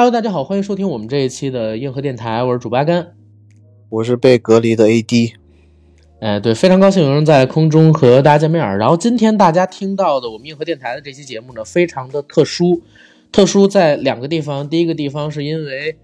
[0.00, 3.12] Hello，大家好，欢迎收听我们这一期的硬核电台，我是主八甘，
[3.90, 5.34] 我是被隔离的 AD。
[6.22, 8.78] 哎，对，非常高兴有人在空中和大家见面。
[8.78, 12.80] 然后今天大家听到的我们硬核电台的这期节目呢，非常的特殊，
[13.30, 14.66] 特殊在两个地方。
[14.66, 15.98] 第一个地方是因为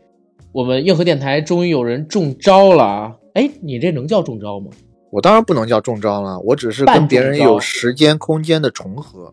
[0.53, 3.17] 我们硬核电台终于有人中招了啊！
[3.33, 4.73] 哎，你这能叫中招吗？
[5.11, 9.33] 我当然不能叫中招了，我只是跟别人有时间空间的重合。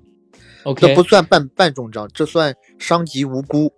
[0.63, 3.69] OK，这不算半半中招，这算伤及无辜。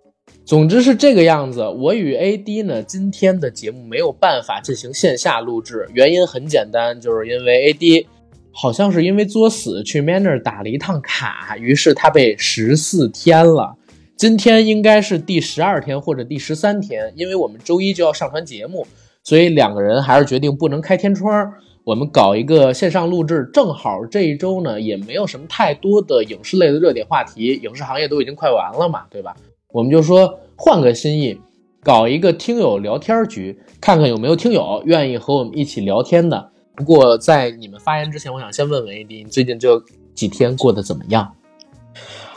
[0.46, 1.66] 总之是这个样子。
[1.66, 8.06] 我与 AD 呢，今天的节目没有办法进行线下录制，原因很简单，就是因为 AD
[8.52, 13.74] 好像是因为作死去 Manner 打了一趟卡，于是他被十四天了。
[14.16, 18.86] 今天应该是第十二天或者第十三天，因为我们周一就要上传节目，
[19.24, 21.52] 所以两个人还是决定不能开天窗。
[21.82, 29.36] 我们搞一个线上录制，正好这一周呢也没有什么太多的影视类的热点话题，影视行业都已经快完了嘛，对吧？
[29.76, 31.38] 我们就说换个心意，
[31.82, 36.50] 搞一个听友聊天局，看看有没有听友愿意和我们一起聊天的。
[36.74, 39.78] 不过在你们发言之前，我想先问问 AD，你最近这
[40.14, 41.30] 几天过得怎么样？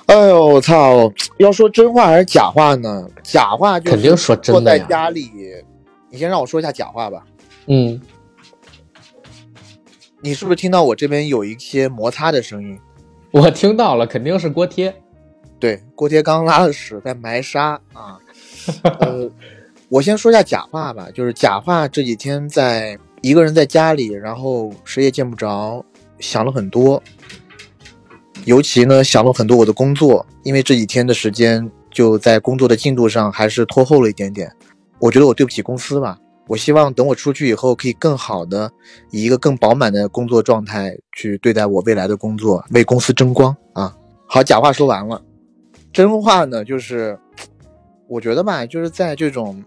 [0.07, 1.09] 哎呦我操！
[1.37, 3.07] 要说真话还是假话呢？
[3.23, 5.29] 假话就肯定说真的在家里，
[6.09, 7.23] 你先让我说一下假话吧。
[7.67, 8.01] 嗯。
[10.19, 12.77] 你是不是听到我这边有一些摩擦的声音？
[13.31, 14.93] 我听到了，肯定是锅贴。
[15.59, 18.17] 对，锅贴刚拉了屎，在埋沙啊。
[18.99, 19.29] 呃，
[19.89, 25.83] 我先说一下假话吧，就是假话这几天在一个人在家里，然后谁也见不着，
[26.19, 27.01] 想了很多。
[28.45, 34.49] 尤其呢，想了很多我的工作，因为这几天的时间就在工作的进度上还是拖后了一点点。
[34.97, 36.17] 我觉得我对不起公司吧。
[36.47, 38.71] 我希望等我出去以后，可以更好的
[39.11, 43.95] 以一个更饱满的工作状态去对待我未来的工作，为公司争光啊！
[44.25, 45.21] 好，假话说完了，
[45.91, 47.17] 真话呢，就是
[48.07, 49.63] 我觉得吧，就是在这种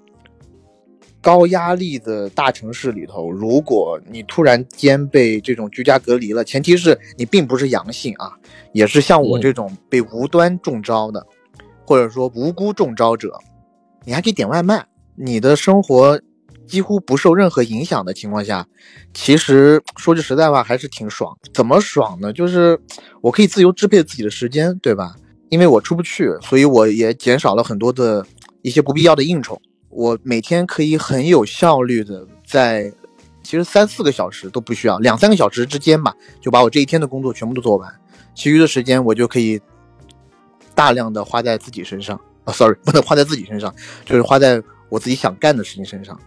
[1.20, 8.32] 高压力的大城市里头，如果你突然间被这种居家隔离了，前提是你并不是阳性啊，
[8.72, 11.26] 也是像我这种被无端中招的，
[11.86, 13.38] 或者说无辜中招者，
[14.04, 16.20] 你还可以点外卖，你的生活。
[16.64, 18.66] 几乎不受任何影响的情况下，
[19.12, 21.36] 其实说句实在话，还是挺爽。
[21.52, 22.32] 怎么爽呢？
[22.32, 22.80] 就是
[23.20, 25.14] 我可以自由支配自己的时间，对吧？
[25.52, 28.24] 因为我出不去，所以我也减少了很多的
[28.62, 29.60] 一些不必要的应酬。
[29.90, 32.90] 我每天可以很有效率的在，
[33.42, 37.94] 其实三四个小时都不需要，两三个小时之间吧，就把我这一天的工作全部都做完。
[38.34, 39.60] 其余的时间我就可以
[40.74, 43.74] 大量的花在自己身上啊，sorry，不能花在自己身上，
[44.06, 46.18] 就是花在我自己想干的事情身上。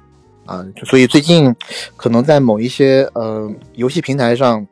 [0.45, 1.51] 啊，所以最近
[1.97, 4.67] 可能在某一些呃游戏平台上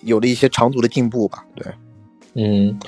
[0.00, 1.44] 有了一些长足的进步吧。
[1.54, 1.66] 对，
[2.34, 2.78] 嗯，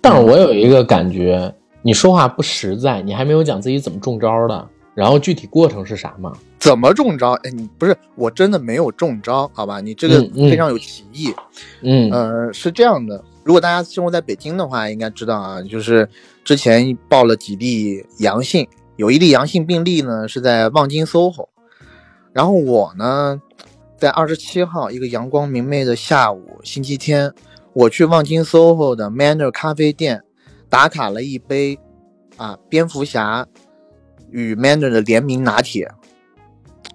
[0.00, 1.52] 但是我有一个感觉，
[1.82, 6.32] 你说话不实在，你还没有讲自己怎么中招的，然后具体过程是啥吗？
[6.58, 7.32] 怎么中招？
[7.42, 9.80] 哎，你不是我真的没有中招，好吧？
[9.80, 11.34] 你这个非常有歧义。
[11.82, 16.08] 嗯，呃，是这样的，如果大家生活在北京的话，应该知道啊，就是
[16.44, 18.66] 之前报了几例阳性。
[18.96, 21.48] 有一例阳性病例呢，是在望京 SOHO，
[22.32, 23.40] 然后我呢，
[23.96, 27.32] 在二十七号一个阳光明媚的下午，星期天，
[27.74, 30.22] 我去望京 SOHO 的 Manner 咖啡店
[30.68, 31.78] 打卡了一杯
[32.36, 33.46] 啊蝙蝠侠
[34.30, 35.90] 与 Manner 的联名拿铁，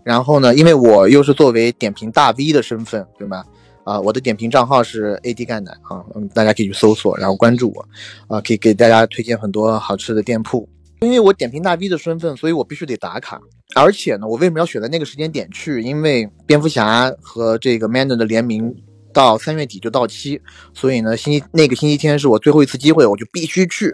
[0.04, 3.44] 然后呢，因为我又是作为点评大 V 的身份，对吗？
[3.84, 10.68] 啊，我的点评账号是 AD 钙奶啊，嗯，大家可以去搜索，然后关注我，啊，可以给大家推荐很多好吃的店铺。
[11.00, 13.40] 因为我点评大 V 的身份，所以我必须得打卡。
[13.76, 15.82] 而且呢，我为什么要选在那个时间点去？
[15.82, 18.76] 因为蝙蝠侠和这个 Manner 的联名
[19.18, 20.40] 到三月底就到期，
[20.76, 23.92] 所以呢，星期那个星期天是我最后一次机会，我就必须去。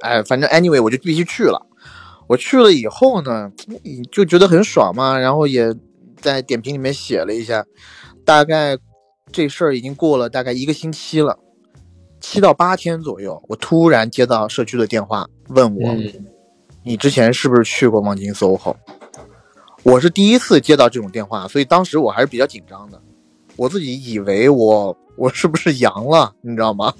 [0.00, 1.64] 哎，反正 anyway 我就必须去了。
[2.26, 3.48] 我去了以后呢，
[4.10, 5.72] 就觉得很爽嘛，然后也
[6.20, 7.64] 在点评里面写了一下。
[8.24, 8.76] 大概
[9.30, 11.38] 这事儿已经过了大概一个星期了，
[12.20, 15.94] 七到八天左右，我突然接到社区的电话，问我。
[16.82, 18.74] 你之前是不是去过望京 SOHO？
[19.84, 23.00] 我是第一次接到这种电话，所以当时我还是比较紧张的。
[23.56, 26.92] 我自己以为我我是不是阳了，你知道吗？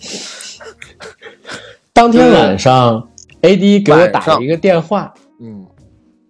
[1.93, 3.09] 当天晚上
[3.43, 5.13] ，AD 给我打了一个电话。
[5.41, 5.67] 嗯，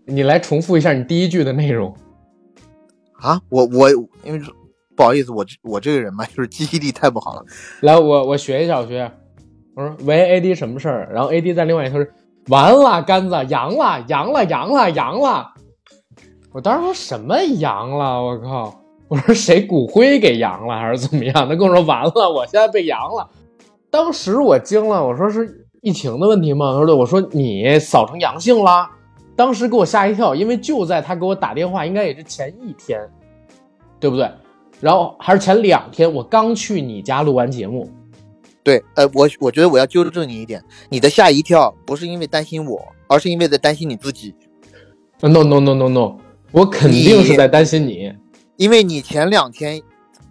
[0.06, 1.94] 你来重复一下你第一句的内容。
[3.14, 3.90] 啊，我我
[4.24, 4.40] 因为
[4.96, 7.44] 不好意思，我我这个人嘛，就是记忆力太不好了。
[7.80, 9.10] 来，我我学一下，我学。
[9.74, 11.10] 我说喂，AD 什么事儿？
[11.12, 12.06] 然后 AD 在另外一头说。
[12.48, 15.54] 完了，杆子阳了，阳了，阳了，阳了！
[16.52, 18.22] 我当时说什么阳了？
[18.22, 18.83] 我靠！
[19.14, 21.32] 我说谁骨灰给扬了，还是怎么样？
[21.48, 23.30] 他跟我说完了，我现在被扬了。
[23.88, 26.72] 当时我惊了，我说是疫情的问题吗？
[26.72, 28.90] 他说对，我说你扫成阳性了，
[29.36, 33.00] 当时给我吓一跳，因为就在他给我打电话，应该也是前一天，
[34.00, 34.28] 对不对？
[34.80, 37.88] 然后还是前两天，我刚去你家录完节目，
[38.64, 44.34] 对，呃，我我觉得我要纠正你一点，你的吓一跳不是因为担心我，而是因为在担心你自己。
[45.20, 46.16] No no no no no，
[46.50, 48.12] 我肯定是在担心你。
[48.56, 49.82] 因为你前两天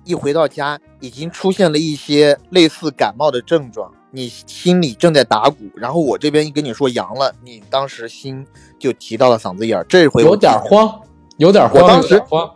[0.05, 8.45] 一回到家，已经出现了一些类似感冒的症状，你心里正在打鼓，然后我这边一跟你说阳了，你当时心
[8.79, 9.85] 就提到了嗓子眼儿。
[9.89, 11.01] 这回有点慌，
[11.37, 12.51] 有点慌，我当时慌。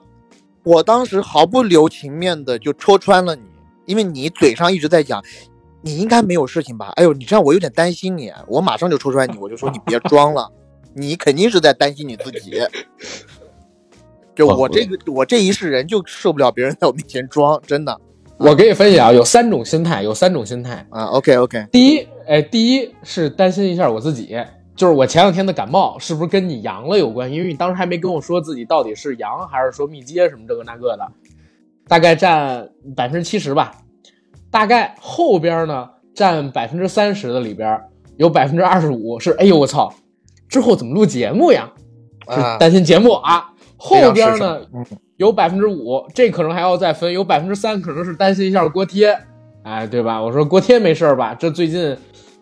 [0.64, 3.44] 我当时毫不留情面的就戳穿了你，
[3.86, 5.24] 因为你嘴上一直在讲，
[5.81, 6.92] 你应该没有事情吧？
[6.98, 10.52] 哎呦，你这样我有点担心你，我马上就戳穿你，我就说你别装了，
[10.94, 12.60] 你肯定是在担心你自己。
[14.38, 18.00] 就我这个，我这一世人就受不了别人在我面前装，真的
[18.38, 20.86] 我给你分析啊，有三种心态，有三种心态。
[20.92, 21.06] 啊。
[21.06, 24.38] OK OK，第一，哎，第一是担心一下我自己，
[24.75, 27.31] 就是我前两天的感冒是不是跟你阳了有关？
[27.31, 31.07] 因为你当时还没跟我说自己到底是阳还是说密接什么这个那个的，
[31.88, 33.72] 大概占百分之七十吧。
[34.51, 37.81] 大概后边呢占百分之三十的里边
[38.18, 39.92] 有百分之二十五是，哎呦我操，
[40.48, 41.72] 之后怎么录节目呀？
[42.30, 43.51] 是啊，担心节目啊。
[43.77, 44.85] 后边呢嗯
[45.18, 49.18] 有百分之五，这可能还要再分，有百分之三可能是担心一下锅贴，
[49.63, 50.21] 哎，对吧？
[50.21, 51.33] 我说锅贴没事吧？
[51.33, 51.97] 这最近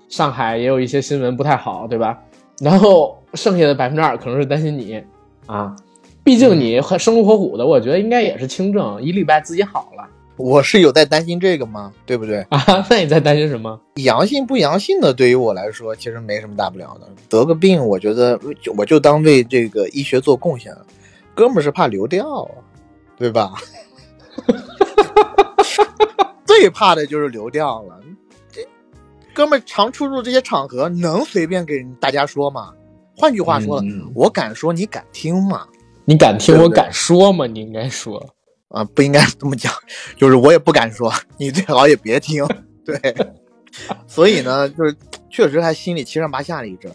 [0.09, 2.19] 上海也有一些新闻不太好，对吧？
[2.59, 5.01] 然后剩下的百分之二可能是担心你
[5.45, 5.75] 啊，
[6.23, 10.07] 毕竟你很生龙活虎的，我觉得应该也是轻症，一礼拜自己好了
[10.37, 11.93] 我是有在担心这个吗？
[12.05, 12.45] 对不对？
[12.49, 12.85] 啊。
[12.89, 13.79] 那你在担心什么？
[13.95, 17.07] 阳性不阳性的，对于我来说其实没什么大不了的。
[17.29, 20.85] 得个病，我觉得就我就当为这个医学做贡献了。
[21.35, 22.51] 哥们儿是怕流掉啊，
[23.17, 23.53] 对吧？
[26.45, 27.99] 最怕的就是流掉了。
[28.51, 28.65] 这
[29.33, 32.71] 哥们儿常出入这些场合，能随便给大家说吗？
[33.17, 35.67] 换句话说了，嗯我敢说，你敢听吗？
[36.05, 37.45] 你敢听我敢说吗？
[37.45, 38.25] 你应该说。
[38.69, 39.71] 啊，不应该这么讲，
[40.17, 42.45] 就是我也不敢说，你最好也别听。
[42.83, 42.99] 对，
[44.05, 44.95] 所以呢，就是
[45.29, 46.91] 确实还心里七上八下了一阵。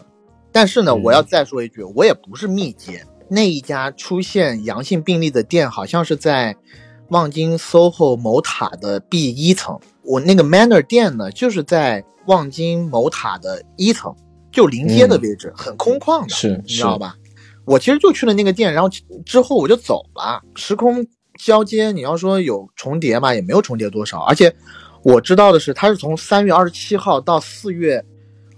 [0.51, 3.03] 但是呢，嗯我要再说一句，我也不是密接，
[3.33, 6.53] 那一家出现阳性病例的店，好像是在
[7.07, 9.79] 望京 SOHO 某塔的 B 一层。
[10.03, 14.13] 我那个 Manner 店呢，就是在望京某塔的一层，
[14.51, 17.15] 就临街的位置，很空旷的，是你知道吧？
[17.63, 18.89] 我其实就去了那个店，然后
[19.25, 21.07] 之后我就走了，时空
[21.39, 24.19] 交接，你要说有重叠嘛，也没有重叠多少。
[24.23, 24.53] 而且
[25.03, 28.03] 我知道的是，它是从三月二十七号到四月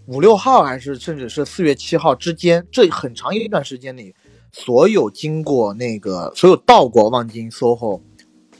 [0.08, 4.16] 五六号，还是甚至是四月七号之间，这很长一段时间里，
[4.53, 8.01] 所有经过那个所有到过望京 SOHO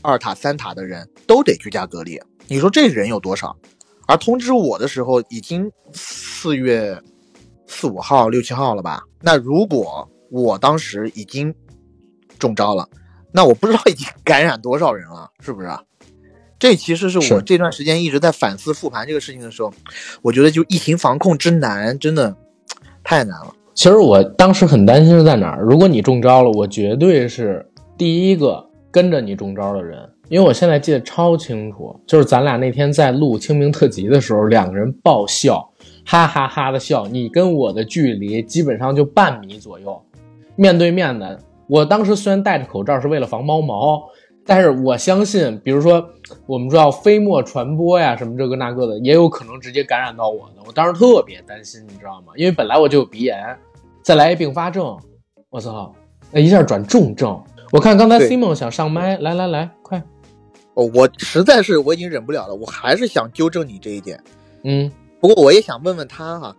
[0.01, 2.19] 二塔三塔的人都得居家隔离。
[2.47, 3.55] 你说这人有多少？
[4.05, 7.01] 而通知我的时候已经四月
[7.67, 9.03] 四五号、六七号了吧？
[9.21, 11.55] 那如果我当时已经
[12.37, 12.89] 中招了，
[13.31, 15.81] 那我不知道已经感染多少人了，是不是啊？
[16.59, 19.73] 这其实是我这段时间一直在反思复盘这个事情的时候，
[20.21, 22.35] 我觉得就疫情防控之难，真的
[23.03, 23.53] 太难了。
[23.73, 25.61] 其实我当时很担心是在哪儿？
[25.61, 27.65] 如果你中招了，我绝对是
[27.97, 29.97] 第一个跟着你中招的人，
[30.29, 35.67] 因为我现在记得超清楚，就是咱俩那天在录清明特辑的时候，两个人爆笑，
[36.05, 40.00] 哈哈哈的笑，你跟我的距离基本上就半米左右，
[40.55, 41.39] 面对面的。
[41.67, 44.03] 我当时虽然戴着口罩是为了防猫毛，
[44.45, 46.05] 但是我相信，比如说
[46.45, 50.55] 我们知道飞沫传播呀，什么这个那个的，也有可能直接感染到我的。
[50.65, 52.33] 我当时特别担心，你知道吗？
[52.35, 53.57] 因为本来我就有鼻炎，
[54.01, 55.00] 再来一并发症，
[55.50, 55.95] 我操，
[56.29, 57.41] 那一下转重症。
[57.71, 60.03] 我看刚才 Simon 想上麦，来来来，快，
[60.73, 64.21] 哦，我实在是我已经忍不了了，我还是想纠正你这一点。
[64.63, 66.55] 嗯，不过我也想问问他哈，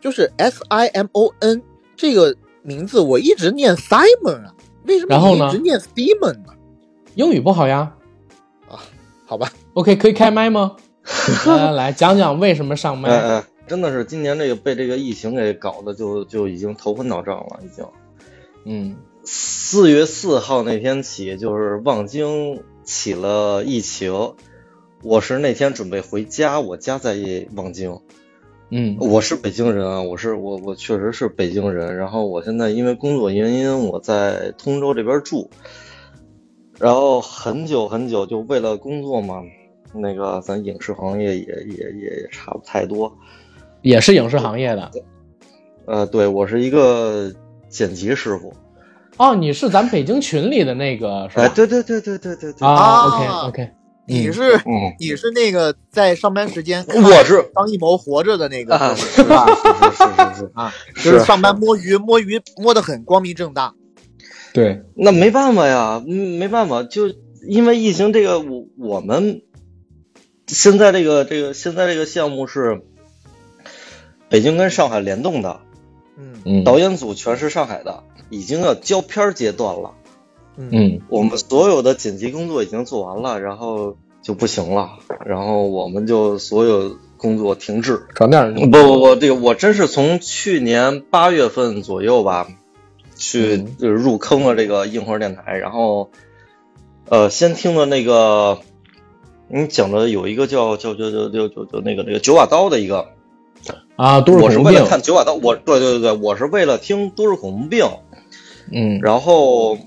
[0.00, 1.60] 就是 S I M O N
[1.96, 4.54] 这个名字，我一直念 Simon 啊，
[4.86, 5.14] 为什么
[5.48, 6.53] 一直念 Simon 呢？
[7.14, 7.94] 英语不好呀。
[8.68, 8.78] 啊
[9.26, 10.76] 好吧，OK，可以开麦吗？
[11.46, 13.42] 来来来，讲讲为什么上麦。
[13.66, 17.86] 真的是今年这个被这个疫情给搞的就就已经头昏脑胀了，已经。
[18.66, 24.34] 嗯四月四号那天起，就是望京起了疫情，
[25.02, 27.16] 我是那天准备回家，我家在
[27.56, 28.00] 望京，
[28.70, 35.50] 嗯我是北京人啊，我是我我确实是北京人，然后我现在因为工作原因我在通州这边住，
[36.84, 39.42] 然后很久很久就为了工作嘛，
[39.94, 43.10] 那个咱影视行业也也也也差不太多，
[43.80, 44.90] 也是影视行业的。
[45.86, 47.32] 呃，对我是一个
[47.70, 48.52] 剪辑师傅，
[49.16, 51.44] 哦，你是咱北京群里的那个是吧？
[51.44, 53.70] 哎，对对对对对对对，，OK OK，
[54.06, 59.46] 你是嗯，你是那个在上班时间我是张艺谋活着的那个是是哥是吧？
[59.90, 60.04] 是是
[60.36, 63.72] 是是，啊，就是上班摸鱼，摸鱼摸得很光明正大。
[64.54, 67.10] 对，那没办法呀，嗯没办法，就
[67.48, 69.42] 因为疫情这个，我我们
[70.46, 72.82] 现在这个这个现在这个项目是
[74.28, 75.58] 北京跟上海联动的，
[76.16, 79.90] 嗯嗯导演组全是上海的，已经要交片阶段了。
[80.56, 84.90] 嗯嗯我们所有的剪辑工作已经做完了，然后就不行了，
[85.26, 88.04] 然后我们就所有工作停滞。
[88.14, 92.46] 转点不不不，这个我真是从去年八月份左右吧，
[93.14, 96.10] 去嗯就是入坑了这个硬核电台，然后
[97.08, 98.60] 呃，先听的那个
[99.48, 103.08] 你讲的有一个叫叫叫叫叫叫叫那个那个九把刀的一个，
[103.96, 107.86] 啊，都是我是为了看九把刀，我对对对对，我是为了听都市恐怖病，
[108.72, 109.78] 嗯然后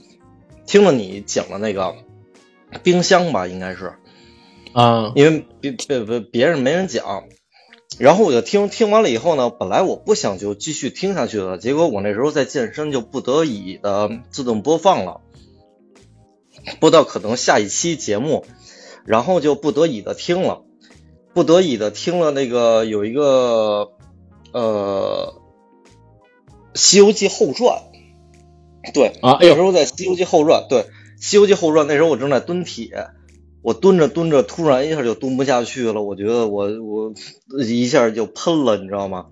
[0.65, 1.95] 听了你讲的那个
[2.83, 3.93] 冰箱吧，应该是。
[4.73, 7.23] 啊，因为别别别别人没人讲，
[7.99, 15.21] 然后我就听听完了以后呢，本来我不想就继续听下去了，结果我那时候在健身，就不得已的自动播放了，
[16.79, 18.45] 播到可能下一期节目，
[19.05, 20.61] 然后就不得已的听了，
[21.33, 23.93] 不得已的听了那个有一个
[24.51, 25.33] 呃
[26.79, 27.81] 《西游记后传》，
[28.93, 30.81] 对，啊，哎那时，候在《西游记后传》，对
[31.19, 33.07] 《西游记后传》，那时候我正在蹲铁，
[33.61, 37.13] 我蹲着蹲着，突然一下就蹲不下去了，我觉得我我
[37.63, 39.25] 一下就喷了，你知道吗？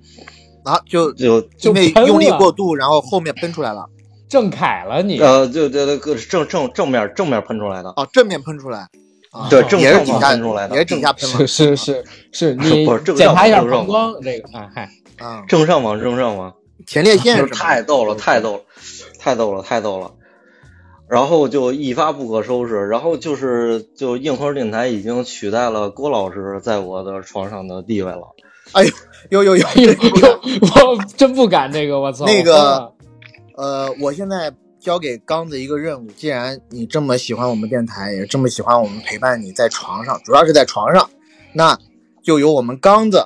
[0.63, 3.85] 啊，就就就因为用力过度，然后后面喷出来了。
[4.27, 8.89] 郑恺了你，呃，就对对，个正正正面正面喷出来的，哦，正面喷出来，
[9.29, 11.47] 啊，对正上方也是底下喷出来的也是底下喷了。
[11.47, 14.89] 是是是是， 你不是这个检查一下让我膀胱，这个啊，嗨，
[15.19, 16.53] 啊，正上方正上方，
[16.87, 18.61] 前列腺 是太逗了，太逗了，
[19.19, 20.11] 太逗了，太逗了。
[21.07, 28.21] 然后就一发不可收拾，然后就是就硬核电台已经取代了郭老师在我的床上的地位了。
[29.29, 29.91] 有有有哎呦，
[30.87, 32.91] 我真不敢这个，我操，那个
[33.55, 41.09] 呃，我现在交给刚子一个任务，既然你这么喜欢我们电台，也这么喜欢我们陪伴你在床上，主要是在床上，
[41.53, 41.77] 那
[42.23, 43.23] 就由我们刚子，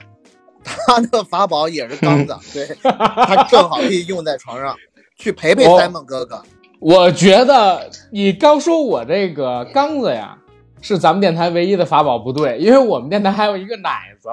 [0.63, 4.75] 他的法宝也是刚子， 对他正好可以用在床上，
[5.17, 6.43] 去陪陪哦 Simon 哥哥。
[6.79, 10.37] 我觉得你刚说我这个缸子呀，
[10.81, 14.29] 是咱们电台唯一的法宝，不对，因为我们电台还有一个奶子，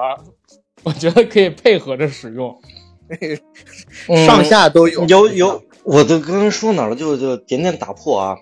[0.83, 2.57] 我觉得可以配合着使用。
[4.25, 8.35] 上下都有，嗯有有，我都刚刚说哪了，就就点点打破啊。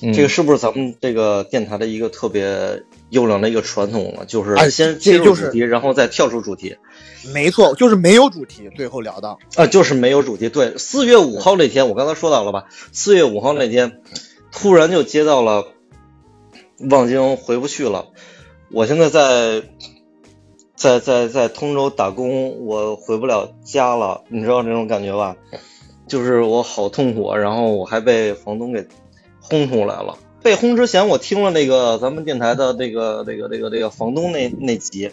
[0.00, 4.24] 嗯这个是不是咱们这个电台的一个特别优良的一个传统了？
[4.24, 6.76] 就是哎先切入主题，然后再跳出主题。
[7.34, 10.48] 没错，就是没有主题，最后聊到，啊，就是没有主题。
[10.48, 12.64] 对，四月五号那天，我刚才说到了吧？
[12.92, 14.00] 四月五号那天，
[14.50, 15.66] 突然就接到了
[16.88, 18.06] 望京回不去了。
[18.70, 19.62] 我现在在
[20.74, 25.36] 在在在通州打工，我回不了家了，你知道这种感觉吧？
[26.08, 28.86] 就是我好痛苦，然后我还被房东给
[29.40, 30.18] 轰出来了。
[30.42, 35.10] 被轰之前，我听了那个咱们电台的那个那个那个那个房东那那集，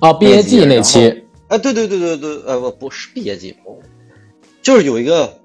[0.00, 3.56] 哦，毕业季那期，哎，对对对对对，呃，不不是毕业季，
[4.60, 5.38] 就是有一个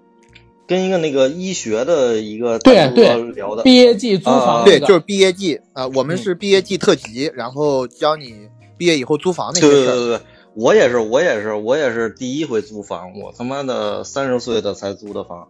[0.67, 4.87] 跟一个那个医学的一个大哥对对聊的，毕业季租房啊对，那个。
[4.87, 6.17] 就是毕业季啊、我们嗯。
[6.17, 9.71] 是毕业季特辑，然后教你毕业以后租房那些事儿。
[9.71, 10.25] 对对对对，
[10.59, 15.47] 我也是，我也是，我也是第一回租房，我他妈的三十岁的才租的房，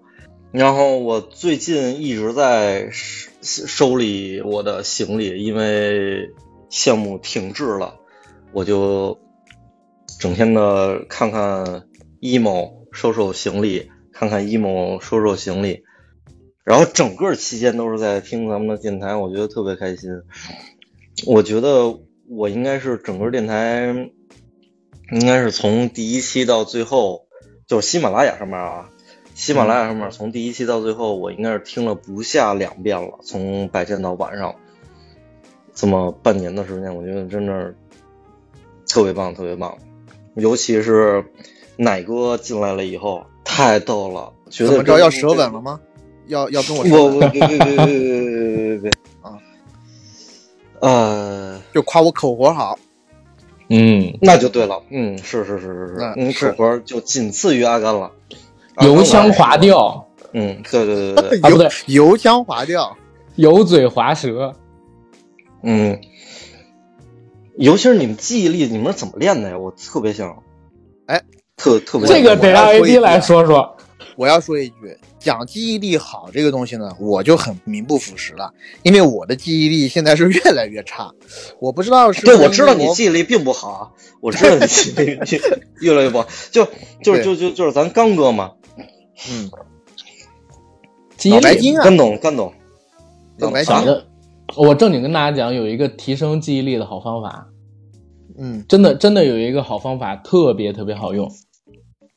[0.52, 6.30] 然后我最近一直在收收理我的行李，因为
[6.70, 7.96] 项目停滞了，
[8.52, 9.18] 我就
[10.20, 11.88] 整天的看看
[12.22, 15.82] emo 收收行李，看看 emo 收收行李，
[16.64, 20.12] 然后整个期间都是在听咱们的电台，我觉得特别开心。
[21.26, 22.00] 我觉得
[22.30, 24.12] 我应该是整个电台，
[25.12, 27.26] 应该是从第一期到最后，
[27.66, 28.90] 就是喜马拉雅上面啊，
[29.34, 34.54] 喜马拉雅上面从第一期到最后，我应该是听了不下两遍了，从白天到晚上，
[35.74, 37.74] 这么半年的时间，我觉得真的
[38.88, 39.78] 特别棒，特别棒，
[40.36, 41.26] 尤其是
[41.76, 45.80] 奶哥进来了以后，太逗了，觉得怎么着要舌吻了吗？
[46.28, 48.92] 要要跟我舌我吻，我别别别别别别别别别
[49.24, 49.38] 啊！
[50.82, 52.78] 呃，就夸我口活好。
[53.70, 58.12] 嗯，那就对了，嗯，是是是是是，嗯口活就仅次于阿甘了，
[58.82, 62.98] 油腔滑调，嗯，对对对对对，啊不对， 油腔滑调，
[63.36, 64.54] 油嘴滑舌。
[65.62, 66.00] 嗯，
[67.58, 69.58] 尤其是你们记忆力，你们是怎么练的呀？
[69.58, 70.42] 我特别想，
[71.06, 71.22] 哎，
[71.58, 73.76] 特特别这个得让 AD 来说说。
[74.16, 81.12] 我要说一句，讲记忆力好这个东西呢，我就很名不副实了，因为我的记忆力现在是越来越差。
[81.60, 85.20] 我不知道是对，我知道你记忆力并不好啊，我知道你记忆力
[85.82, 86.66] 越来越不好，就
[87.04, 88.54] 就是就就就是咱刚哥嘛，
[89.30, 89.52] 嗯，
[91.18, 92.54] 记忆力脑白金啊，干懂干懂，
[93.38, 93.76] 脑白金
[94.56, 97.48] 我正经跟大家讲，有一个提升记忆力的好方法，
[98.38, 101.30] 嗯，真的真的有一个好方法，特别特别好用。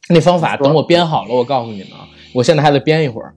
[0.08, 3.34] 那方法等我编好了，我告诉你们啊，我现在还得编一会儿。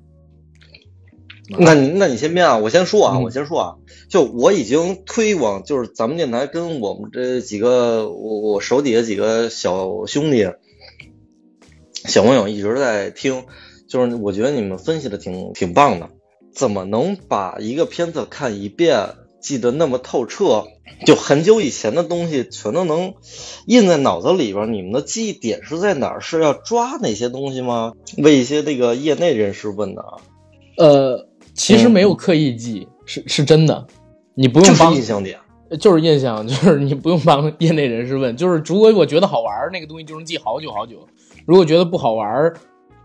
[1.47, 3.75] 那你那你先编啊，我先说啊，嗯我先说啊，
[4.09, 10.49] 就我已经推广，就是咱们电台跟我们这几个我我手底下几个小兄弟、
[11.93, 13.43] 小朋友一直在听，
[13.87, 16.09] 就是我觉得你们分析的挺挺棒的，
[16.51, 19.09] 怎么能把一个片子看一遍
[19.39, 20.65] 记得那么透彻？
[21.05, 23.13] 就很久以前的东西全都能
[23.65, 26.21] 印在脑子里边，你们的记忆点是在哪儿？
[26.21, 27.93] 是要抓哪些东西吗？
[28.17, 30.17] 为一些那个业内人士问的啊。
[30.77, 33.85] 呃，其实没有刻意记，是是真的，
[34.35, 35.39] 你不用帮印象点。
[35.79, 40.97] 就是印象， 就是你不用帮业内人士问，就是如果我觉得好玩儿，那个东西就能记好久好久；
[41.45, 42.53] 如果觉得不好玩儿，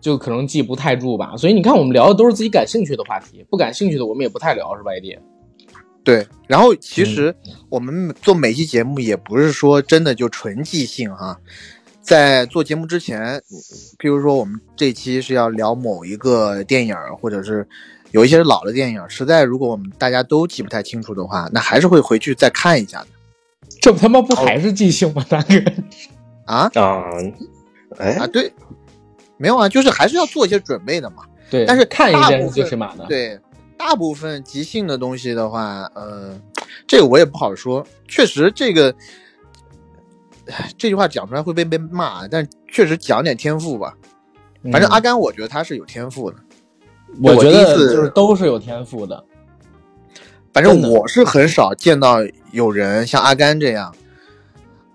[0.00, 1.34] 就可能记不太住吧。
[1.36, 5.18] 所以你看，我们聊的都是自己感兴趣的话题，不感兴趣的我们也不太聊，是吧，AD？
[6.04, 6.26] 对。
[6.46, 7.34] 然后其实
[7.68, 11.38] 我们做每期节目也不是说真的就纯即兴哈，
[12.02, 13.40] 在做节目之前，
[13.98, 17.66] 譬如说我们这期是要聊某一个电影，或者是
[18.10, 23.06] 有一些老的电影，实在如果我们大家都记不太清楚的话，那还是会回去再看一下的
[23.80, 25.54] 这他妈不还是即兴吗，大哥？
[26.46, 27.04] 啊啊，
[27.98, 28.52] 哎啊，，对，
[29.36, 31.22] 没有啊，就是还是要做一些准备的嘛。
[31.48, 33.06] 对，但是看一遍是最起码的。
[33.06, 33.38] 对，
[33.80, 36.38] 大部分即兴的东西的话，呃，
[36.86, 37.82] 这个我也不好说。
[38.06, 38.94] 确实，这个
[40.48, 43.96] 唉这句话讲出来会被被骂，但确实讲点天赋吧。
[44.64, 46.36] 嗯，反正阿甘，我觉得他是有天赋的。
[47.22, 49.24] 我觉得就是都是有天赋的。
[50.52, 52.18] 反正我是很少见到
[52.52, 53.96] 有人像阿甘这样，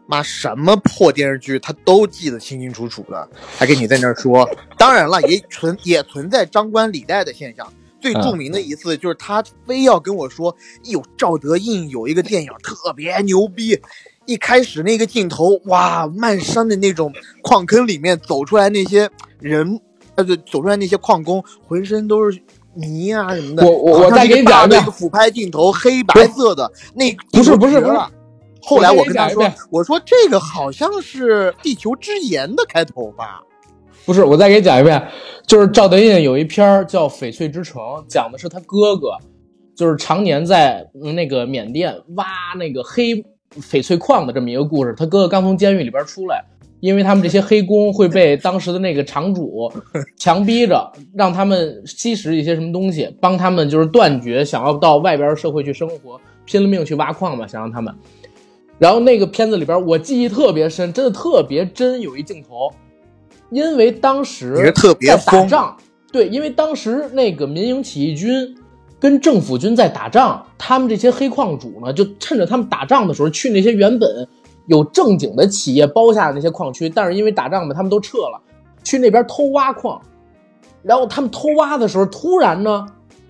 [0.06, 4.48] 妈什么破电视剧他都记得清清楚楚的，还跟你在那儿说。
[4.78, 7.67] 当然了，也存也存在张冠李戴的现象。
[8.06, 13.82] 最著名的一次就是他非要跟我说，哟，赵德胤有一个电影特别牛逼。
[14.28, 19.80] 一开始那个镜头，哇，漫山的那种矿坑里面走出来那些人，
[20.13, 22.39] 呃，对，走出来那些矿工，浑身都是
[22.76, 23.65] 泥啊什么的。
[23.65, 27.98] 我我我再给你讲一遍个大的一个俯拍镜头，黑白色的，那不是不是不是。
[28.62, 33.41] 后来我跟他说我说这个好像是《地球之盐》的开头吧？
[34.06, 35.02] 不是，我再给你讲一遍，
[35.48, 39.18] 就是赵德胤有一篇儿叫《翡翠之城》，讲的是他哥哥，
[39.76, 42.26] 就是常年在嗯那个缅甸挖
[42.60, 43.15] 那个黑
[43.60, 44.94] 翡翠矿的这么一个故事。
[44.96, 46.46] 他哥哥刚从监狱里边出来，
[46.82, 49.72] 因为他们这些黑工会被当时的那个厂主
[50.18, 57.91] 强逼着，让他们吸食一些什么东西，帮他们就是断绝想要到外边社会去生活，拼了命去挖矿嘛，想让他们。
[58.78, 62.70] 然后那个片子里边，我记忆特别深，真的特别真，有一镜头，
[63.49, 65.77] 因为当时特别在打仗，
[66.12, 68.55] 对，因为当时那个民营起义军
[68.99, 74.27] 跟政府军在打仗，他们这些黑矿主呢，就趁着他们打仗的时候，去那些原本
[74.67, 78.41] 有正经的企业包下的那些矿区，但是因为打仗嘛，他们都撤了，
[78.84, 80.01] 去那边偷挖矿，
[80.81, 82.86] 然后他们偷挖的时候，突然呢，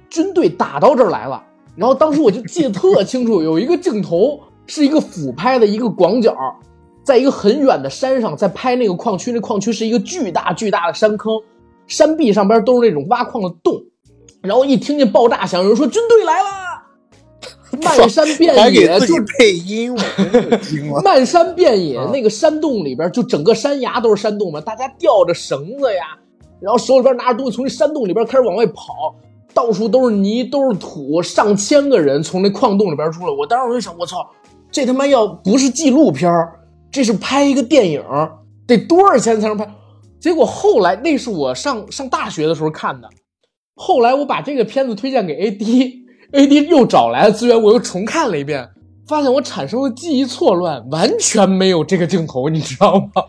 [0.10, 1.43] 军队打到这儿来了，
[1.75, 6.34] 然后当时我就记得特清楚，有一个镜头是一个俯拍的一个广角，
[7.06, 11.39] 在一个很远的山上，在拍那个矿区，那矿区是一个巨大巨大的山坑，
[11.86, 13.80] 山壁上边都是那种挖矿的洞，
[14.41, 16.50] 然后一听见爆炸响，有人说军队来了，
[17.84, 19.96] 漫山遍野就配音，
[20.91, 21.00] 我。
[21.06, 26.18] 漫山遍野，啊那个山洞里边就整个山崖都是山洞嘛，大家吊着绳子呀，
[26.60, 29.13] 然后手里边拿着东西从那山洞里边开始往外跑，
[29.54, 33.32] 到处都是泥，都是土，上千个人从那矿洞里边出来。
[33.32, 34.28] 我当时我就想，我操，
[34.72, 36.60] 这他妈要不是纪录片儿
[36.96, 38.02] 这是拍一个电影，
[38.66, 39.70] 得多少钱才能拍？
[40.18, 43.10] 结果后来那是我上上大学的时候看的，
[43.76, 48.70] 后来我把这个片子推荐给 AD，AD 又找来了资源，我又重看了一遍，
[49.10, 53.26] 发现我产生了记忆错乱，完全没有这个镜头，你知道吗？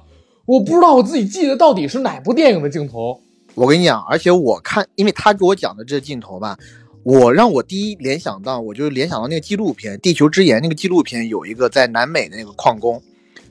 [0.47, 3.21] 我不知道我自己记得到底是哪部电影的镜头。
[3.57, 6.57] 我跟你讲，而且我看，因为他给我讲的这镜头吧，
[7.03, 13.03] 我让我第一联想到，我就联想到那个纪录片《地球之盐》那个纪录片，有一个在南美的那个矿工，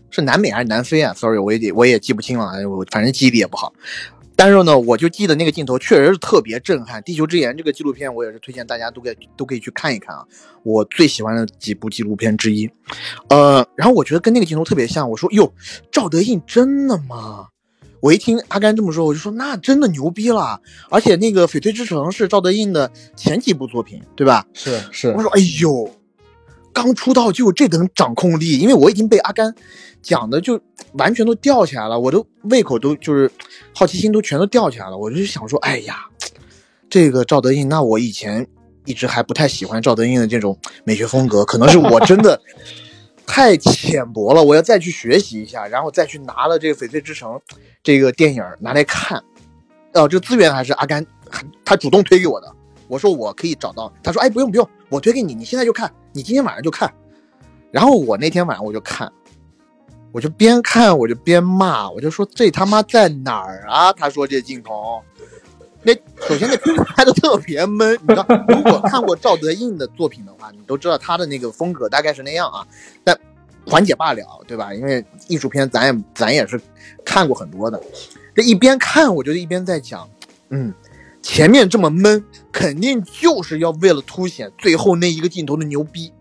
[0.10, 3.74] 是南美还是南非啊？Sorry，我也我也记不清了，哎，我反正记忆力也不好。
[4.38, 10.26] 但是呢，我就记得那个镜头确实是特别震撼，《地球之盐》这个纪录片我也是推荐大家都可以都可以去看一看啊，
[10.64, 12.70] 我最喜欢的几部纪录片之一。
[13.30, 15.54] 呃，然后我觉得跟那个镜头特别像，我说哟，
[15.90, 17.48] 赵德胤真的吗？
[18.02, 20.60] 我一听阿甘这么说，我就说那真的牛逼了。
[20.90, 24.46] 而且那个《翡翠之城》是赵德胤的前几部作品，对吧？
[24.54, 25.90] 是是我，说哎呦，
[26.76, 29.56] 刚出道就有这等掌控力，因为我已经被阿甘
[30.02, 30.60] 讲的就
[30.96, 33.32] 完全都吊起来了，我都胃口都就是
[33.74, 34.98] 好奇心都全都吊起来了。
[34.98, 36.06] 我就想说，哎呀，
[36.90, 38.46] 这个赵德胤，那我以前
[38.84, 42.40] 一直还不太喜欢赵德胤的这种美学风格，可能是我真的
[43.26, 47.32] 太浅薄了，我要再去学习一下，然后再去拿了这个《翡翠之城》
[47.82, 49.24] 这个电影拿来看。
[49.94, 51.06] 哦，这个资源还是阿甘
[51.64, 52.54] 他主动推给我的。
[52.90, 56.92] 我说我可以找到，他说哎不用不用，我推给你，你现在就看，你今天晚上就看。
[57.72, 59.12] 然后我那天晚上我就看，
[60.14, 63.92] 我就边看我就边骂，我就说这他妈在哪儿啊？
[63.92, 65.04] 他说这镜头，
[65.84, 65.94] 那
[66.26, 72.66] 首先那片子拍的特别闷，你知道，如果看过赵德胤的作品的话，你都知道他的那个风格大概是那样啊，
[73.04, 73.20] 但
[73.68, 74.74] 缓解罢了，对吧？
[74.74, 76.58] 因为艺术片咱也咱也是
[77.04, 77.82] 看过很多的，
[78.34, 80.10] 这一边看我就一边在讲，
[80.48, 80.74] 嗯。
[81.26, 86.14] 前面这么闷，肯定就是要为了凸显最后那一个镜头的牛逼。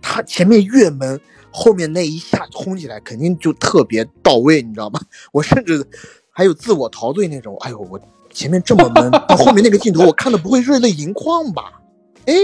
[0.00, 4.98] 他前面越闷，后面那一下轰起来肯定就特别到位，你知道吗？
[5.30, 5.86] 我甚至
[6.30, 7.54] 还有自我陶醉那种。
[7.60, 11.82] 哎呦，我前面这么闷， 到后面那个镜头我看的不会热泪盈眶吧？
[12.24, 12.34] 哎，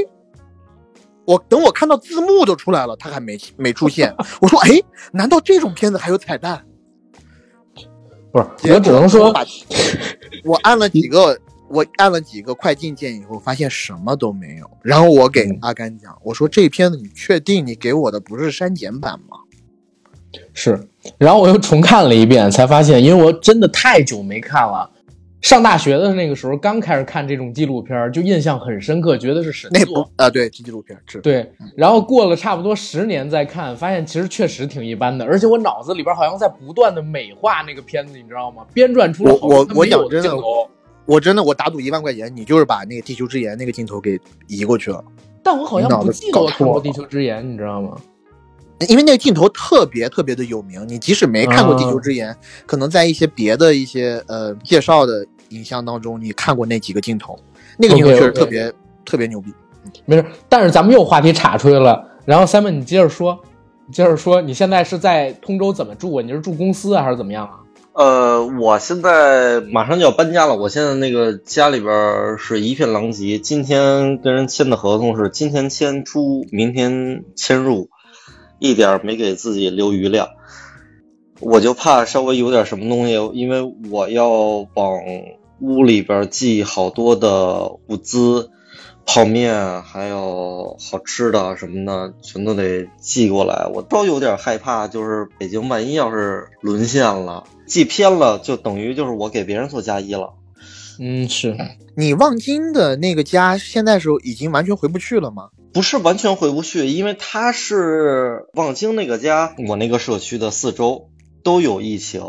[1.25, 4.15] 我等我看到字幕都出来了，他还没没出现。
[4.43, 4.79] 我说，哎，
[5.13, 6.63] 难道这种片子还有彩蛋？
[8.31, 9.33] 不是，我只能说，
[10.45, 11.41] 我按了几个。
[11.73, 14.71] 我按了几个快进键以后，发现什么都没有。
[14.83, 19.39] 然后我给阿甘讲，我说这片子你确定你给我的不是删减版吗？
[20.53, 20.87] 是。
[21.19, 24.91] 然后我又重看了一遍，才发现，因为我真的太久没看了。
[25.41, 30.31] 上大学的那个时候，刚开始看这种纪录片，就印象很深刻，觉得是神作啊。
[30.31, 31.21] 对，纪录片是。
[31.21, 31.51] 对。
[31.77, 35.25] 然后过了差不多十年再看，发现其实确实挺一般的。
[35.25, 38.65] 而且我脑子里边好像在不断的美化那个片子，你知道吗？
[38.73, 40.69] 编撰出了好多没有的镜头。
[41.07, 45.03] 我真的，我打赌一万块钱，你就是把那个《地球之眼》那个镜头给移过去了。
[45.43, 47.97] 但我好像不记得我看过《地球之眼》，你知道吗？
[48.89, 52.33] 因为那个镜头特别特别的有名，你即使没看过《地球之眼》，
[52.67, 57.39] 可能在一些别的一些呃介绍的影像当中，你看过那几个镜头。
[57.79, 58.73] 那个镜头确实特别
[59.05, 59.53] 特别牛逼。
[60.05, 62.05] 没事，但是咱们又话题岔出去了。
[62.25, 63.39] 然后 Simon，你接着说，
[63.93, 66.23] 接着说，你现在是在通州怎么住啊？
[66.23, 67.61] 你是住公司啊，还是怎么样啊？
[67.95, 70.57] 呃，我现在马上就要搬家了。
[70.57, 73.39] 我现在那个家里边是一片狼藉。
[73.39, 77.91] 今天跟人签的合同是今天签出，明天迁入，
[78.59, 80.29] 一点没给自己留余量。
[81.41, 85.01] 我就怕稍微有点什么东西，因为我要往
[85.61, 88.49] 屋里边寄好多的物资。
[89.05, 93.69] 泡面还有好吃的什么的，全都得寄过来。
[93.75, 100.35] 我都有点害怕，就是北京万一要是沦陷了，寄偏了，就等于就是我给别人做嫁衣了。
[101.01, 101.57] 嗯，是
[101.97, 105.49] 你望京的那个家，现在是已经完全回不去了吗？
[105.73, 111.09] 不是完全回不去，因为他是望京那个家，我那个社区的四周
[111.43, 112.21] 都有疫情，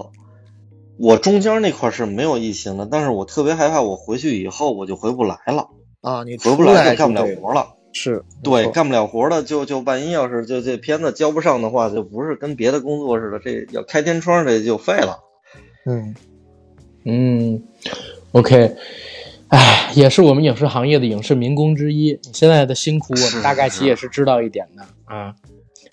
[0.97, 5.67] 我中间那块是没有疫情的，但是我特别害怕，我回去以后我就回不来了。
[5.99, 15.19] 啊，你回不来就干不了活了，是对，干不了活了，就就万一要是就这片子交不上的话，就不是跟别的工作似的，这要开天窗这就废了。
[15.85, 16.15] 嗯
[17.05, 17.63] 嗯
[18.31, 18.75] ，OK，
[19.49, 25.35] 哎，也是我们影视行业的影视民工之一，你现在的辛苦我们大概其也是知道一点的啊。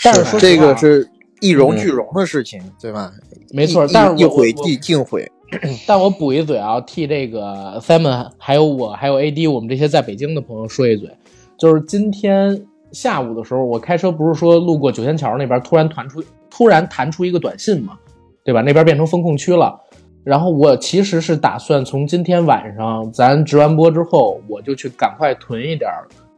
[0.03, 1.09] 但是说这个是
[1.41, 3.13] 一荣俱荣的事情，对吧？
[3.53, 5.31] 没错，但是一毁即尽毁。
[5.85, 11.11] 但我补一嘴啊，替这个 Simon 还有我还有 AD 我们这些在北京的朋友说一嘴，
[11.59, 17.99] 就是今天下午的时候，我开车不是说路过九仙桥那边，突然弹出突然弹出一个短信嘛，
[18.45, 18.63] 对吧？
[18.63, 19.79] 那边变成风控区了。
[20.23, 25.91] 然后我其实是打算从今天晚上咱直完播之后，我就去赶快囤一点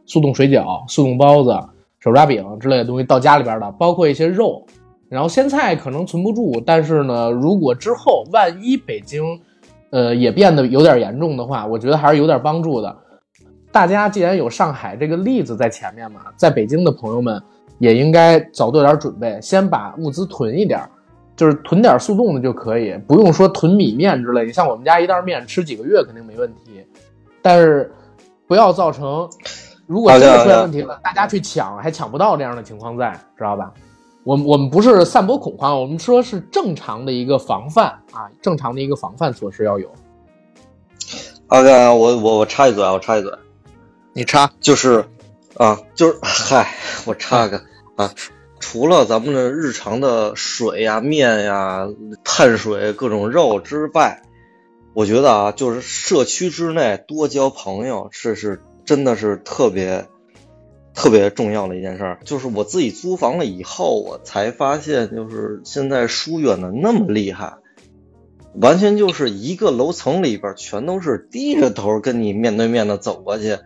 [0.05, 1.53] 速冻水饺、速冻包子、
[1.99, 4.65] 手抓饼之类的东西到家里边的，包括一些肉。
[5.09, 9.23] 然后鲜菜可能存不住，但是呢，如果之后万一北京，
[9.91, 12.95] 呃，也变得有点严重的话，我觉得还是有点帮助的。
[13.71, 17.39] 大家既然有上海这个例子在前面嘛，在北京的朋友们
[17.79, 20.79] 也应该早做点准备，先把物资囤一点，
[21.35, 24.45] 就是囤点速冻的就可以，不用说囤米面之类。
[24.45, 26.85] 的像我们家一袋面吃几个月肯定没问题，
[27.41, 27.91] 但是
[28.47, 29.29] 不要造成
[29.87, 33.71] 如果真的出现问题了，大家去抢还抢不到这样的情况在，知道吧？
[34.23, 39.91] 我我们不是散播恐慌，我们说是正常的一个防范啊，正常的一个防范措施要有。
[41.47, 43.29] 阿哥，我我我插一嘴啊，我插一嘴，
[44.13, 45.03] 你插就是
[45.57, 46.73] 啊，就是嗨，
[47.05, 47.61] 我插个
[47.97, 48.09] 啊，
[48.65, 51.85] 除了咱们的日常的水呀、面呀、
[52.23, 54.21] 碳水各种肉之外，
[54.93, 60.07] 我觉得啊，就是社区之内多交朋友，这是真的是特别
[60.93, 62.19] 特别重要的一件事儿。
[62.23, 67.55] 就是我自己租房了以后，我才发现，就是现在疏远的那么厉害，
[68.55, 73.57] 完全就是一个楼层里边全都是低着头跟你面对面的走过去。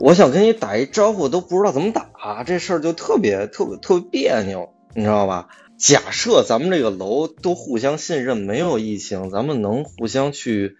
[0.00, 5.48] 我想跟你打一招呼都不知道怎么打，这事儿就特别特别特别别扭，你知道吧？
[5.78, 10.76] 假设咱们这个楼都互相信任，没有疫情，咱们能互相去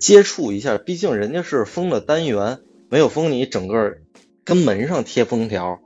[0.00, 0.76] 接触一下。
[0.76, 2.58] 毕竟人家是封了单元，
[2.90, 3.94] 没有封你整个
[4.44, 5.80] 跟门上贴封条。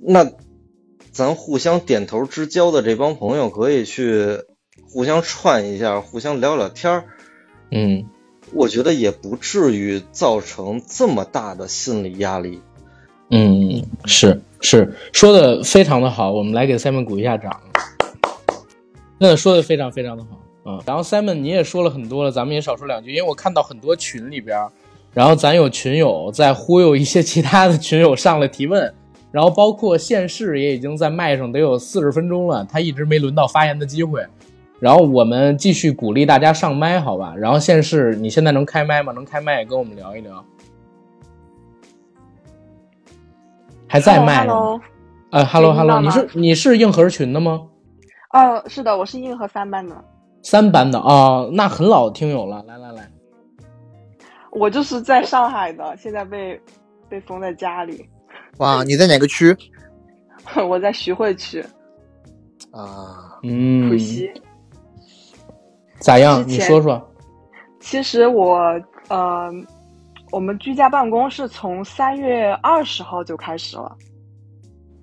[0.00, 0.30] 那
[1.10, 4.44] 咱互相点头之交的这帮朋友，可以去
[4.90, 7.04] 互相串一下，互相聊聊天儿。
[7.70, 8.04] 嗯。
[8.52, 12.60] 我觉得也不至于造成这么大的心理压力。
[13.30, 17.60] 嗯，是是，说的非常的好，我们来给 Simon 鼓一下掌。
[19.20, 20.82] 真的说的非常非常的好啊。
[20.86, 24.56] 然后 Simon 你也说了很多了，咱们也少说两句，因为我看到很多群里边，
[25.12, 28.94] 然后咱有群友在忽悠一些其他的群友上来提问，
[29.30, 34.24] 然后包括县市也已经在麦上得有四十分钟了，他一直没轮到发言的机会。
[34.80, 37.34] 然后我们继续鼓励大家上麦，好吧？
[37.36, 39.12] 然后现是，你现在能开麦吗？
[39.12, 40.44] 能开麦跟我们聊一聊。
[43.88, 44.54] 还在麦呢。
[45.30, 47.66] 呃，Hello Hello，你是你是硬核群的吗？
[48.32, 50.04] 哦，是的，我是硬核三班的。
[50.42, 52.62] 三班的啊，那很老听友了。
[52.68, 53.10] 来来来，
[54.52, 56.60] 我就是在上海的，现在被
[57.08, 58.08] 被封在家里。
[58.58, 59.56] 哇，你在哪个区？
[60.68, 61.64] 我在徐汇区。
[62.70, 64.30] 啊，嗯，浦西。
[66.00, 66.44] 咋样？
[66.46, 67.04] 你说说。
[67.80, 68.58] 其实我
[69.08, 69.48] 呃，
[70.32, 73.96] 我们居家办公是从三月二十号就开始了，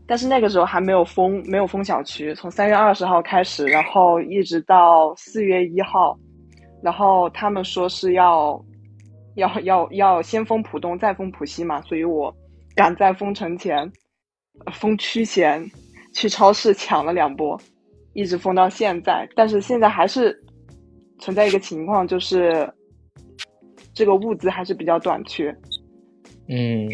[0.06, 2.36] 但是那个时候还没有封，没有封小区。
[2.36, 6.18] 从三月二十号开始，然后一直到四月一号，
[6.84, 8.62] 然后他们说是要
[9.36, 12.34] 要要要先封浦东，再封浦西嘛，所以我
[12.76, 13.90] 赶在封城前、
[14.74, 15.66] 封区前
[16.14, 17.58] 去超市抢了两波，
[18.14, 19.26] 一直封到现在。
[19.34, 20.38] 但是现在还是。
[21.20, 22.72] 存在一个情况，就是
[23.94, 25.56] 这个物资还是比较短缺。
[26.48, 26.88] 嗯，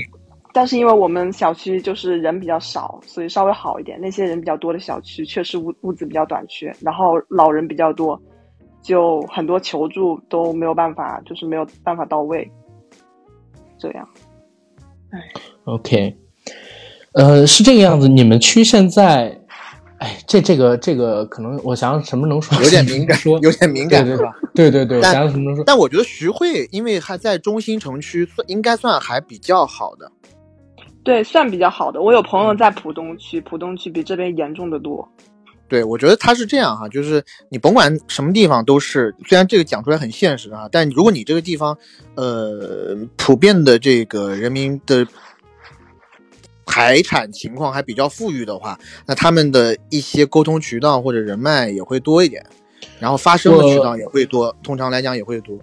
[0.53, 3.99] 但是因为我们小区就是人比较少，所以稍微好一点。
[3.99, 8.21] 那些人比较多的小区，确实物物资比较短缺，然后老人比较多，
[8.81, 12.49] 就很多求助都没有办法，就是没有办法到位。
[13.77, 14.07] 这样，
[15.09, 15.19] 哎
[15.63, 16.15] ，OK，
[17.13, 18.07] 呃，是这个样子。
[18.07, 19.40] 你们区现在？
[20.01, 22.59] 哎，这这个这个可能，我想想什么能说？
[22.63, 24.35] 有点敏感，说有点敏感，对吧？
[24.55, 25.63] 对对对，想想什么能说？
[25.63, 30.11] 但我觉得徐汇因为还在中心城区，算应该算还比较好的。
[31.03, 32.01] 对，算比较好的。
[32.01, 35.07] 我有朋友在浦东区，浦东区比这边严重的多。
[35.67, 41.77] 对，我觉得他是这样哈，就是你甭管什么地方都是，虽然这个讲出来很现实啊，但如果你这个地方，
[42.15, 45.05] 呃，普遍的这个人民的。
[46.65, 52.41] 财产情况还比较富裕的话，那他们的一些沟通渠道或者人脉也会多一点，
[52.99, 55.57] 然后发声的渠道也会多，通常来讲也会多。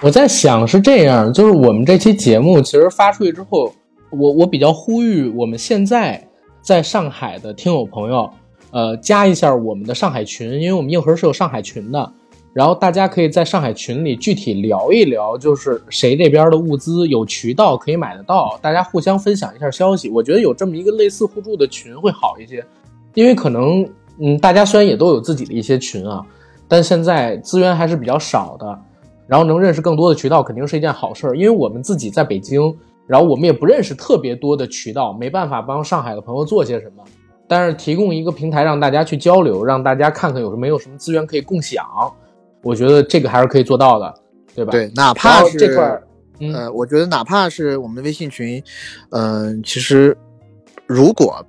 [0.00, 3.72] 我在想是这样，就是我们这期节目其实发出去之后，
[4.10, 6.22] 我我比较呼吁我们现在
[6.60, 8.30] 在上海的听友朋友，
[8.70, 12.12] 呃，加一下我们的上海群，因为我们硬核是有上海群的。
[12.54, 20.08] 然后大家可以在上海群里具体聊一聊，就是谁这边的物资有渠道可以买得到，大家互相分享一下消息。
[20.08, 22.64] 我觉得有这么一个类似互助的群会好一些，
[23.14, 23.84] 因为可能，
[24.20, 26.24] 嗯，大家虽然也都有自己的一些群啊，
[26.68, 28.78] 但现在资源还是比较少的，
[29.26, 31.36] 然后能认识更多的渠道肯定是一件好事儿。
[31.36, 32.72] 因为我们自己在北京，
[33.08, 37.02] 然后我们也不认识特别多的渠道，没办法帮上海的朋友做些什么，
[37.48, 41.84] 但是提供一个平台让大家去交流，让大家看看有什么有什么资源可以共享。
[42.64, 44.14] 我觉得这个还是可以做到的，
[44.54, 44.72] 对吧？
[44.72, 46.00] 对，哪怕是这块，
[46.52, 48.62] 呃，我觉得哪怕是我们的微信群，
[49.10, 50.16] 嗯，其实
[50.86, 51.44] 如果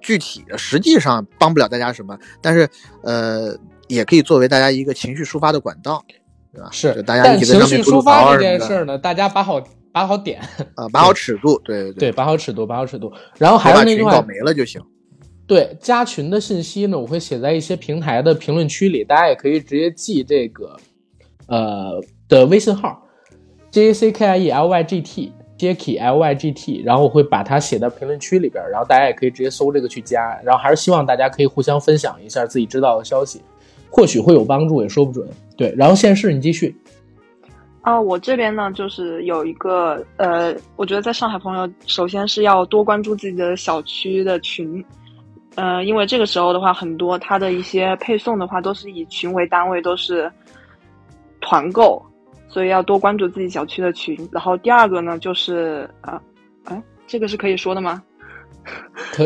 [0.00, 2.68] 具体的实际上帮不了大家什么，但是
[3.02, 3.54] 呃，
[3.88, 6.02] 也可以作为大家一个情绪抒发的管道，
[6.52, 6.68] 对吧？
[6.72, 10.40] 是，大家一起情绪抒发这件事呢，大家把好把好点
[10.74, 14.80] 啊， 把好尺度，对对对，把好尺度，把好尺度，然后还有那句话，搞没了就行。
[15.48, 20.76] 对加群的信息呢，我会写在一些平台的评论区里，大家也可以直接记这个，
[21.46, 23.02] 呃的微信号
[23.70, 33.40] ，J A C K I E L Y G T，Jacky L Y G T，然后我会把它写在评论区里边，然后大家也可以直接搜这个去加，然后还是希望大家可以互相分享一下自己知道的消息，
[33.90, 35.26] 或许会有帮助，也说不准。
[35.56, 36.76] 对，然后现世你继续。
[37.80, 44.84] 啊，我这边呢，就是有一个呃，我觉得在上海朋友首先是要多关注自己的小区的群。
[45.58, 50.30] 呃，因为这个时候的话，很多它的一些配送的话都是以群为单位，都是
[51.40, 52.00] 团购，
[52.48, 54.16] 所以要多关注自己小区的群。
[54.30, 56.22] 然后第二个呢，就是啊，
[56.66, 58.00] 哎，这个是可以说的吗？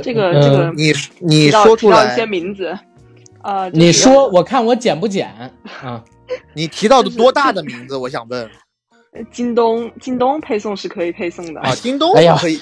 [0.02, 0.90] 这个嗯这个你
[1.20, 2.74] 你说出来一些，名字，
[3.42, 5.28] 呃，你说，我看我剪不剪
[5.82, 6.02] 啊？
[6.56, 7.94] 你提到的多大的名字？
[7.94, 8.50] 我想问
[9.30, 12.58] 京东京东配送是可以配送的啊，京东哎呀可以，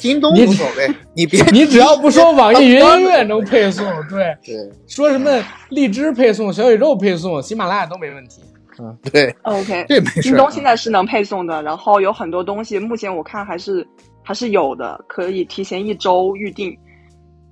[0.00, 4.56] 京东你无所谓，你别你只要不说网易云音乐能配送，对，对
[4.88, 5.30] 说什么
[5.70, 8.42] 荔枝配送、小宇宙配送、喜马拉雅都没问题。
[8.80, 10.38] 嗯对，OK，这没事京啊。
[10.38, 13.86] 东现在是能配送的，然后有很多东西，目前我看还是
[14.24, 16.76] 还是有的，可以提前一周预定，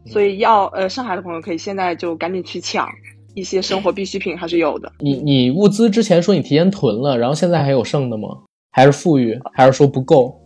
[0.07, 2.89] 所以要呃上海的朋友可以现在就赶紧去抢
[3.35, 4.93] 一些生活必需品，还是有的。
[4.99, 8.29] 你你物资之前说你提前囤了，然后现在还有剩的吗？
[8.71, 9.39] 还是富裕？
[9.53, 10.37] 还是说不够？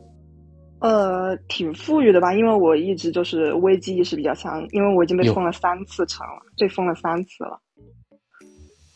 [0.80, 7.58] 呃，挺富裕的吧，因为我一直就是危机意识比较强，因为我已经被封了三次城了，被封了三次了。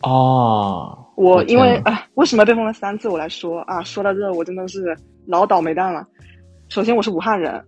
[0.03, 3.09] 哦，我因为啊、为什么被封了三次？
[3.09, 4.96] 我来说啊，说到这我真的是
[5.27, 6.07] 老倒霉蛋了。
[6.68, 7.64] 首先我是武汉人，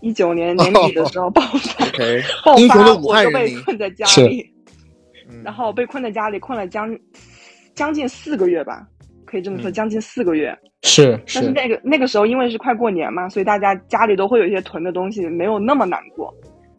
[0.00, 1.84] 一九年年底的时候 爆发
[2.44, 4.46] 爆发，我就被困在家是里，
[5.36, 6.96] 嗯然后被困在家里，困了将
[7.74, 8.86] 将近四个月吧，
[9.24, 10.56] 可以这么说，嗯将近四个月。
[10.82, 16.32] 是但是那个那个时候因为是快过年嘛，所以大家家里都会有一些囤的东西，没有那么难过，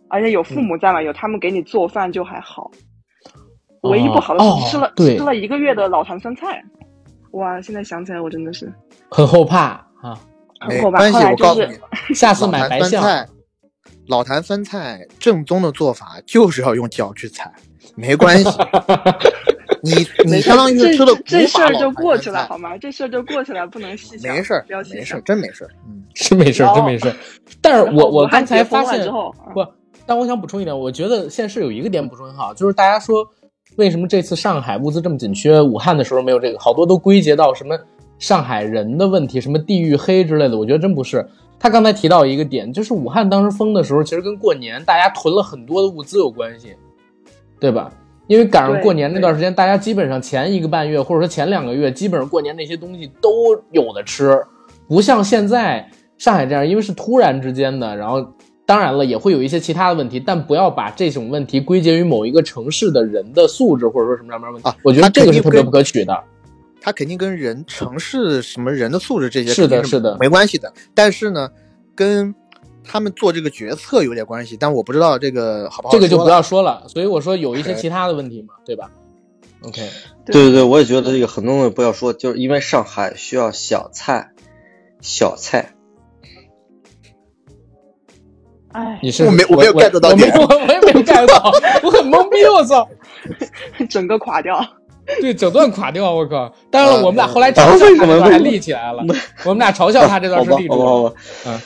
[0.09, 2.71] 而且有父母在嘛，有他们给你做饭就还好。
[3.83, 6.61] 唯一不好的哦是吃了、对吃了一个月的老坛酸菜，
[7.31, 7.61] 哇！
[7.61, 8.73] 现在想起来我真的是
[9.11, 9.65] 很后怕
[10.01, 10.17] 啊。
[10.67, 10.97] 没很后怕。
[10.97, 11.73] 关系，后来就我告诉你
[12.07, 13.27] 是， 下次买白菜，
[14.07, 17.53] 老坛酸菜正宗的做法就是要用脚去踩，
[17.95, 18.50] 没关系。
[19.84, 19.93] 你
[20.26, 22.76] 你相当于是吃的这这事儿就过去了好吗？
[22.78, 24.36] 这事儿就过去了，不能细想。
[24.36, 25.21] 没事儿不要，细想没事儿，。
[25.21, 25.69] 真没事儿。
[25.88, 27.15] 嗯， 是没事儿，真没事儿。
[27.62, 29.65] 但是我我刚才发现之后，啊不，
[30.06, 33.26] 但我想补充一点，我觉得现实有一个点补充很好，就是大家说
[33.78, 37.78] 为什么这次上海物资这么紧缺，武汉的时候没有这个，好多都归结到什么
[38.17, 40.58] 上海人的问题，什么地域黑之类的。
[40.58, 41.26] 我觉得真不是。
[41.60, 46.76] 他刚才提到一个点，就是武汉当时封的时候，其实跟过年大家囤了很多的物资有关系，
[47.59, 47.91] 对吧？
[48.27, 54.37] 因为赶上过年那段时间，大家基本上前一个半月或者说前两个月，基本上过年那些东西都有的吃，
[54.87, 58.27] 不像现在上海这样，因为是突然之间的，然后
[58.65, 64.67] 当然了也会有一些其他的问题，但不要把这种问题归结于某一个城市的人的素质或者说什么什么问题。
[64.67, 66.23] 啊我觉得这个是特别不可取的。
[66.81, 70.71] 它肯定跟人城市什么人的素质这些是的是的没关系的。
[70.93, 71.49] 但是呢，
[71.95, 72.35] 跟
[72.88, 78.89] 他们做这个决策有点关系，但我不知道这个好不好这个就不要说了，所以我说有一些其他的问题嘛，对吧
[79.62, 79.89] ？OK，
[80.26, 84.32] 对对对，我也觉得这个很多东西不要说，就是因为上海需要小菜，
[85.02, 85.73] 小菜。
[88.73, 91.52] 哎，你是我没我没有 get 到点我没，我也没有 get 到，
[91.84, 92.88] 我很懵逼，我操！
[93.89, 94.60] 整个垮掉。
[95.21, 96.53] 对，整段垮掉，我靠！
[96.69, 99.03] 当然了，啊我们俩后来啊嘲笑他这段还立起来了，
[99.45, 101.15] 我们俩嘲笑他这段，是立住了。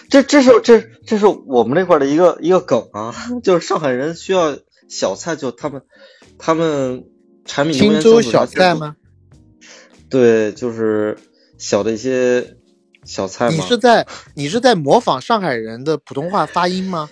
[0.09, 5.81] 这这是这这是我们这块的一个一个梗啊，就是上海人需要小菜，就他们
[6.37, 7.05] 他们
[7.45, 8.95] 柴米油青盐州小菜吗？
[10.09, 11.17] 对，就是
[11.57, 12.55] 小的一些
[13.05, 13.55] 小菜嘛。
[13.55, 17.09] 你是在你是在模仿上海人的普通话发音吗？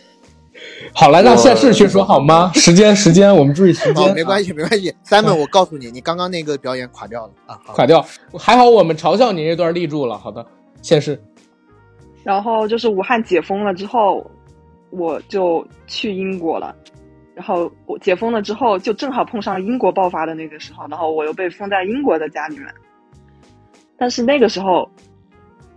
[0.93, 2.51] 好了，让我现世去说好吗？
[2.53, 4.13] 时间时间，我们注意时，间。
[4.13, 4.93] 没关系，没关系。
[5.05, 7.59] Simon，我告诉你，你刚刚那个表演垮掉了啊！
[7.67, 8.05] 垮掉，
[8.37, 10.17] 还好我们嘲笑你那段立住了。
[10.17, 10.45] 好的，
[10.81, 11.21] 现世。
[12.23, 14.29] 然后就是武汉解封了之后，
[14.89, 16.75] 我就去英国了。
[17.33, 22.67] 然后我解封了之后，就正好碰上英国爆发的那个时候，然后我又被封在英国的家里面。
[23.97, 24.89] 但是那个时候，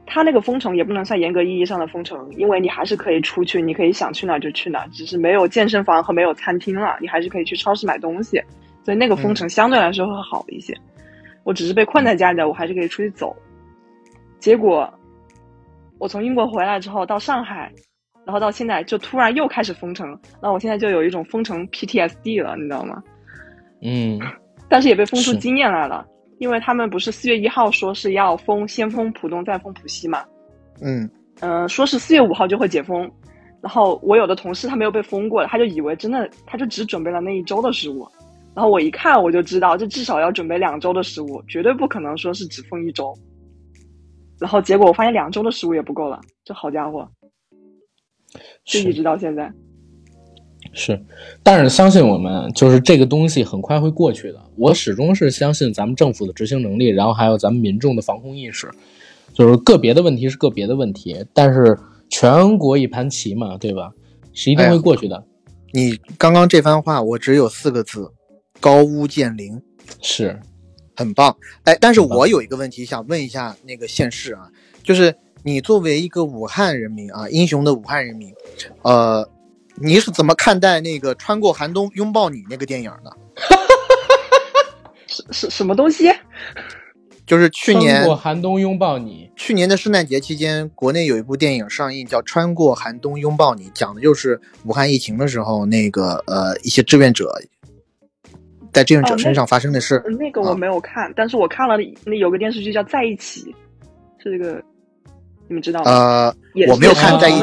[0.06, 8.42] 他那个封城也不能算严格意义上的封城，因为你还是可以出去，你可以想去哪儿就去哪儿，只是没有健身房和没有餐厅了，你还是可以去超市买东西，
[8.84, 10.76] 所以那个封城相对来说会好一些。
[11.44, 13.34] 我只是被困在家里的，我还是可以出去走。
[14.38, 14.92] 结果
[15.98, 17.72] 我从英国回来之后到上海，
[18.24, 23.02] 然后到现在就突然又开始封城，那我现在就有一种封城 PTSD 了，你知道吗？
[23.82, 24.20] 嗯，
[24.68, 26.06] 但是也被封出经验来了，
[26.42, 30.24] 因为他们不是四月一号说是要封先封浦东再封浦西嘛，
[30.80, 33.08] 嗯，嗯、说是四月五号就会解封，
[33.60, 38.04] 然后我有的同事他没有被封过，他就以为真的他就只准备了那一周的食物，
[38.56, 43.16] 然后我一看我就知道这至少要准备两周的食物，绝对不可能说是只封一周，
[44.40, 47.08] 然后结果我发现两周的食物也不够了，这好家伙，
[48.64, 49.48] 就一直到现在。
[50.72, 51.00] 是，
[51.42, 54.40] 但是相信我们，就是这个东西很快会过去的。
[54.56, 58.70] 我始终是相信咱们政府的执行能力，然后还有咱们民众的防控意识。
[59.34, 61.78] 就是个别的问题是个别的问题，但是
[62.10, 63.90] 全国一盘棋嘛，对吧？
[64.34, 65.24] 是一定会过去的。
[65.72, 68.12] 你刚刚这番话，我只有四个字：
[68.60, 69.60] 高屋建瓴，
[70.02, 70.38] 是
[70.94, 71.34] 很棒。
[71.64, 74.50] 哎，但是我有一个问题想问一下那个县市啊，
[74.82, 78.30] 就是你作为一个武汉人民啊，英雄的武汉人民，
[78.82, 79.26] 呃，
[79.82, 83.16] 你是怎么看待那个穿过寒冬拥抱你那个电影的？
[85.08, 86.10] 是是什么东西？
[87.26, 97.32] 就是去穿年过寒冬拥抱你，去年的圣诞节期间，国内有一部电影上映，叫《穿过寒冬拥抱你》，讲的就是武汉疫情的时候，那个呃一些志愿者
[98.72, 100.02] 在志愿者身上发生的事。
[100.18, 103.42] 那个我没有看，但是我看了那有个电视剧叫《在一起》，
[104.22, 104.62] 是这个
[105.48, 105.90] 你们知道吗？
[105.90, 106.34] 呃，
[106.68, 107.42] 我没有看在一起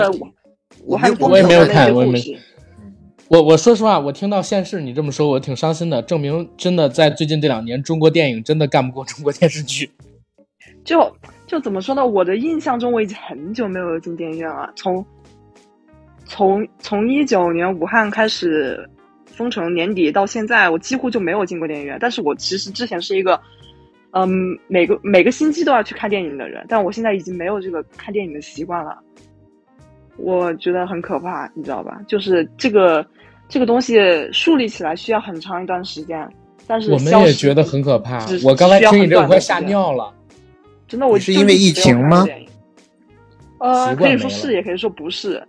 [0.88, 2.20] 讲的武武汉我我也没有看我也没。
[3.28, 9.90] 我我说实话，我听到现世你这么说，我挺伤心的，证明真的在最近这两年，中国电影真的干不过中国电视剧。
[10.84, 11.16] 就
[11.46, 12.08] 就怎么说呢？
[12.08, 14.72] 我的印象中，我已经很久没有进电影院了。
[14.76, 15.06] 从
[16.26, 18.90] 从从一九年武汉开始
[19.28, 21.98] 封城年底到现在，我几乎就没有进过电影院。
[22.02, 23.40] 但是我其实之前是一个，
[24.12, 28.98] 嗯，每个每个星期都要去看电影的人，但我现在已经没有这个看电影的习惯了。
[30.22, 32.00] 我觉得很可怕，你知道吧？
[32.08, 33.06] 就是这个
[33.48, 33.98] 这个东西
[34.32, 36.28] 树立起来需要很长一段时间，
[36.68, 38.40] 但是我们也觉得很可怕只。
[38.46, 40.14] 我刚才听你这，我快吓尿了。
[40.88, 42.26] 真的，我你是因为疫情吗？
[43.60, 45.46] 呃，可以说是，也可以说不是，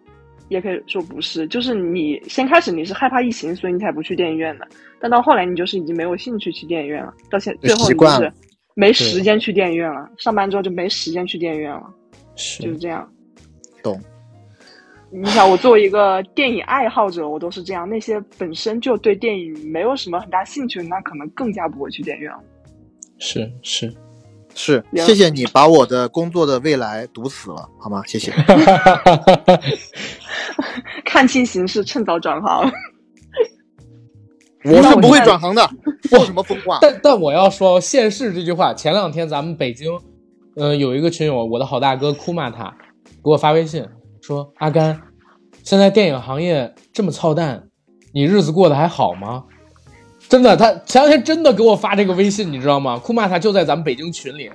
[0.48, 1.46] 也可以说不是。
[1.46, 4.66] 就是你先开始你是害怕疫情，所以你才不去电影院的。
[5.00, 7.14] 但到后来，你就是已经没有兴趣去电影院了。
[7.30, 8.32] 到现最后，你就是
[8.74, 10.08] 没时间去电影院了。
[10.18, 11.82] 上班之后就没时间去电影院了，
[12.34, 13.08] 是就是是这样。
[13.82, 13.98] 懂。
[15.12, 17.88] 你想，我作为一个电影爱好者，我都是这样。
[17.88, 22.38] 那些本身就对电影没有什么很大兴趣的，那可能更加不会去电影院了。
[23.18, 23.92] 是是，
[24.54, 28.02] 是，谢谢你把我的工作的未来堵死了，好吗？
[28.06, 28.32] 谢谢。
[31.04, 32.70] 看清形势，趁早转行。
[34.64, 35.68] 我是不会转行的，
[36.08, 36.78] 说什么疯话？
[36.80, 39.90] 但但我要说现世这句话，前两天咱们北京，
[40.54, 42.76] 呃，有一个群友，我的好大哥库玛塔
[43.24, 43.84] 给我发微信
[44.30, 45.00] 说：“阿甘，
[45.64, 47.64] 现在电影行业这么操蛋，
[48.12, 49.42] 你日子过得还好吗？”
[50.28, 52.96] 真的，他前两天真的给我发这个微信，你知道吗？
[52.96, 54.48] 库玛塔就在咱们北京群里，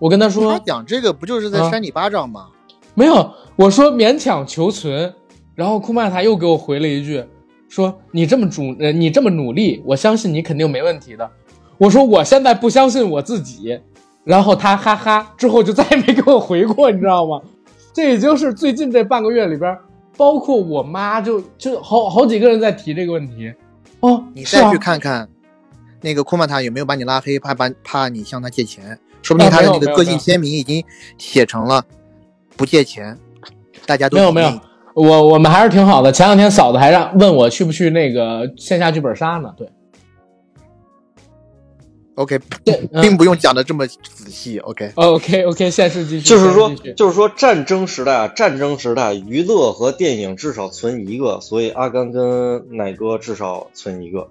[0.00, 2.48] 我跟他说他讲这个不就是在啊扇你巴掌吗？
[2.94, 5.14] 没有，我说勉强求存，
[5.54, 7.24] 然后库玛塔又给我回了一句，
[7.68, 11.30] 说你这么主，呃，你这么努力，我相信你肯定没问题的。
[11.78, 13.78] 我说我现在不相信我自己，
[14.24, 17.40] 然后他哈哈，之后就再也没给我回过，你知道吗？
[17.92, 19.76] 这已经是最近这半个月里边，
[20.16, 23.52] 包括我妈就就好好几个人在提这个问题。
[24.00, 25.28] 哦，你再去看看，
[26.00, 30.82] 那个库曼塔有没有把你拉黑，怕把怕你向他借钱，说不定他的那个个性签名已经
[31.18, 31.84] 写成了
[32.56, 33.16] 不借钱，
[33.86, 34.60] 大家都没有没有，
[34.94, 36.10] 我我们还是挺好的。
[36.10, 39.68] 前两天嫂子还让问我去不去那个线下剧本杀呢，对，
[42.16, 42.38] OK，
[43.00, 44.58] 并不用讲的这么仔细。
[44.58, 54.28] OK，OK OK，现实继续，就是说就是说，战争时代啊，战争时代，娱乐和电影至少存一个，所以阿甘跟奶哥至少存一个。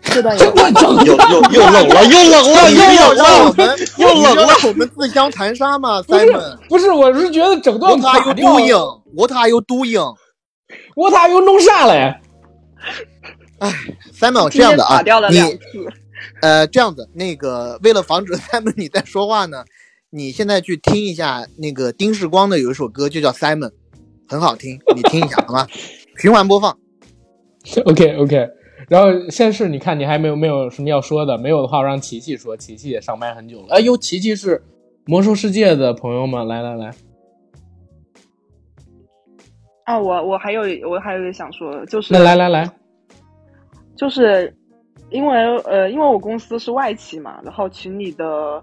[0.00, 3.44] 这段有这我整又又又冷了，又冷了，又冷了。
[3.44, 10.14] 我们，又冷了我们自相残杀嘛不是？Simon，不是，我是觉得整段 What are 垮 you 掉了 doing？What are you doing？
[10.94, 12.18] 我咋又弄啥嘞？
[14.12, 15.58] Simon 今天这样的啊你。
[16.40, 19.64] 呃这样子，那个为了防止 Simon 你在说话呢，
[20.10, 23.70] 你现在去听一下那个丁世光的有一首歌，就叫 Simon，
[24.26, 25.66] 很好听，你听一下好吗？
[26.16, 26.76] 循环播放。
[27.84, 28.48] OK OK，
[28.88, 33.66] 然后现是你看你还没有没有什么要说的，没有的话我让琪琪说，琪琪也上麦很久了。
[33.70, 34.62] 哎呦，琪琪是
[35.04, 36.94] 魔兽世界的朋友们，来来来，
[39.86, 42.68] 啊，我我还有我还有一个想说的，就是那来来来，
[43.94, 44.52] 就是
[45.10, 48.60] 因为呃，因为我公司是外企嘛，然后群里的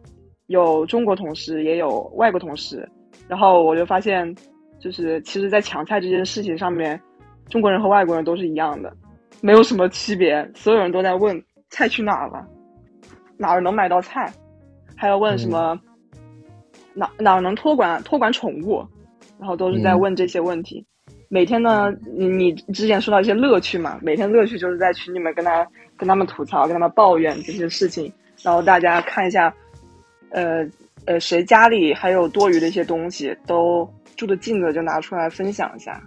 [0.48, 2.86] 有中国同事，也有外国同事，
[3.30, 4.36] 然后我就发现，
[4.82, 7.02] 就是其实，在抢菜这件事情上面，
[7.50, 8.94] 中国人和外国人都是一样的，
[9.40, 12.46] 没有什么区别，所有人都在问菜去哪儿了，
[13.38, 14.30] 哪儿能买到菜，
[14.98, 15.80] 还要问什么、
[16.94, 18.86] 哪哪儿能托管托管宠物，
[19.40, 20.86] 然后都是在嗯问这些问题。
[21.30, 25.68] 每天呢，你你之前说到一些乐趣嘛，每天乐趣就是在群里面跟他
[25.98, 28.12] 跟他们吐槽，跟他们抱怨这些事情，
[28.42, 29.54] 然后大家看一下，
[30.30, 30.66] 呃
[31.06, 36.02] 呃，谁家里还有多余的一些东西，都住的近的就拿出来分享一下。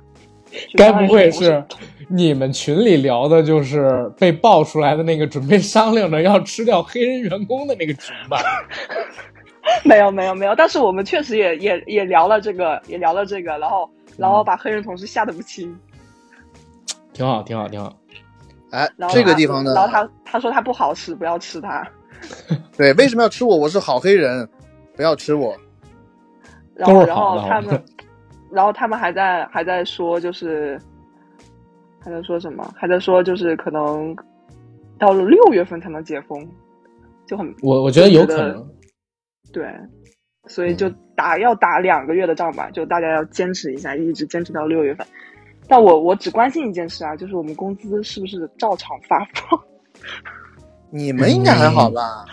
[0.76, 1.62] 该不会是
[2.08, 8.38] 你们群里聊的就是被爆出来的那个准备商量着要吃掉黑人员工的那个群吧？
[9.84, 15.76] 没有没有没有，但是我们确实也也也聊了这个，也聊了这个，然后然后把黑人同事吓得不轻。
[17.12, 17.96] 挺好，挺好，挺好。
[18.70, 21.86] 哎然，后这个地方呢，然后他他说他不好吃，不要吃他。
[22.76, 23.56] 对，为什么要吃我？
[23.56, 24.48] 我是好黑人，
[24.94, 25.56] 不要吃我。
[26.74, 27.84] 然后然后他们，
[28.50, 30.78] 然后他们还在还在说，就是
[32.00, 32.74] 还在说什么？
[32.76, 34.14] 还在说就是可能
[34.98, 36.46] 到了六月份才能解封，
[37.26, 38.68] 就很我我觉得有可能。
[39.52, 39.72] 对，
[40.48, 45.04] 所以就打、要打两个月的仗吧，就大家要坚持一下，一直坚持到六月份。
[45.66, 49.60] 但我我只关心一件事啊，就是我们工资是不是照常发放？
[50.90, 52.24] 你们应该还好吧？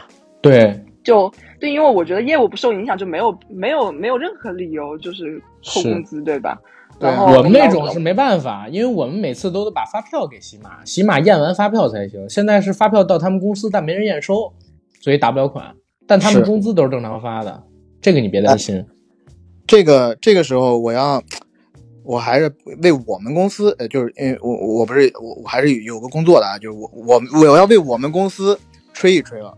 [0.41, 6.59] 对，就对，因为我觉得业务不受影响，就没有没有没有任何理由就是扣工资，对吧？
[6.99, 12.29] 对然后我们那种是没办法，因为我们每次都得把发票给喜马，喜马验完发票才行。
[12.29, 14.53] 现在是发票到他们公司，但没人验收，
[15.01, 15.75] 所以打不了款。
[16.07, 17.63] 但他们工资都是正常发的，
[18.04, 18.86] 这个你别担心。
[19.66, 21.24] 这个这个时候我要，
[22.04, 28.60] 我还是为我们公司，呃，就是因为我我不是我我还是有个工作的啊，就是我我我要为我们公司
[28.91, 29.58] 吹一吹了。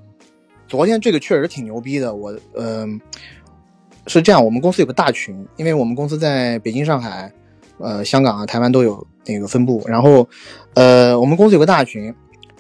[0.68, 3.02] 昨天这个确实挺牛逼的，我嗯、
[4.06, 7.32] 是这样，我们公司有个大群，因为我们公司在北京、上海、
[7.80, 10.28] 呃香港啊、台湾都有那个分部，然后
[10.76, 12.14] 呃我们公司有个大群。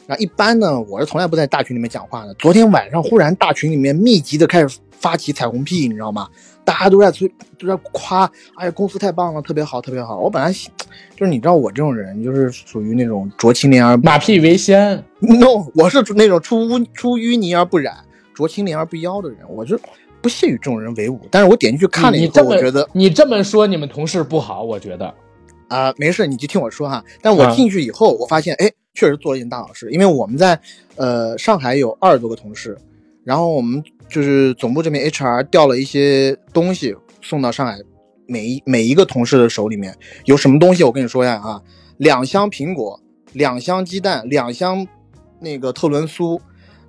[0.07, 2.33] 然后一般呢，我是从来不在大群里面讲话的。
[2.35, 6.27] 昨天晚上忽然大群里面密集的开始发起彩虹屁，你知道吗？
[6.63, 8.25] 大家都在催，都在夸，
[8.55, 10.17] 哎呀，公司太棒了，特别好，特别好。
[10.17, 17.95] 我本来就是你知道我这种人，就是属于那种濯清涟而不马屁为先，no，我是那种出污出淤泥而不染，
[18.35, 19.79] 濯清涟而不妖的人，我就
[20.23, 21.19] 不屑与这种人为伍。
[21.29, 25.13] 但是我点进去看了以后，我觉得你这么说你们同事不好，我觉得
[25.67, 27.03] 啊、没事，你就听我说哈。
[27.21, 30.59] 但我啊进去以后，我发现，哎，确实做了一件大好事，因为我们在
[30.95, 32.75] 呃上海有二十多个同事，
[33.23, 37.77] 然后我们就是总部这边 HR 调了一些东西送到上海
[38.27, 39.95] 每一每一个同事的手里面，
[40.25, 41.61] 有什么东西我跟你说呀啊，
[41.97, 42.99] 两箱苹果，
[43.33, 44.87] 两箱鸡蛋，两箱
[45.39, 46.41] 那个特仑苏，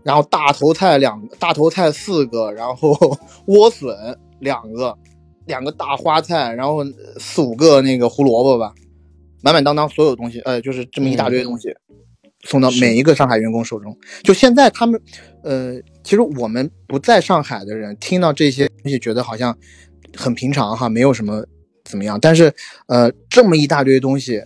[0.03, 2.93] 然后大头菜两大头菜四个，然后
[3.47, 3.95] 莴笋
[4.39, 4.97] 两个，
[5.47, 6.85] 两个大花菜，然后
[7.19, 8.73] 四五个那个胡萝卜吧，
[9.43, 11.69] 满满当当所有东西，呃，就是这么一大堆东西，
[12.47, 13.95] 送到每一个上海员工手中。
[14.23, 15.01] 就现在他们，
[15.43, 19.57] 呃，其实我们不在上海的人听到这些东西，觉得好像
[20.17, 21.45] 很平常哈，没有什么
[21.85, 22.19] 怎么样。
[22.21, 22.53] 但是，
[22.87, 24.43] 呃，这么一大堆东西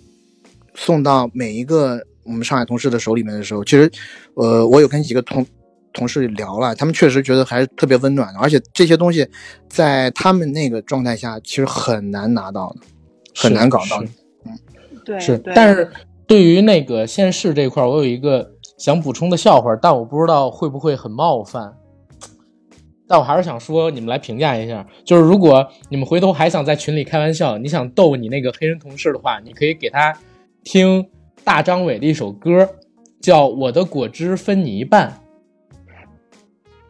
[0.75, 3.91] 送到每一个我们上海同事的手里面的时候，其实，
[4.35, 5.47] 呃，我有跟几个同
[5.93, 9.29] 同事聊了，他们确实觉得还是特别温暖的，而且这些东西
[9.69, 12.87] 在他们那个状态下，其实很难拿到的，
[13.35, 14.03] 很难搞到
[14.45, 14.59] 嗯。
[15.19, 15.91] 是，但是
[16.31, 21.75] 对于那个现世这块儿，我有一个想补充的笑话，但我不知道会不会很冒犯。
[23.09, 30.17] 但我还是想说，你们来评价一下，就是如果你们回头还想在群里开玩笑，你想逗你那个黑人同事的话，你可以给他
[30.63, 31.05] 听
[31.43, 32.69] 大张伟的一首歌，
[33.21, 35.13] 叫《我的果汁分你一半》。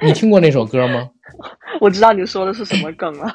[0.06, 1.08] 你听过那首歌吗？
[1.80, 3.34] 我知道你说的是什么梗了。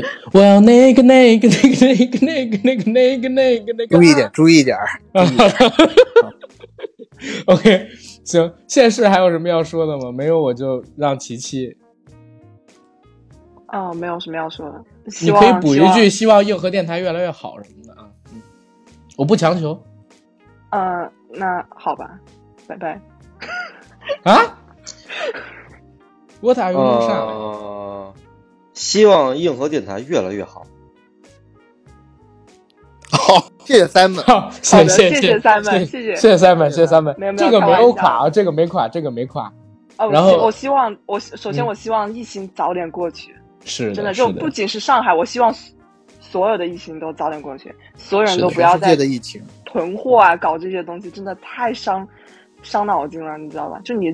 [0.00, 4.88] 对，我要那个那个那个那个那个那个那个那个那个，注意点，注意一点儿。
[7.46, 7.88] OK，
[8.24, 10.10] 行，现世还有什么要说的吗？
[10.10, 11.76] 没有，我就让琪琪，
[13.68, 14.82] 哦，没有什么要说的。
[15.20, 18.08] 你可以补一句，希望硬核电台越来越好什么的啊。
[18.32, 18.42] 嗯，
[19.16, 19.80] 我不强求
[20.70, 22.18] 呃，那好吧，
[22.66, 23.00] 拜拜。
[24.24, 24.58] 啊。
[26.40, 28.23] What are you 呃 doing？
[28.74, 30.66] 希望硬核电台越来越好。
[33.10, 34.22] 好，谢谢 Simon。
[34.22, 36.16] 好，的谢谢谢 Simon，谢谢谢谢。
[36.16, 39.44] 谢 Simon，谢谢 Simon，没有没有这个没有垮啊，这个没垮，这个没垮，
[39.96, 41.66] 啊，然后我希我希望我首先嗯。
[41.66, 45.54] 我希望疫情早点过去，是的，真的就不仅是上海，我希望
[46.20, 52.06] 所有的疫情都早点过去，所有人都不要再的疫情，囤货啊，搞这些东西，真的太伤
[52.62, 53.80] 伤脑筋了，你知道吧？
[53.84, 54.12] 就你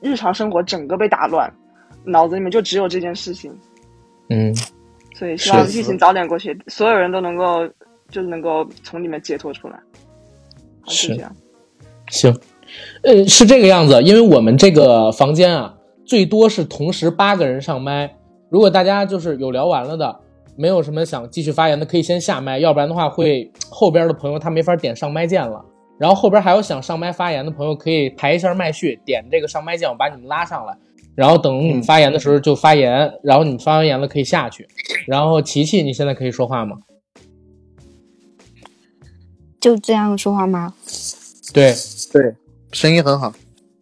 [0.00, 1.50] 日常生活整个被打乱，
[2.04, 3.50] 脑子里面就只有这件事情，
[4.28, 4.54] 嗯，
[5.14, 7.68] 所以希望疫情早点过去，所有人都能够
[8.08, 9.78] 就能够从里面解脱出来。
[10.86, 11.34] 是这样。
[12.08, 12.34] 行，
[13.02, 18.16] 呃，是这个样子，因为我们这个房间啊，最多是同时八个人上麦。
[18.50, 20.20] 如果大家就是有聊完了的，
[20.56, 25.64] 没有什么想继续发言的，可以先下麦，要不然的话会后边的朋友他没法点上麦键了。
[25.98, 30.76] 然后后边还有想上麦发言的朋友，可以排一下麦序，点这个上麦键，我把你们拉上来。
[31.14, 34.68] 然后等你们发言的时候就发言，然后你们发完言了可以下去。
[35.06, 36.78] 然后琪琪，你现在可以说话吗？
[39.60, 40.74] 就这样说话吗？
[41.52, 41.74] 对，
[42.12, 42.34] 对，
[42.72, 43.32] 声音很好。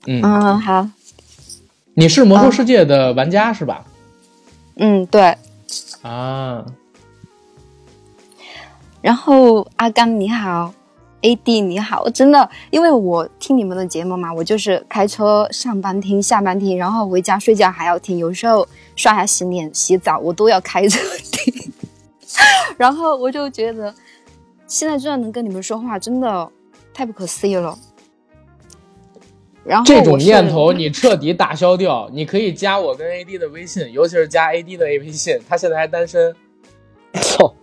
[0.07, 0.89] 嗯，嗯，好，
[1.95, 3.85] 你是魔兽世界的玩家是吧？
[4.77, 5.37] 嗯，对。
[6.03, 6.65] 啊，
[9.01, 10.75] 然后阿甘你好
[11.23, 18.67] ，AD 你好，真的，因为我听你们的节目嘛，我就是开车上班听，下班听，然后回家睡觉还要听，有时候
[18.97, 20.99] 刷牙、洗脸、洗澡我都要开着
[21.31, 21.73] 听。
[22.77, 23.95] 然后我就觉得，
[24.67, 26.49] 现在居然能跟你们说话，真的
[26.95, 27.79] 太不可思议了。
[29.65, 32.11] 然后这种念头你彻底打消掉。
[32.13, 36.35] 你可以加我跟 AD 的微信，尤其是加 AD 的 A 微信，他现在还单身，
[37.15, 37.55] 操！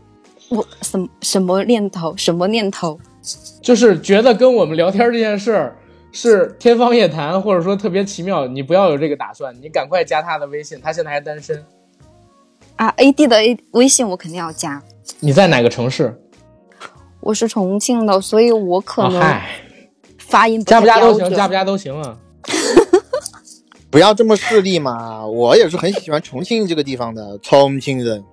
[0.47, 2.97] 我什么什么念头，什么念头？
[3.61, 5.77] 就是觉得跟我们聊天这件事儿
[6.11, 8.47] 是天方夜谭，或者说特别奇妙。
[8.47, 11.63] 你不要有这个打算，你赶快加他的微信，他现在还单身。
[12.77, 14.81] 啊，AD 的 A 微信我肯定要加。
[15.19, 16.17] 你在哪个城市？
[17.19, 19.21] 我是重庆的，所以我可能
[20.17, 22.17] 发音加不加都行，加不加都行啊。
[23.91, 25.25] 不要这么势利嘛！
[25.25, 28.23] 我也是很喜欢重庆这个地方的，重庆人，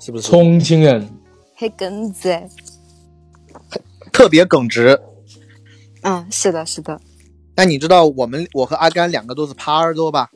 [0.00, 0.26] 是不是？
[0.26, 1.08] 重庆人，
[1.54, 2.28] 黑根子。
[4.16, 4.98] 特别耿直。
[6.00, 6.98] 嗯，是的，是的。
[7.54, 10.30] 那你知道我们我和阿甘两个都是耙耳朵吧？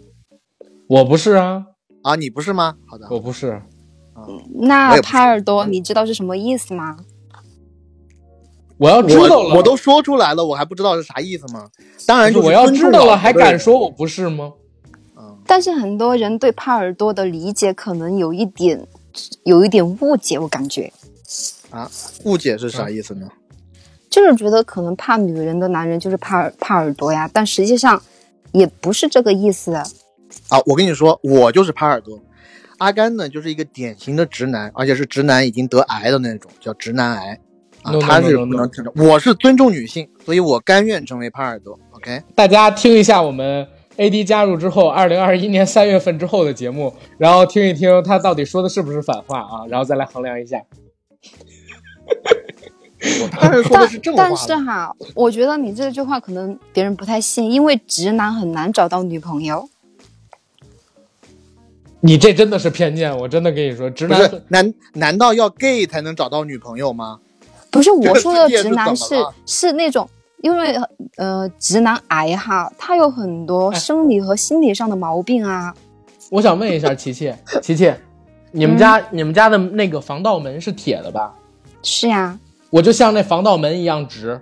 [0.87, 1.65] 我不是啊，
[2.03, 2.75] 啊，你不是吗？
[2.87, 3.63] 好的，我不是。
[4.17, 6.99] 嗯那耙耳朵，你知道是什么意思吗？
[8.77, 11.71] 我要知道了，我我都说出来了，我还不知道是啥意思吗？
[12.07, 14.53] 当然就是我要知道了，还敢说我不是吗？
[15.17, 18.87] 嗯但是很多人对耙耳朵的理解可能有一点，
[19.45, 20.93] 有一点误解，我感觉
[21.71, 21.91] 啊？
[22.25, 23.27] 误解是啥意思呢？
[24.11, 28.03] 就是觉得可能怕女人的男人就是怕耳怕耳朵呀，但实际上
[28.53, 29.73] 也不是这个意思。
[29.75, 32.21] 啊，我跟你说，我就是怕耳朵。
[32.79, 37.41] 阿甘呢，就是一个典型的直男，而且是直男已经得癌的那种，叫直男癌。
[37.83, 38.57] 啊 No, 他是不 no.
[38.59, 38.93] 能这种。
[38.97, 41.79] 我是尊重女性，所以我甘愿成为耙耳朵。
[41.93, 50.59] OK，大家听一下我们 AD 加入之后，二零二一年三月份之后的节目，然后听一听他到底说的是不是反话啊，然后再来衡量一下。
[53.23, 54.57] 我当然说的但是正话但是。
[54.57, 59.69] 哈，我觉得你这句话可能别人不太信，因为直男很难找到女朋友。
[62.01, 67.19] 你这真的是偏见，我真的跟你说，直男难难道要 gay 才能找到女朋友吗？
[67.71, 69.15] 不是我说的直男是
[69.47, 70.09] 是那种，
[70.43, 70.77] 因为
[71.17, 75.75] 呃，直男癌哈，他有很多哎生理和心理上的毛病啊。
[76.31, 77.33] 我想问一下琪琪，
[77.63, 77.93] 琪琪，
[78.51, 81.35] 你们家、你们家的那个防盗门是铁的吧？
[81.83, 82.39] 是呀，
[82.71, 84.41] 我就像那防盗门一样直。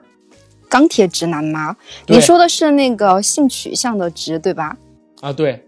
[0.68, 1.74] 钢铁直男吗？
[2.07, 4.76] 你说的是那个性取向的直，对吧？
[5.22, 5.64] 啊，对，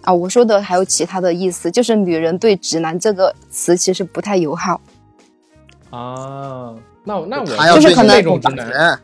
[0.00, 4.80] 啊，我说的还有其他的意思，就是女人对直男这个词其实不太友好。
[5.90, 6.74] 啊，
[7.04, 9.00] 那我那我就是可能那种直男，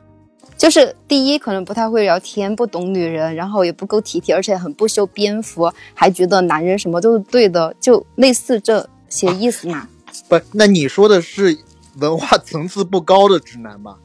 [0.57, 9.86] 就是第一，可能不太会聊天，不懂女人，然后也不够体贴，而且很不修边幅，还觉得男人什么都是对的，就类似这些意思嘛。
[10.28, 11.57] 不，那你说的是
[12.01, 13.96] 文化层次不高的直男吧？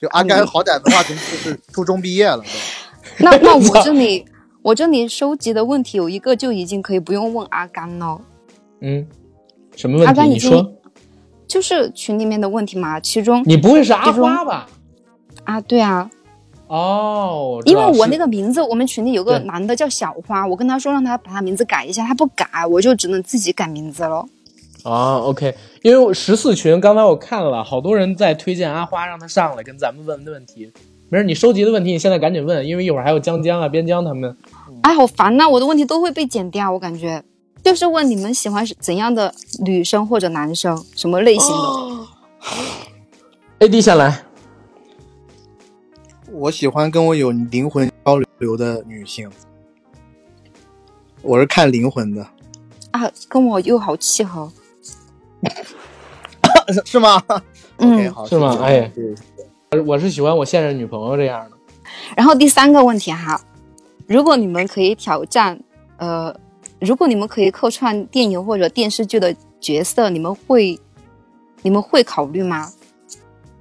[0.00, 2.44] 就阿甘嗯好歹文化层次是初中毕业了都。
[3.18, 4.24] 那 那我这里
[4.62, 8.20] 我这里收集的问题有一个就已经可以不用问阿甘了，
[8.80, 9.06] 嗯，
[9.76, 10.08] 什么问题？
[10.08, 10.72] 阿甘已经你说，
[11.46, 12.98] 就是群里面的问题嘛。
[13.00, 14.66] 其中你不会是阿花吧？
[15.44, 16.10] 啊，对啊，
[16.66, 24.24] 哦，因为我那个名字，我们群里有个男的叫小花，我跟他说让他把他名字改一下，他不改，我就只能自己改名字了。
[24.82, 30.70] 啊，OK，因为十四群刚才我看了，好多人在推荐阿花让他上来跟咱们问的问题。
[31.08, 34.36] 没事，你收集的问题你现在赶紧问，因为一会儿还有江江啊、边江他们。
[34.82, 37.24] 哎，好烦呐、我的问题都会被剪掉，我感觉
[37.64, 43.66] 就是问你们喜欢怎样的女生或者男生，什么类型的。
[43.66, 44.22] AD 先来，
[46.30, 49.30] 我喜欢跟我有灵魂交流的女性，
[51.22, 52.26] 我是看灵魂的，
[52.92, 54.52] 啊，跟我又好契合。
[56.84, 57.22] 是吗、
[57.78, 58.90] 嗯是吗哎
[59.86, 61.56] 我是喜欢我现任女朋友这样的。
[62.16, 63.40] 然后第三个问题哈，
[64.06, 65.58] 如果你们可以挑战，
[65.98, 66.34] 呃，
[66.80, 70.78] 如果你们可以客串电影或者电视剧的角色，你们会，
[71.62, 72.68] 你们会考虑吗？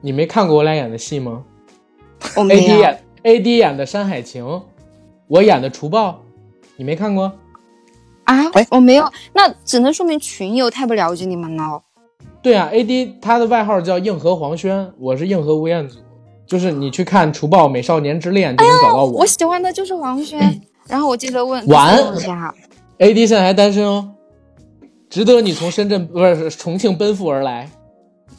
[0.01, 1.43] 你没看过我俩演的戏吗
[2.35, 2.79] 我没？AD 有。
[2.79, 4.43] 演 AD 演的《山海情》，
[5.27, 6.09] 我演的《除暴》，
[6.75, 7.31] 你没看过？
[8.29, 11.81] 啊哎，我没有，那只能说明群友太不了解你们了。
[12.43, 15.97] 对啊，AD 他的外号叫硬核黄轩，我是硬核吴彦祖，
[16.45, 19.11] 就是你去看《除暴美少年之恋》就能找到我。
[19.21, 20.61] 我喜欢的就是黄轩。
[20.87, 21.97] 然后我接着问完，
[22.99, 24.09] AD 现在还单身哦，
[25.09, 27.67] 值得你从深圳不是重庆奔赴而来。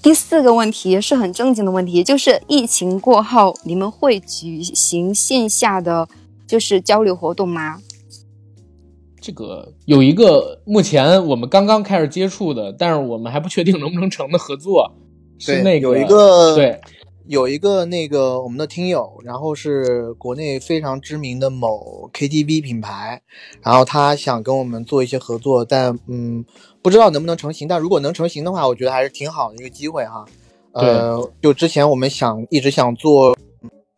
[0.00, 6.08] 第四个问题是很正经的问题，就是疫情过后，你们会举行线下的
[6.46, 7.78] 就是交流活动吗？
[9.20, 14.90] 这个有一个目前我们刚刚开始接触的，但是我们还不确定能不能成的合作，
[15.38, 16.80] 是，那个有一个对
[17.26, 23.22] 有一个那个我们的听友，然后是国内非常知名的某 KTV 品牌，
[23.62, 26.44] 然后他想跟我们做一些合作，但嗯，
[26.82, 27.68] 不知道能不能成型。
[27.68, 30.24] 但如果能成型的话，我觉得还是挺好的一个机会哈。
[30.72, 33.36] 呃，就之前我们想一直想做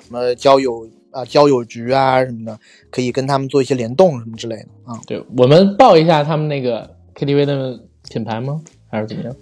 [0.05, 2.59] 什么交友啊、交友局啊什么的，
[2.91, 4.99] 可以跟他们做一些联动什么之类的啊。
[5.07, 7.79] 对，我们报一下他们那个 KTV 的
[8.11, 8.61] 品牌吗？
[8.91, 9.37] 还是怎么样？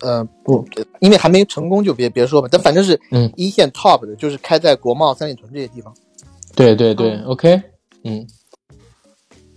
[0.00, 0.66] 呃，不，
[1.00, 2.48] 因为还没成功就别别说吧。
[2.50, 5.94] 但反正是嗯一线 top 的，就是开在国贸、三里屯这些地方。
[6.54, 7.62] 对对对、o k
[8.02, 8.26] 嗯，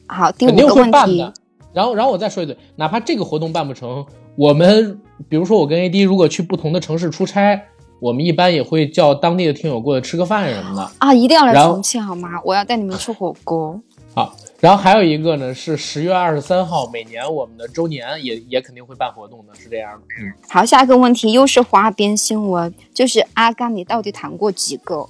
[0.07, 1.33] 好，第肯定五个问题会办的。
[1.73, 4.05] 然后，然后我再说一句，哪怕这个活动办不成，
[4.35, 7.65] 我们比如说我跟 AD 如果去不同的城市出差，
[7.99, 10.91] 我们一般也会叫当地的听友过来吃个饭什么的。
[10.99, 12.29] 啊，一定要来重庆好吗？
[12.43, 13.79] 我要带你们吃火锅。
[14.13, 20.05] 好，然后还有一个呢是十月二十三号，每年我们的周年也也肯定会办活动的，是这样的。
[20.19, 25.07] 嗯，好，下一个问题又是花边新闻，就是阿甘，你到底谈过几个？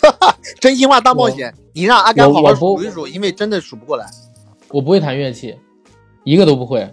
[0.60, 4.06] 真心话大冒险，你让阿甘好好数一数，因为真的数不过来。
[4.68, 5.56] 我不会弹乐器，
[6.24, 6.88] 一个都不会。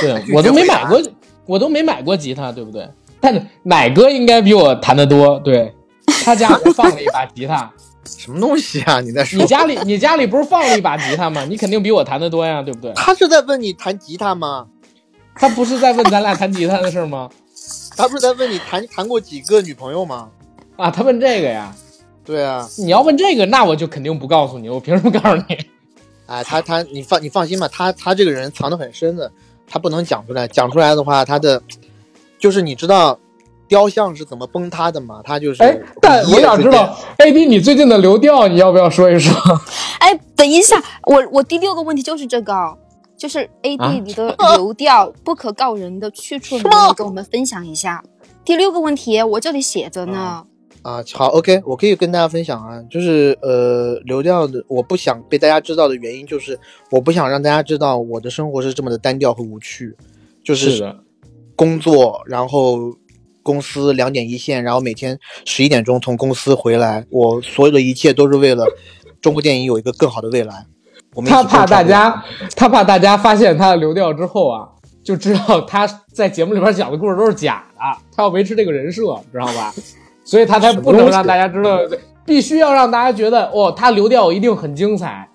[0.00, 1.00] 对 我都没买过，
[1.46, 2.88] 我都没买过吉他，对不对？
[3.20, 5.72] 但是奶哥应该比我弹得多，对
[6.24, 7.70] 他家里放了一把吉他，
[8.04, 9.00] 什么东西啊？
[9.00, 9.38] 你在说？
[9.40, 11.44] 你家里你家里不是放了一把吉他吗？
[11.44, 12.92] 你肯定比我弹得多呀，对不对？
[12.94, 14.66] 他是在问你弹吉他吗？
[15.34, 17.28] 他不是在问咱俩弹吉他的事儿吗？
[17.96, 20.28] 他不是在问你谈谈过几个女朋友吗？
[20.76, 21.74] 啊，他问这个呀？
[22.24, 25.58] 对啊，你要问这个，那我就肯定不告诉你，我凭什么告诉你？
[26.26, 29.30] 哎，他他你放你放心吧，他他这个人藏得很深的，
[29.70, 31.62] 他不能讲出来，讲出来的话，他的
[32.40, 33.16] 就是你知道
[33.68, 35.20] 雕像是怎么崩塌的吗？
[35.22, 39.32] 他就是哎，但我想知道，AD 你最近的流调，你要不要说一说？
[40.00, 42.76] 哎，等一下，我我第六个问题就是这个哦，
[43.16, 48.02] 就是 A 啊 D 你的 流调不可告人的去处，能不能跟我们分享一下？
[48.44, 50.44] 第六个问题我这里写着呢。
[50.82, 56.58] 啊，好，OK，我可以跟大家分享啊，就是呃，流调的，我不想被大家知道的原因就是，
[56.90, 59.94] 我不想让大家知道我的生活是这么的单调和无趣，
[60.42, 60.96] 就是，
[61.54, 62.94] 工作，然后
[63.42, 68.64] 公司两点一线，然后每天十一点钟从公司回来，我所有的一切都是为了
[69.20, 70.64] 中国电影有一个更好的未来。
[71.14, 72.24] 我们他怕大家，
[72.56, 74.68] 他怕大家发现他的流调之后啊，
[75.02, 77.80] 就知道他在节目里边讲的故事都是假的，
[78.16, 79.74] 他要维持这个人设，知道吧？
[80.30, 81.80] 所以他才不能让大家知道，
[82.24, 85.28] 必须要让大家觉得哦，他流调一定很精彩，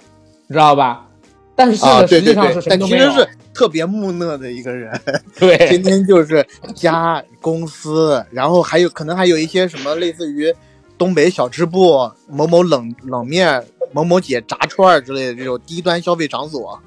[0.47, 1.05] 知道吧？
[1.53, 3.03] 但是啊，呢，对对实际上是对，什么都没有。
[3.03, 4.97] 但其实是特别木讷的一个人，
[5.37, 10.53] 对天天就是家公司，然后还有可能还有一些什么类似于
[10.97, 16.79] 东北小吃部、某某冷冷面、某某姐炸串之类的这种低端消费场所。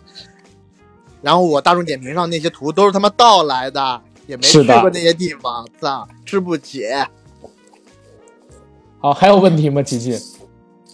[1.20, 6.86] 然后我大众点评上那些图都是他妈盗来的，也没去过那些地方，操，吃不起。
[9.00, 9.82] 好，还有问题吗？
[9.82, 10.18] 琪琪？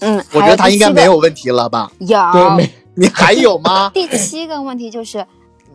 [0.00, 1.90] 嗯，我觉得他应该没有问题了吧？
[2.00, 3.90] 有对，没你还有吗？
[3.94, 5.24] 第七个问题就是，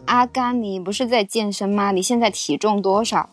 [0.06, 1.92] 阿甘，你不是在健身吗？
[1.92, 3.28] 你现在体重多少？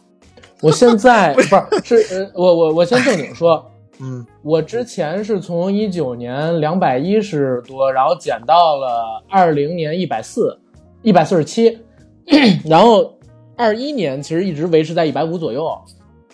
[0.62, 10.58] 我现在 不是是呃，我我我先正经说，嗯，我之前是从一九年两百一十多，然后减到了二零年一百四，
[11.02, 11.78] 一百四十七，
[12.64, 13.12] 然后
[13.56, 15.78] 二一年其实一直维持在一百五左右。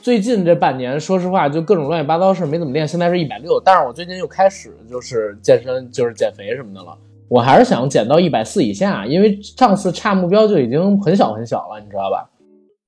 [0.03, 3.61] 最近这半年，说实话，就各种乱七八糟事没怎么练，现在是一百六。
[3.65, 6.99] 但是我最近又开始就是健身，就是减肥什么的了。
[7.29, 12.29] 我还是想减到一百四以下，因为上次差目标就已经很小很小了，你知道吧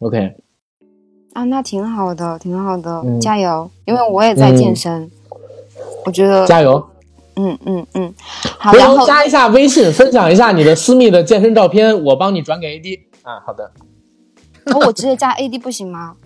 [0.00, 0.34] ？OK，
[1.34, 3.70] 啊，那挺好的，挺好的，嗯加油！
[3.84, 5.08] 因为我也在健身，
[6.04, 6.84] 我觉得，加油！
[7.36, 8.12] 嗯嗯嗯，
[8.58, 13.00] 好，然后加一下微信，分享一下你的私密的健身照片，我帮你转给 AD。
[13.22, 13.70] 啊，好的，
[14.74, 16.16] 哦我直接加 AD 不行吗？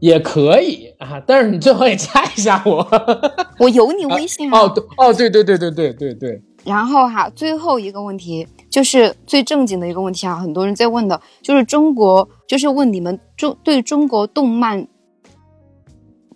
[0.00, 2.86] 也可以啊，但是你最好也加一下我。
[3.58, 4.60] 我有你微信啊。
[4.60, 14.86] 哦，对，哦，对对对对对对对，然后哈，最后一个问题就是最正经的一个问题啊，很多人在问的，就是中国，就是问你们中对中国动漫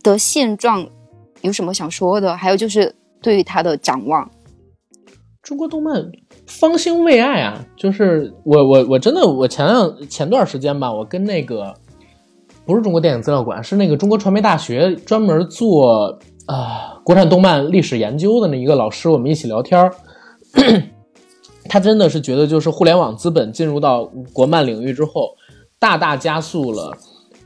[0.02, 0.86] 的现状
[1.42, 2.36] 有什么想说的？
[2.36, 4.30] 还有就是对于它的展望。
[5.42, 6.10] 中国动漫
[6.46, 11.74] 方兴未艾啊，就是我我我真的我前两前段时间吧，我跟那个
[12.70, 16.16] 不是中国电影资料馆，是那个中国传媒大学专门做
[16.46, 19.92] 啊、国产动漫历史研究的那一个老师，我们一起聊天儿。
[21.68, 25.30] 他真的是觉得，就是互联网资本进入到国漫领域之后，
[25.78, 26.96] 大大加速了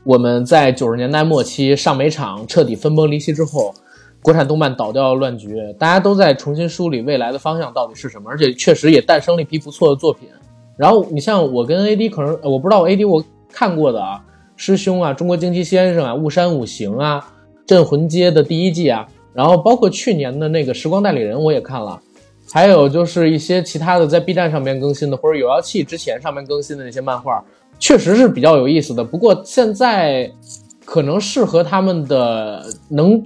[0.03, 3.73] 我们在九十年代末期上美厂彻底分崩离析之后，
[4.21, 10.29] 国产动漫倒掉乱局，大家都在重新梳理未来的方向到底是什么，而且确实也诞生了一批不错的作品。
[10.77, 14.23] 然后你像我跟 AD 可能我不知道 AD 我看过的啊，
[14.55, 17.25] 师兄啊，中国惊奇先生啊，雾山五行啊，
[17.65, 21.99] 镇魂街的第一季啊，然后包括去年的那个时光代理人我也看了，
[22.51, 27.43] 还有就是一些其他的在 B 站上面更新的，或者有妖气之前上面更新的那些漫画，
[27.79, 29.03] 确实是比较有意思的。
[29.03, 30.31] 不过现在
[30.85, 33.21] 可能适合他们的能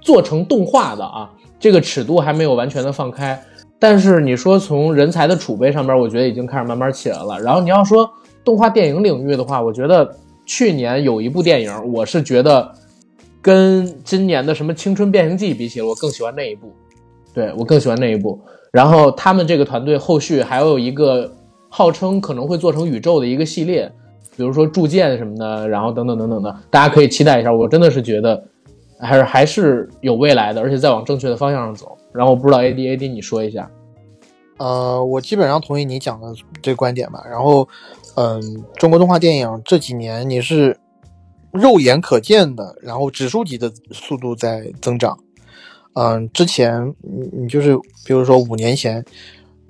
[0.00, 3.40] 做成动画的啊，这个尺度还没有完全的放开。
[3.78, 7.40] 但是你说从人才的储备上边，我觉得已经开始慢慢起来了。
[7.40, 8.08] 然后你要说
[8.44, 10.16] 动画电影领域的话，我觉得
[10.46, 12.72] 去年有一部电影，我是觉得
[13.40, 16.72] 跟今年的什么《青春变形记》比起来，我更喜欢那一部。
[17.32, 18.40] 对我更喜欢那一部。
[18.70, 21.30] 然后他们这个团队后续还有一个
[21.68, 23.90] 号称可能会做成宇宙的一个系列，
[24.36, 27.52] 比如说铸剑什么的，然后等等等等的，大家可以期待一下。
[27.52, 28.42] 我真的是觉得
[28.98, 31.96] 还是还是有未来的，而且在往正确的方向上走。
[32.12, 33.68] 然后我不知道 A D A D 你说一下。
[34.58, 36.28] 呃，我基本上同意你讲的
[36.62, 37.24] 这个观点吧。
[37.28, 37.68] 然后，
[38.16, 40.78] 嗯，中国动画电影这几年你是
[41.52, 45.18] 肉眼可见的，然后指数级的速度在增长。
[45.94, 49.04] 嗯，之前你你就是比如说五年前，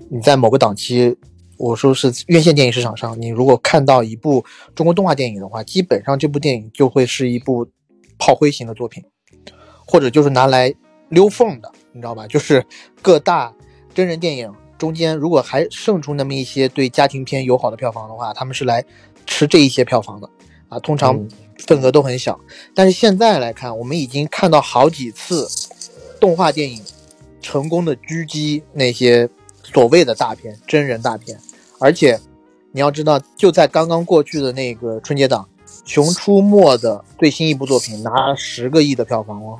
[0.08, 1.16] 你在某个档期，
[1.58, 7.66] 我说是院线电影市场上，你如果看到一部中国动画电影的话，基本上这部电影就会是一部
[8.18, 9.04] 炮灰型的作品，
[9.86, 10.74] 或者就是拿来
[11.10, 12.26] 溜缝的，你知道吧？
[12.26, 12.64] 就是
[13.02, 13.54] 各大
[13.94, 14.50] 真人电影
[14.84, 18.84] 中间，如果还剩出那么一些对家庭片友好的票房的话，他们是来
[19.24, 20.28] 吃这一些票房的
[20.68, 21.26] 啊，通常嗯
[21.66, 22.38] 份额都很小。
[22.74, 25.48] 但是现在来看，我们已经看到好几次
[26.20, 26.82] 动画电影
[27.40, 29.26] 成功的狙击那些
[29.62, 31.38] 所谓的大片、真人大片，
[31.80, 32.20] 而且
[32.72, 35.48] 你要知道，就在刚刚过去的那个春节档，
[35.86, 39.58] 《熊出没》的最新一部作品拿了十个亿的票房哦，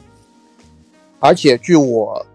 [1.19, 2.27] 而且据我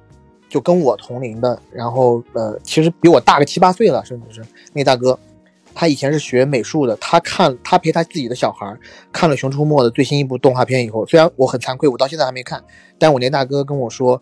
[0.49, 5.17] 就跟我同龄的，然后呃，其实比我大个七八岁了，甚至是那大哥，
[5.75, 8.75] 他以前是学美术的，他看他陪他自己的小孩
[9.13, 12.63] 看了《熊出没》的最新一部动画片以后，虽然我很惭愧，我到现在还没看，
[12.97, 14.19] 但我那大哥跟我说，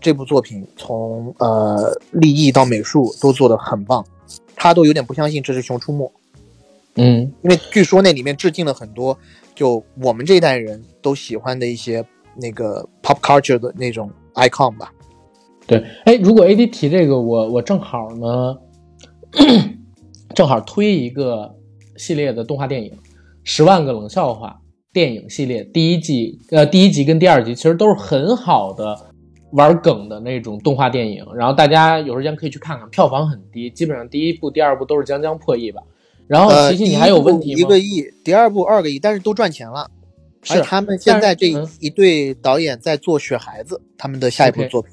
[0.00, 4.04] 这部作品从呃立意到美术都做得很棒，
[4.56, 6.04] 他都有点不相信这是《熊出没》，
[6.96, 9.16] 嗯因为据说那里面致敬了很多
[9.54, 12.04] 就我们这一代人都喜欢的一些
[12.34, 14.92] 那个 pop culture 的那种 icon 吧。
[15.70, 18.56] 对，哎，如果 A D 提这个，我我正好呢，
[20.34, 21.54] 正好推一个
[21.96, 22.90] 系列的动画电影
[23.44, 24.48] 《十万个冷笑话》
[24.92, 28.98] 电影系列，第一季呃第一集跟第二集其实都是很好的
[29.52, 35.80] 玩梗的那种动画电影，然后大家有时间可以去看看，票房很低，基本上第一部、第二部都是将将破亿吧。
[36.26, 37.60] 然后呃，琪琪，你还有问题吗？
[37.60, 39.88] 一个亿，第二部二个亿，但是都赚钱了。
[40.42, 41.46] 是而他们现在这
[41.78, 44.90] 一对导演在做《雪孩子》他们的下一部作品。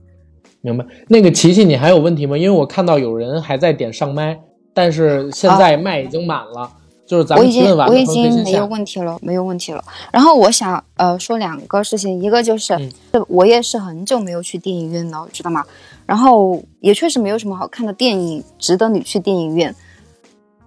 [0.61, 0.85] 明白。
[1.07, 2.37] 那个琪琪，你还有问题吗？
[2.37, 4.39] 因为我看到有人还在点上麦，
[4.73, 6.69] 但是现在麦已经满了，
[7.05, 8.65] 就是咱我已经们提问完我已经没有。
[8.65, 9.83] 问题了，没有问题了。
[10.11, 12.91] 然后我想呃说两个事情，一个就是、嗯
[13.29, 15.63] 我也是很久没有去电影院了，知道吗？
[16.05, 19.73] 然后也确实没有什么好看的电影值得你去电影院。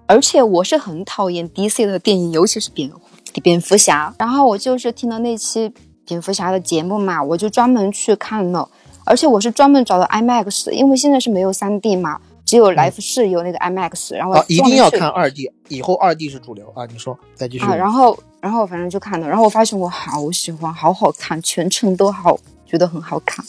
[0.07, 3.01] 而且我是很讨厌 DC 的电影，尤其是蝙蝠
[3.43, 4.13] 蝙蝠侠。
[4.19, 5.73] 然后我就是听了那期
[6.05, 8.69] 蝙蝠侠的节目嘛，我就专门去看了，
[9.11, 16.87] 而且我是专门找的 IMAX，因为现在是没有 3D 嘛，只有来福士有那个 IMAX，然后啊，一定要看 2D，以后 2D 是主流啊！
[16.87, 17.65] 你说，再继续。
[17.65, 23.45] 啊，然后然后反正就看了，然后我发现我好喜欢，好好看，全程都好，觉得很好看。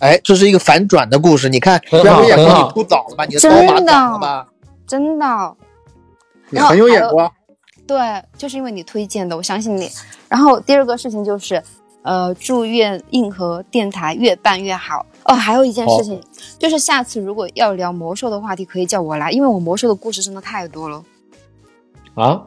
[0.00, 3.24] 哎，这是一个反转的故事，你看，然好很好我眼光你出早了吧？
[3.24, 4.46] 你的真的早了吧？
[4.86, 5.56] 真的，
[6.50, 7.32] 你很有眼光。
[7.86, 9.88] 对，就是因为你推荐的，我相信你。
[10.28, 11.62] 然后第二个事情就是，
[12.02, 15.04] 呃，祝愿硬核电台越办越好。
[15.24, 16.20] 哦，还有一件事情，
[16.58, 21.04] 就是下次如果要聊魔兽的话题，可以叫我来，因为我魔兽的故事真的太多了，
[22.14, 22.42] 啊，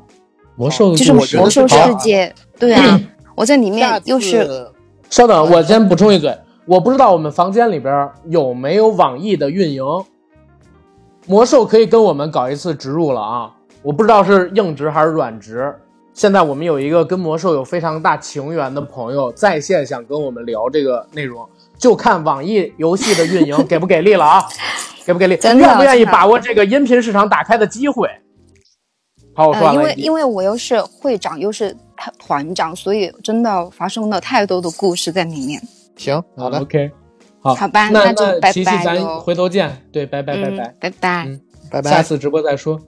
[0.55, 2.99] 魔兽的就是魔兽世界，对啊，
[3.35, 4.71] 我在里面又是
[5.09, 6.35] 稍等，我先补充一嘴，
[6.65, 9.83] 我不知道我们房间里边有没有网易的运营，
[11.27, 13.53] 魔兽可以跟我们搞一次植入了啊！
[13.83, 15.75] 我不知道是硬植还是软植。
[16.13, 21.47] 现在我们有一个跟魔兽有非常大情缘的朋友在线想跟我们聊这个内容，
[21.77, 24.43] 就看网易游戏的运营给不给力了啊！
[25.05, 25.35] 给不给力？
[25.37, 28.07] 真的愿不愿意把握这个音频市场打开的机会？
[29.33, 29.81] 好，我说呃，完了。
[29.81, 31.75] 因为因为我又是会长又是
[32.19, 35.61] 团长，所以真的发生了太多的故事在里面。
[35.95, 36.91] 行，好的，OK，
[37.39, 39.87] 好，好吧那那就拜琪琪，咱拜喽回头见。
[39.91, 40.75] 对，拜拜拜嗯拜。
[40.79, 41.25] 拜拜。
[41.25, 41.41] 嗯
[41.71, 41.89] 拜拜。
[41.89, 42.79] 下次直播再说。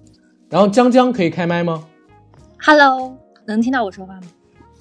[0.49, 1.85] 然后江江可以开麦吗？
[2.65, 3.13] Hello，
[3.45, 4.21] 能听到我说话吗？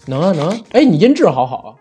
[0.06, 0.56] 能啊能啊。
[0.70, 1.76] 哎，你音质好好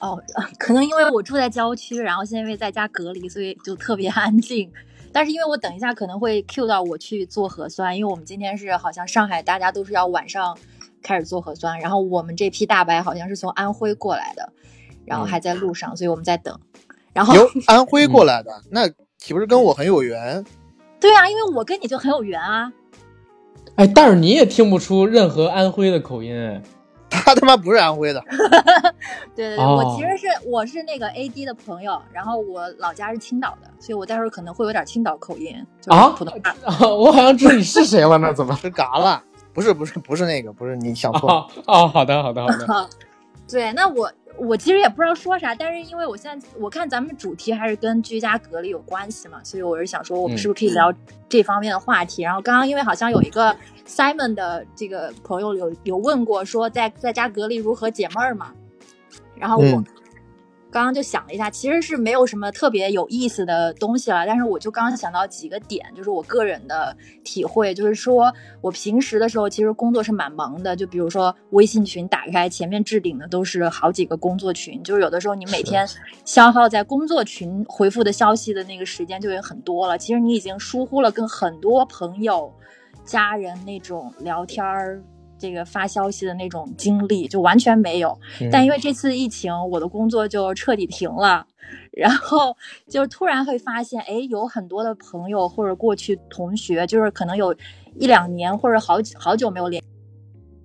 [0.00, 0.22] 啊，哦，
[0.58, 4.72] 可能因为我住在郊区，然后现在因为在家隔离，所以就特别安静。
[5.12, 10.56] 但是因为我等一下可能会 Q 到我去做核酸，因为我们今天是好像上海大家都是要晚上
[11.02, 14.50] 开始做核酸，然后我们这批大白好像是从安徽过来的，
[15.04, 16.58] 然后还在路上，所以我们在等。
[17.12, 20.42] 然后由安徽过来的，那岂不是跟我很有缘？
[20.98, 22.72] 对啊，因为我跟你就很有缘啊。
[23.76, 26.62] 哎，但是你也听不出任何安徽的口音哎。
[27.08, 28.20] 他他妈不是安徽的，
[29.34, 35.54] 对对对，我其实是我是那个 A D 的朋友，然后我老家是青岛的，所以我待会儿可能会有点青岛口音
[35.86, 36.88] 啊，普通话。
[36.88, 39.22] 我好像知道你是谁了，那怎么 是嘎了？
[39.54, 42.88] 不是不是不是那个，不是你想错了哦，好的好的好的。
[43.48, 44.12] 对，那我。
[44.38, 50.92] 我其实也不知道说啥，但是因为我现在我看咱们主题还是跟居家隔离有关系嘛，所以我是想说，我们是不是可以聊
[51.26, 52.22] 这方面的话题？
[52.22, 53.56] 然后刚刚因为好像有一个
[53.88, 58.52] Simon 的这个朋友有有问过，说在在家隔离如何解闷儿嘛，
[59.36, 59.82] 然后我。
[60.76, 64.26] 刚刚就想了一下，其实是没有什么特别有意思的东西了。
[64.26, 70.76] 但是我就刚刚想到几个点，就是我个人的体会，就是说我平时的时候其实工作是蛮忙的。
[70.76, 75.88] 就比如说微信群打开，前面置顶的都是好几个工作群，就是有的时候你每天
[76.26, 79.96] 消耗在工作群回复的消息的那个时间就有很多了。
[79.96, 82.52] 其实你已经疏忽了跟很多朋友、
[83.02, 85.02] 家人那种聊天儿。
[85.38, 88.18] 这个发消息的那种经历就完全没有，
[88.50, 91.46] 但因为这次疫情，我的工作就彻底停了，
[91.92, 92.56] 然后
[92.88, 97.54] 就突然会发现，哎，有很多的朋友或者过去同学，就是可能有
[97.94, 99.82] 一两年或者好好久没有联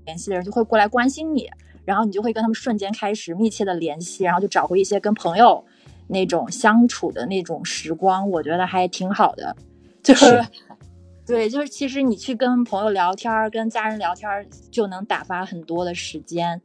[0.05, 1.49] 联系的人，就会过来关心你，
[1.84, 5.63] 然后你就会跟他们瞬间开始密切的联系，然后就找回一些跟朋友
[6.07, 9.55] 那种相处的那种时光，我觉得还挺好的，
[10.01, 10.43] 就是。
[11.32, 14.29] 对，就是其实你去跟朋友聊天，跟家人聊天，
[14.69, 16.61] 就能打发很多的时间。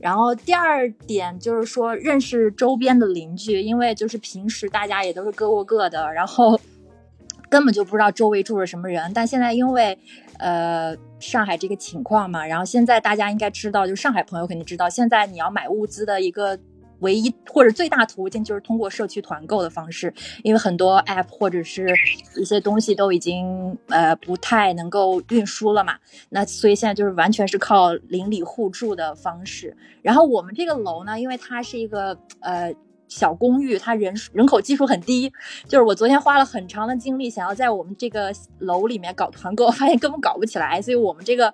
[0.00, 6.58] 然后第二点就是说，认识周边的邻居，因为就是平时大家也都是各过各的，然后
[7.50, 9.12] 根本就不知道周围住着什么人。
[9.12, 9.98] 但现在因为
[10.38, 16.58] 呃上海这个情况嘛，然后现在大家应该知道，就上海朋友肯定知道，现在你要买物资的一个。
[17.00, 21.88] 唯一或者最大途径就是通过社区团购的方式，因为很多 app 或者是
[22.36, 25.94] 一些东西都已经呃不太能够运输了嘛，
[26.30, 29.76] 那所以现在就是完全是靠邻里互助的方式。
[30.02, 32.74] 然后我们这个楼呢，因为它是一个呃
[33.06, 35.32] 小公寓，它人人口基数很低，
[35.66, 41.52] 就是我昨天花了很长的精力想要在我们这个楼里面搞团购， 发现根本搞不起来，所以我们这个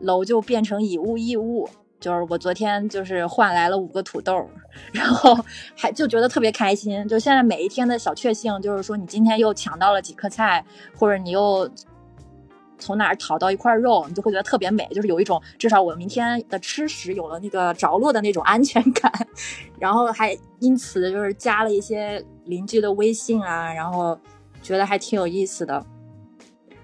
[0.00, 1.68] 楼就变成以物易物。
[1.98, 4.48] 就是我昨天就是换来了五个土豆，
[4.92, 5.36] 然后
[5.74, 7.06] 还就觉得特别开心。
[7.08, 11.68] 就现在每一天的小确幸，就是说你今天又抢到了几颗菜，或者你又
[12.78, 14.86] 从哪儿讨到一块肉，你就会觉得特别美。
[14.88, 19.10] 就是有一种至少我明天的吃食有了那个着落的那种安全感。
[19.80, 24.18] 然后还因此就是加了一些邻居的微信啊，然后
[24.62, 25.84] 觉得还挺有意思的。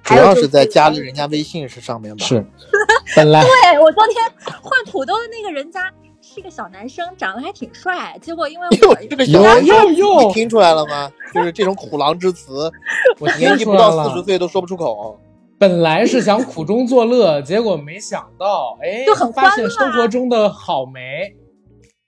[0.02, 2.24] 主要是在加了人家微信是上面吧？
[2.24, 2.44] 是，
[3.16, 4.16] 本来对我昨天
[4.62, 5.90] 换土豆的那个人家
[6.20, 8.16] 是个小男生，长得还挺帅。
[8.20, 11.10] 结果因为我这个小男生，你听出来了吗？
[11.34, 12.70] 就是这种苦狼之词，
[13.20, 15.18] 我年纪不到四十岁都说不出口。
[15.58, 21.36] 本来是想苦中作乐，结果没想到，哎，就很发现生活中的好美。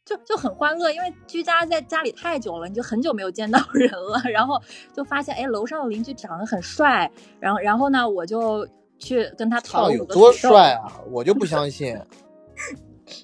[0.04, 4.60] 就就很欢乐，因为居家在家里太久了，你就很久没有见到人了， 然后
[4.92, 11.96] 就发现，哎，楼上的邻居长得很帅，然后然后呢，我就去跟他讨有多帅啊，我就不相信。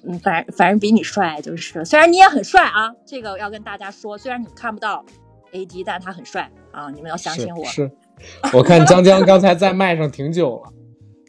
[0.05, 5.03] 嗯，反正反正比你帅，就是虽然你也很帅啊，这个要跟大家说，虽然你们看不到
[5.51, 7.65] AD，但他很帅啊，你们要相信我。
[7.65, 7.91] 是，
[8.53, 10.71] 我看江江刚才在麦上挺久了，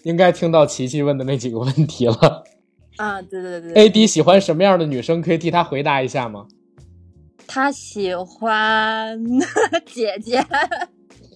[0.05, 2.44] 应该听到琪琪问的那几个问题了。
[2.97, 5.22] 啊，对对对，A D 喜欢什么样的女生？
[5.22, 6.47] 可以替他回答一下吗？
[7.47, 9.18] 他喜欢
[9.86, 10.45] 姐姐，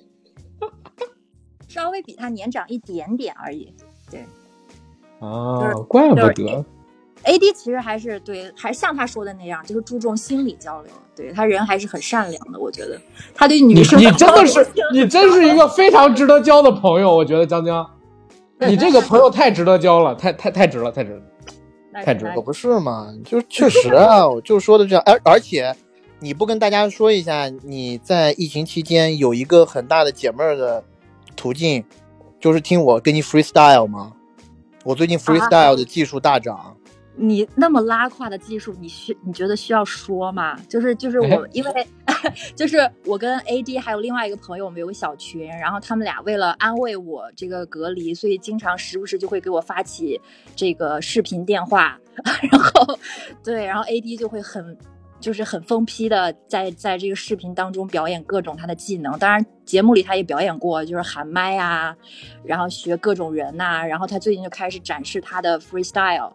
[1.68, 3.74] 稍微比他年长一点点而已。
[4.10, 4.24] 对，
[5.20, 6.64] 啊，怪不得。
[7.24, 10.92] A D 其实还是对，还像他说的那样，就是注重心理交流。
[11.16, 13.00] 对他人还是很善良的，我觉得
[13.34, 17.14] 他对女生，你真的是， 你真是一个非常值得交的朋友。
[17.14, 17.84] 我觉得江江，
[18.60, 21.22] 你这个朋友太值得交了，太太太值了，太值了。
[22.04, 23.12] 太值可不是嘛？
[23.24, 25.02] 就确实啊，我就说的这样。
[25.06, 25.74] 而而且，
[26.20, 30.84] 你不跟大家说一下，你在疫情期间有一个很大的解闷儿的
[31.34, 31.84] 途径，
[32.40, 34.12] 就是听我跟你 freestyle 吗？
[34.84, 36.75] 我最近 freestyle 的技术大涨。
[37.16, 40.56] 你那么拉胯的技术，你需你觉得需要说吗？
[40.68, 41.86] 就是就是我，因为
[42.54, 50.20] 就是我跟 AD 还有另外一个朋友，我们有个小群，然后他们俩为了安慰我这个隔离，所以经常时不时就会给我发起
[50.54, 51.98] 这个视频电话，
[52.52, 52.98] 然后
[53.42, 54.76] 对，然后 AD 就会很
[55.18, 59.18] 就是很疯批的在在这个视频当中表演各种他的技能。
[59.18, 61.96] 当然，节目里他也表演过，就是喊麦啊，
[62.44, 66.32] 然后学各种人呐、然后他最近就开始展示他的 freestyle。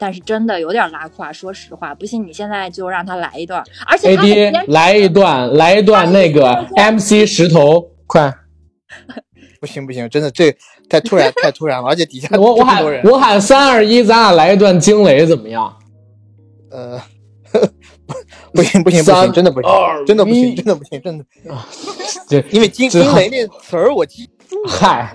[0.00, 8.34] 但是真的有点拉胯，说实话，不信你现在就让他来一段，而且 AD 来一段， 来一段那个 MC 石头，快！
[9.60, 10.50] 不行不行，真的这
[10.88, 15.70] 太突然太突然了，而且底下我我喊这么多人，我喊三二一，咱俩来一段惊雷怎么样？
[16.70, 16.98] 呃，
[18.54, 19.70] 不行不行不三行，真的不行，
[20.06, 21.24] 真的不行，真的不行，真的，
[22.26, 25.14] 这因为惊惊雷那词儿我记住，嗨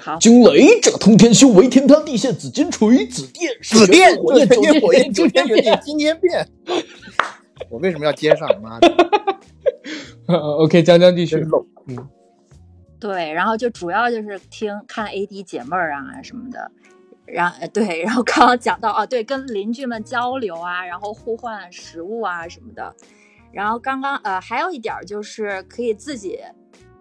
[0.00, 6.48] 好，惊雷，这通天修为，天塌地陷，紫金锤，紫电，紫电，火焰，九九天火焰，天九天元电，今天变。
[7.70, 8.48] 我为什么要接上？
[8.62, 8.88] 妈的，
[10.58, 11.48] OK，江江继续真。
[11.48, 11.66] 漏。
[13.00, 16.70] 对，然后就主要就是听看 AD 姐妹儿啊什么的，
[17.26, 22.94] 然后呃对， 然后刚刚讲到啊，对，跟邻居们交流啊，然后互换食物啊什么的，
[23.52, 26.40] 然后刚刚呃还有一点儿就是可以自己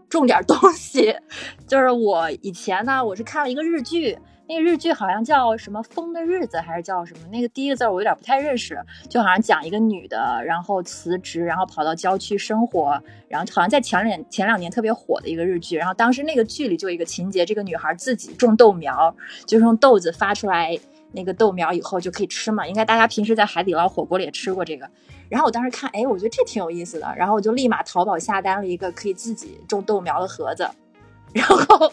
[0.10, 1.16] 种点东西，
[1.68, 4.18] 就是我以前呢我是看了一个日剧。
[4.50, 7.28] 那个日剧好像叫什么《风的日子》还是叫什么？
[7.30, 12.98] 那个第一个字我有点不太认识，就好像讲一个女的，然后辞职，然后跑到郊区生活，
[13.28, 19.14] 然后好像在前两前两年特别火的一个日剧，然后当时那个剧里就有一个情节，这个女孩自己种豆苗，
[19.46, 20.80] 就是用豆子发出来
[21.12, 24.90] 那个豆苗以后就可以吃嘛，应该大家平时在海底捞火锅里也吃过这个。
[25.30, 30.68] 然后我当时看，哎，我觉得这挺有意思的，然后我就立马淘宝下单了一个可以自己种豆苗的盒子。
[31.34, 31.92] 然后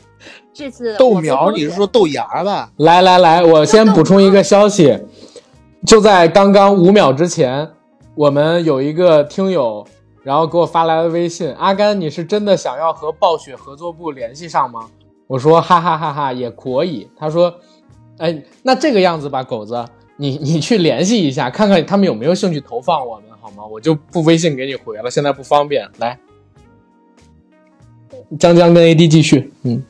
[0.53, 2.71] 这次豆苗，你是说豆芽吧？
[2.77, 4.99] 来来来，我先补充一个消息，
[5.85, 7.69] 就在刚刚五秒之前，
[8.15, 9.85] 我们有一个听友，
[10.23, 14.89] 然后给我发来了微信：“阿甘，你是真的想要和暴雪合作部联系上吗？”
[15.27, 17.53] 我说：“哈哈哈哈，也可以。”他说
[18.19, 19.85] ：“哎，那这个样子吧，狗子，
[20.17, 23.67] 你你去联系一下，看看他们有没有兴趣投放我们，好吗？
[23.67, 25.89] 我就不微信给你回了，现在不方便。
[25.99, 26.19] 来，
[28.39, 29.83] 江江跟 AD 继续，嗯。”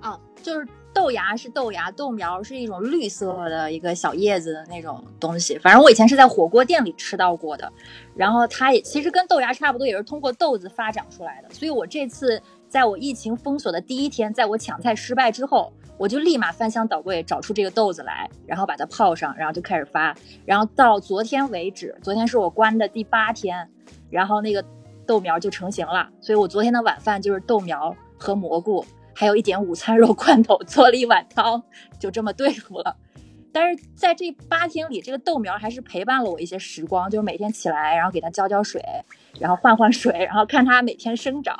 [0.00, 5.56] 啊，就是豆芽是豆芽，豆苗是一种绿色的一个小叶子的那种东西。
[5.58, 7.72] 反正我以前是在火锅店里吃到过的，
[8.14, 11.54] 然后它也其实跟豆芽差不多，也是通过豆子发展出来的。
[11.54, 15.72] 所以我这次在我疫情封锁的第一天，在我抢菜失败之后，
[16.02, 20.12] 我就立马翻箱倒柜找出这个豆子来，然后把它泡上，然后就开始发。
[20.44, 23.70] 然后到昨天为止，昨天是我关的第八天，
[24.10, 24.64] 然后那个
[25.06, 26.10] 豆苗就成型了。
[26.20, 28.84] 所以我昨天的晚饭就是豆苗和蘑菇。
[29.14, 31.62] 还有一点午餐肉罐头，做了一碗汤，
[32.00, 32.96] 就这么对付了。
[33.52, 38.82] 但是在这八天里，这个豆苗还是陪伴了我一些时光，就是每天起来，然后给它浇浇水，
[39.38, 41.56] 然后换换水，然后看它每天生长，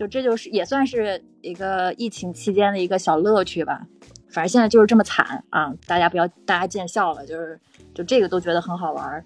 [0.00, 3.86] 就这就是也算是一个疫情期间的一个小乐趣吧。
[4.30, 7.60] 反正现在就是这么惨啊，大家不要大家见笑了，就是
[7.92, 9.24] 就这个都觉得很好玩。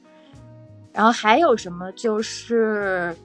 [0.92, 3.16] 然后还有什么就是。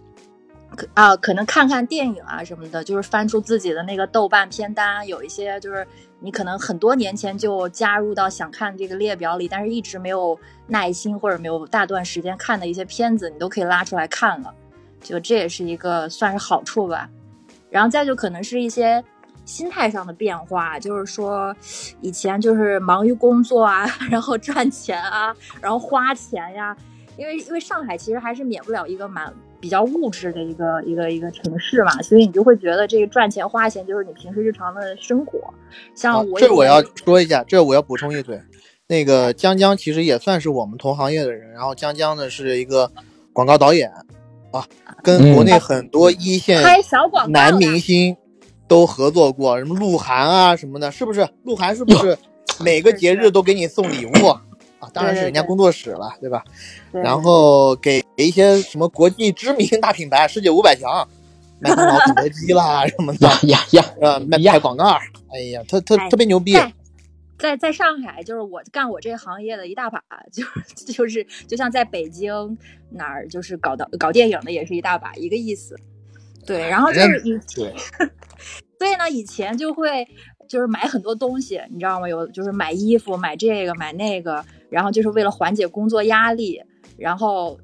[0.76, 5.86] 可啊，可能看看电影啊什么的，就是翻出自己的那个豆瓣片单，有一些就是
[6.20, 14.54] 你可能很多年前就加入到想看这个列表里，但是一直没有耐心或者没有大段时间看的一些片子，你都可以拉出来看了，
[15.02, 17.10] 就这也是一个算是好处吧。
[17.70, 19.03] 然后再就可能是一些
[19.45, 21.55] 心态上的变化，就是说
[22.01, 26.76] 以前就是忙于工作啊， 然后赚钱啊，然后花钱呀，
[27.17, 29.34] 因为因为上海其实还是免不了一个蛮。
[29.61, 35.53] 比较物质的一个一个一个城市嘛，所以你就会觉得这个赚钱花钱就是你平时日常的生活。
[35.93, 38.41] 像我、啊，这我要说一下，这我要补充一嘴。
[38.87, 42.89] 那个江江其实也算是我们同行业的人，然后江江呢是一个
[43.33, 43.91] 广告导演
[44.51, 44.66] 啊，
[45.04, 46.63] 跟国内很多一线
[47.30, 48.16] 男明星
[48.67, 51.28] 都合作过，什么鹿晗啊什么的，是不是？
[51.43, 52.17] 鹿晗是不是
[52.59, 54.28] 每个节日都给你送礼物？
[54.80, 56.43] 啊，当然是人家工作室了，对吧？
[56.92, 61.08] 然后给一些什么国际知名大品牌，世界五百强，
[61.59, 64.86] 麦当劳、肯德基啦什么的，呀呀呀，呃，卖拍广告，
[65.32, 66.58] 哎呀，特特特别牛逼。
[67.39, 72.55] 在在上海，就是我干我这个行业的一大把， 就是就是就像在北京
[72.91, 75.75] 哪儿，就是搞到搞电影的也是一大把，一个意思。
[76.45, 77.74] 对，然后就是以对，
[78.78, 80.07] 所以呢，以前就会
[80.47, 82.07] 就是买很多东西，你知道吗？
[82.09, 84.43] 有就是买衣服，买这个买那个。
[84.70, 86.61] 然后就是为了缓解工作压力，
[86.95, 87.59] 然后，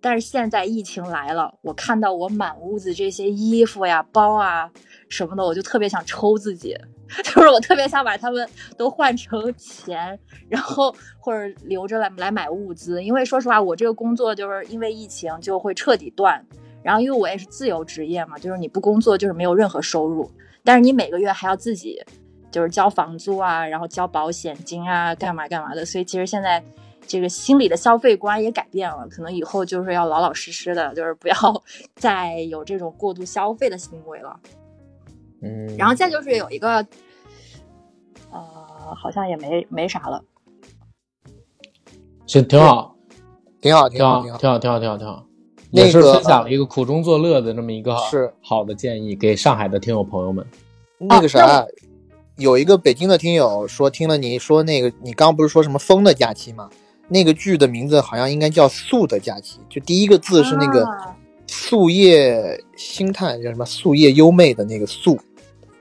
[0.00, 4.68] 但是现在疫情来了，我看到我满屋子这些衣服呀、包啊
[5.12, 6.74] 什么的，我就特别想抽自己，
[7.22, 10.18] 就是我特别想把它们都换成钱，
[10.48, 13.04] 然后或者留着来来买物资。
[13.04, 16.44] 因为说实话，我这个工作就是因为疫情就会彻底断，
[16.82, 20.30] 然后因为我也是自由职业嘛，就是你不工作就是没有任何收入，
[20.64, 22.02] 但是你每个月还要自己。
[22.50, 26.62] 就是交房租啊，然后交保险金啊，干嘛干嘛的，所以其实现在
[27.06, 31.34] 这个心理的消费观也改变了，可能以后就是要老老实实的，就是不要
[31.96, 34.38] 再有这种过度消费的行为了。
[35.42, 36.76] 嗯，然后再就是有一个，
[38.30, 38.40] 呃，
[38.96, 40.22] 好像也没没啥了，
[42.26, 42.96] 行，挺好，
[43.60, 45.26] 挺好，挺好，挺好，挺好，挺好，挺好，
[45.70, 48.32] 也是分享了一个苦中作乐的这么一个是。
[48.40, 50.46] 好的建议给上海的听友朋友们。
[50.98, 51.66] 那个啥，
[52.36, 56.70] 有一个北京的听友说听了你说那个，你刚不是说什么风的假期吗？
[57.08, 60.86] 那个剧的名字好像应该叫《素的假期》，就第一个字是那个
[61.46, 65.18] “素叶星探”叫什么“素叶优美”的那个“素”，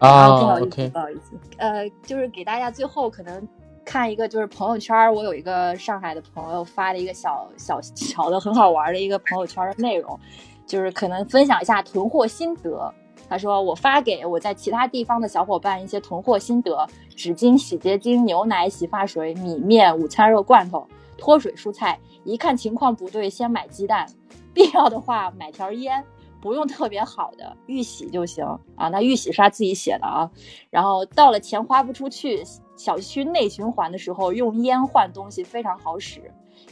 [0.01, 3.47] 啊，不好啊意思不好意思，呃，就是给大家最后可能
[3.85, 10.19] 看一个，就是朋友圈，我有一个上海的朋友发的一个小小小的很好玩的一个朋友圈的内容，
[10.65, 12.91] 就是可能分享一下囤货心得。
[13.29, 20.85] 他说：“我发给我在其他地方的小伙伴一些囤货心得：纸巾、洗洁精、牛奶、洗发水、米面、午餐肉罐头、
[21.17, 21.97] 脱水蔬菜。
[22.25, 24.05] 一看情况不对，先买鸡蛋，
[24.53, 26.03] 必要的话买条烟。”
[26.41, 28.43] 不用特别好的，预洗就行
[28.75, 28.89] 啊。
[28.89, 30.29] 那预洗是他自己写的啊。
[30.69, 32.43] 然后到了钱花不出去，
[32.75, 36.19] 小区内循环的时候，用烟换东西非常好使，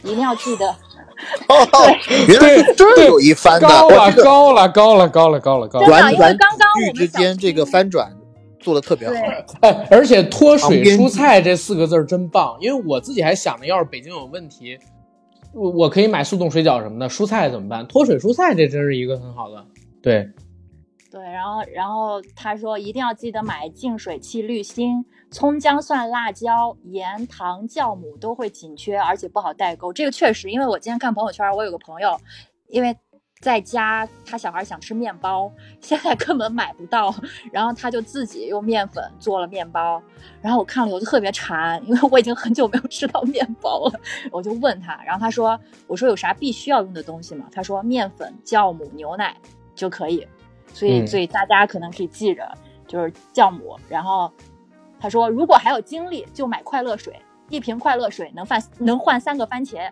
[0.04, 0.68] 一定要记得。
[1.48, 1.56] 哦，
[2.28, 5.86] 原来是这儿有一番的，高了，高了，高了，高了，高了，高了。
[5.86, 8.12] 真的因为短短刚刚我们剧之间这个翻转
[8.60, 9.14] 做的特别好。
[9.14, 9.22] 对
[9.62, 14.80] 哎，而且脱水蔬菜这四个字儿真棒，因为我自己还想着，要是北京有问题，
[15.54, 17.86] 我我可以买速冻水饺什么的，蔬菜怎么办？
[17.88, 19.66] 脱水蔬菜这真是一个很好的，
[20.02, 20.30] 对，
[21.12, 29.92] 对，然后然后他说一定要记得买净水器滤芯，葱姜蒜辣椒盐糖酵母都会紧缺，而且不好代购。
[29.92, 32.16] 这个确实，因为我今天看朋友圈，我有个朋友，
[32.68, 32.96] 因为
[33.42, 35.50] 在家他小孩想吃面包，
[35.80, 37.14] 现在根本买不到，
[37.54, 40.02] 然后他就自己用面粉做了面包。
[40.42, 44.00] 然后我看了我就特别馋，因为我已经很久没有吃到面包了，
[44.30, 45.58] 我就问他，然后他说
[45.88, 49.34] ：“我说有啥必须要用的东西吗？”他说：“面粉、酵母、牛奶
[49.74, 50.28] 就可以。”
[50.74, 52.46] 所以，嗯所以大家可能可以记着，
[52.88, 53.80] 就是酵母。
[53.88, 54.30] 然后
[55.00, 57.18] 他说，如果还有精力，就买快乐水，
[57.48, 59.90] 一瓶快乐水能换能换三个番茄。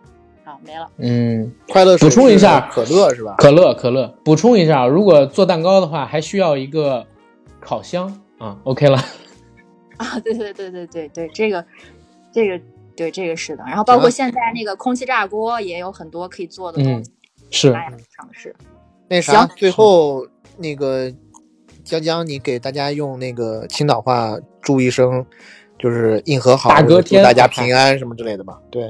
[0.47, 0.89] 好，没了。
[0.95, 3.35] 嗯，快乐补充一下可乐是吧？
[3.37, 7.05] 可乐，可乐，补充一下，如果做蛋糕的话，还需要一个
[7.59, 8.07] 烤箱
[8.37, 8.57] 啊。
[8.63, 8.97] OK 了，
[9.97, 11.65] 啊，对对对对对对，这个
[12.31, 12.57] 这个
[12.95, 13.63] 对这个是的。
[13.65, 17.05] 然后包括现在那个空气炸锅也有很多可以做的东嗯，，
[17.51, 18.55] 是大家尝试。
[19.09, 20.25] 那啥，最后
[20.55, 21.13] 那个
[21.83, 25.25] 江江，你给大家用那个青岛话祝一声，
[25.77, 28.57] 就是硬核好，大哥祝大家平安什么之类的吧？
[28.71, 28.89] 对，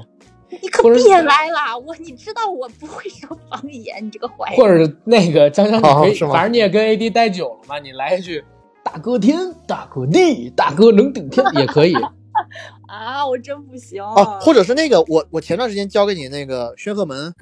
[0.49, 4.57] 你可别来了，我你知道我不会说方言，你这个坏人。
[4.57, 8.43] 或者那个江江，你可以，反正你也跟 AD 待久了嘛，你来一句
[8.83, 9.37] 大哥天，
[9.67, 11.93] 大哥地，大哥能顶天也可以。
[12.87, 14.01] 啊，我真不行。
[14.01, 17.33] 哦，或者是那个我我前段时间教给你那个宣赫门，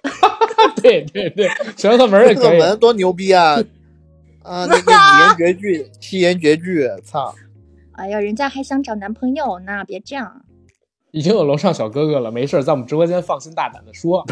[0.82, 2.58] 对对对，宣赫门也宣赫可以。
[2.58, 3.56] 门多牛逼啊！
[4.42, 7.34] 啊，那个五言绝句、七言绝句，操！
[7.92, 10.42] 哎呀，人家还想找男朋友呢，别这样。
[11.16, 14.22] 已经有楼上小哥哥了，没事，在我们直播间放心大胆的说。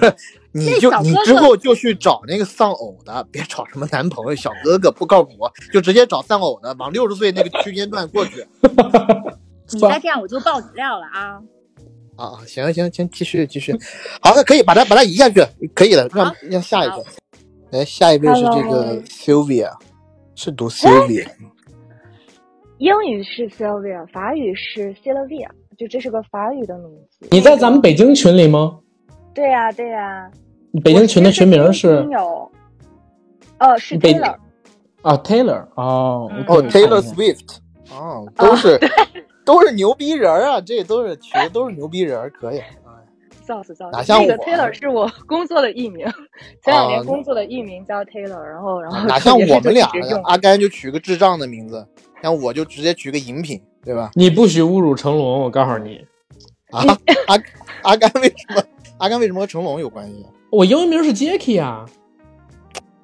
[0.53, 5.33] 你就哥哥你之后就去找那个丧偶的，别找什么男朋友、小哥哥不靠谱，
[5.73, 8.47] 就直接找丧偶的，往六十岁那个区间段过去。
[9.73, 11.41] 你再这样我就爆你料了啊！
[12.17, 13.73] 啊，行行行，继续继续，
[14.21, 15.43] 好那，可以把它把它移下去，
[15.75, 17.03] 可以了，让让下一个，
[17.71, 19.71] 来下一位是这个 Sylvia，
[20.35, 21.27] 是读 Sylvia，
[22.77, 27.29] 英语是 Sylvia，法语是 Sylvia，就这是个法语的名字。
[27.31, 28.79] 你在咱们北京群里吗？
[29.35, 30.31] 对呀、对呀、
[30.71, 32.51] 你北京群的群名我是听友，
[33.59, 34.37] 呃，是 Taylor，
[35.03, 37.57] 啊 Taylor 哦嗯哦下 Swift，
[37.91, 38.79] 哦，都是
[39.45, 42.59] 都是牛逼人啊，这都是取的都是牛逼人，可以。
[42.59, 42.67] 哎
[43.47, 43.93] 笑死笑死。
[43.93, 46.07] 哪像那个我 Taylor 是我工作的艺名，
[46.65, 49.87] 前两哦年工作的艺名叫 Taylor，然后然后哪像我们俩
[50.25, 51.87] 阿甘就取个智障的名字，
[52.23, 54.11] 像我就直接取个饮品，对吧？
[54.15, 56.05] 你不许侮辱成龙，我告诉你，
[56.71, 56.83] 啊，
[57.27, 57.39] 阿
[57.83, 58.63] 阿甘为什么
[58.99, 60.31] 阿甘为什么和成龙有关系啊？
[60.51, 61.85] 我英文名是 Jacky 啊。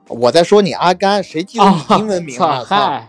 [0.09, 2.65] 我在说你阿甘，谁记得啊，你英文名啊？
[2.65, 3.09] 操嗨，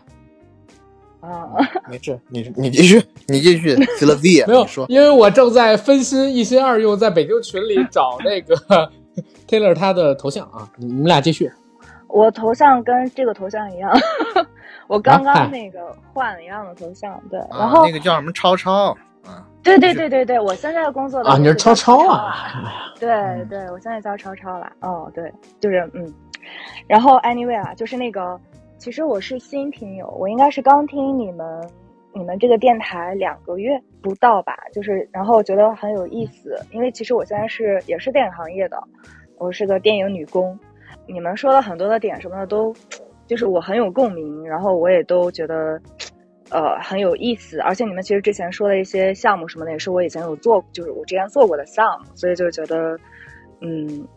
[1.21, 1.49] 啊，
[1.89, 8.55] 没事，你你继续，你继续 Sylvia， 没有说，因为我正在分心，一心二用，在北京群里找那个
[9.47, 10.69] Taylor 他的头像啊。
[10.77, 11.51] 你们俩继续。
[12.07, 13.91] 我头像跟这个头像一样，
[14.91, 18.91] 我刚刚那个换了一样的头像，对，啊然后那个叫什么超超
[19.23, 19.47] 啊？
[19.63, 22.93] 对对对对对，我现在的工作的啊，你是超超超啊，啊？
[22.99, 23.09] 对
[23.49, 24.69] 对，我现在叫超超了。
[24.81, 25.31] 哦，对，
[25.61, 26.13] 就是嗯，
[26.87, 28.37] 然后 anyway 啊，就是那个，
[28.77, 31.69] 其实我是新听友，我应该是刚听你们
[32.13, 38.77] 你们这个电台两个月不到吧，就是然后觉得很有意思，因为其实我现在是也是电影行业的，
[39.37, 40.59] 我是个电影女工。
[41.07, 42.73] 你们说的很多的点什么的都，
[43.27, 45.81] 就是我很有共鸣，然后我也都觉得，
[46.49, 47.59] 呃，很有意思。
[47.59, 52.99] 而且你们其实之前说的一些项目什么的，也是我以前有做，就是我之前做过的项目，所以就觉得，
[53.61, 54.07] 嗯，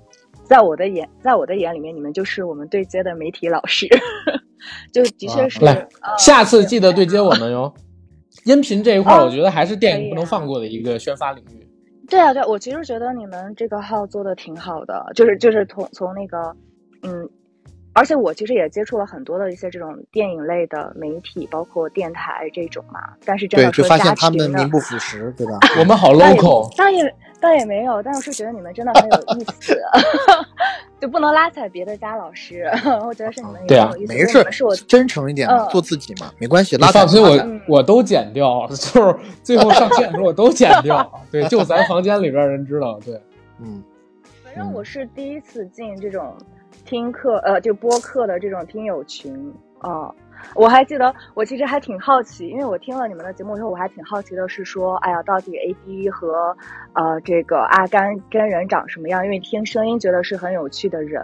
[0.44, 3.86] 在我的眼，在我的眼里面，你们就是我们对接的媒体老师，
[4.92, 5.64] 就的确是。
[5.64, 5.72] 来
[6.02, 7.72] 呃，下次记得对接我们哟。
[8.46, 11.66] 音频这一块，哦我觉得还是电影不能放过的一个宣发领域。
[12.08, 16.54] 对啊，对，我其实觉得你们这个号做的挺好的，就是就是从从那个，
[17.02, 17.26] 嗯，
[17.94, 23.00] 而且我其实也接触了很多的一些这种电影类的媒体，包括电台这种嘛。
[23.24, 25.58] 但是真对，的说家就发现他们名不副实，对吧？
[25.78, 29.80] 我们好 local，倒也倒也没有，但我是觉得你们真的很有意思，
[31.00, 32.68] 就不能拉踩别的家老师。
[33.06, 36.74] 我觉得是你们对啊很有意思，没事是我，真诚一点做自己嘛，没关系。
[36.74, 41.08] 你拉踩放心，我拉踩嗯我都剪掉， 就是最后上线的时候我都剪掉。
[41.30, 42.98] 对，就咱房间里边人知道。
[43.04, 43.14] 对，
[43.60, 43.82] 嗯，
[44.42, 46.34] 反正我是第一次进这种
[46.84, 50.10] 听课，呃，就播客的这种听友群啊、
[50.54, 56.56] 我还记得，我其实还挺好奇，因为我听了你们的节目之后，我还挺好奇的是说，哎呀，到底 AD 和
[56.94, 59.22] 呃这个阿甘真人长什么样？
[59.24, 61.22] 因为听声音觉得是很有趣的人，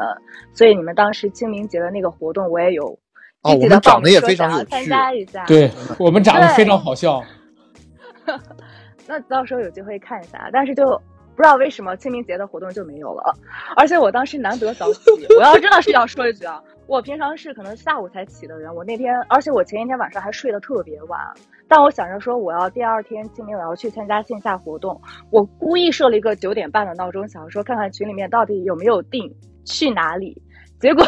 [0.53, 2.89] 所以你们当时清明节的那个活动，我也有
[3.43, 5.45] 哦我们长得也非常有趣参加一下。
[5.47, 7.23] 对我们长得非常好笑。
[9.09, 11.01] 那到时候有机会看一下，但是就
[11.41, 13.35] 不知道为什么清明节的活动就没有了。
[13.75, 15.01] 而且我当时难得早起，
[15.39, 21.19] 我要真的是要说一句啊，我平常是可能下午才起的人，我那天，而且我前一天晚上还睡得特别晚。
[21.67, 25.01] 但我想着说，我要第二天清明我要去参加线下活动，
[25.33, 29.35] 我故意设了一个九点半的闹钟，想说看看群里面到底有没有定
[29.65, 30.43] 去哪里。
[30.79, 31.03] 结果，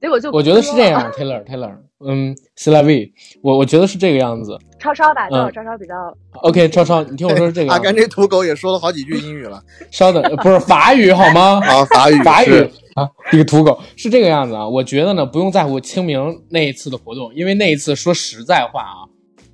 [0.00, 0.84] 结果就我觉得是这。
[0.90, 1.76] 样，Taylor Taylor，
[2.06, 2.36] 嗯
[2.70, 3.12] l a v
[3.42, 4.58] 我我觉得是这个样子。
[4.78, 5.94] 超超吧，叫嗯超超比较
[6.42, 7.72] OK，超超，你听我说是这个。
[7.72, 11.60] 阿甘这土狗也说了好几句英语了稍等，呃不是法语好吗？
[11.64, 12.62] 啊，法语法语
[12.94, 14.68] 啊，这个土狗是这个样子啊。
[14.68, 19.08] 我觉得呢，不用在乎清明那一次的活动，因为那一次说实在话啊，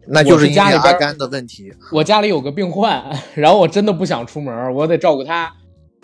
[0.08, 1.72] 那就是家里边阿甘的问题。
[1.92, 3.04] 我家里有个病患，
[3.34, 5.52] 然后我真的不想出门，我得照顾他。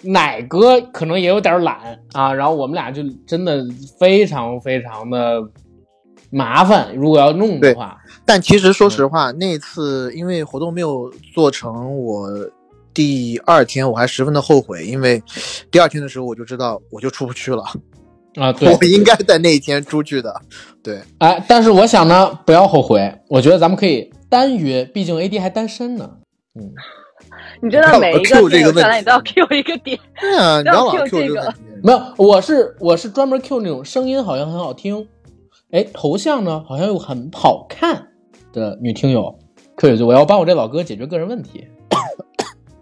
[0.04, 3.66] 奶哥可能也有点懒啊，然后我们俩就真的
[3.98, 5.42] 非常非常的
[6.30, 6.94] 麻烦。
[6.94, 12.28] 如果要弄的话，但其实说实嗯话，那次因为活动没有做成，我
[12.92, 15.22] 第二天我还十分的后悔，因为
[15.70, 17.62] 第二天的时候我就知道我就出不去了，
[18.36, 20.34] 啊， 对，我应该在那一天出去的。
[20.82, 26.10] 对，哎，但是我想呢，不要后悔，我觉得咱们可以单约，毕竟 AD 还单身呢。
[26.54, 26.72] 嗯，
[27.62, 29.98] 你真的要每一 Q 个听友这个问题上来你都要 Q 一个点。
[30.20, 31.54] 对啊，你不要老 Q Q 这个。
[31.82, 35.06] 没有，我是我是专门 Q 那种声音好像很好听，
[35.70, 38.08] 哎，头像呢好像又很好看
[38.52, 39.38] 的女听友
[39.76, 41.68] Q 一句，我要帮我这老哥解决个人问题，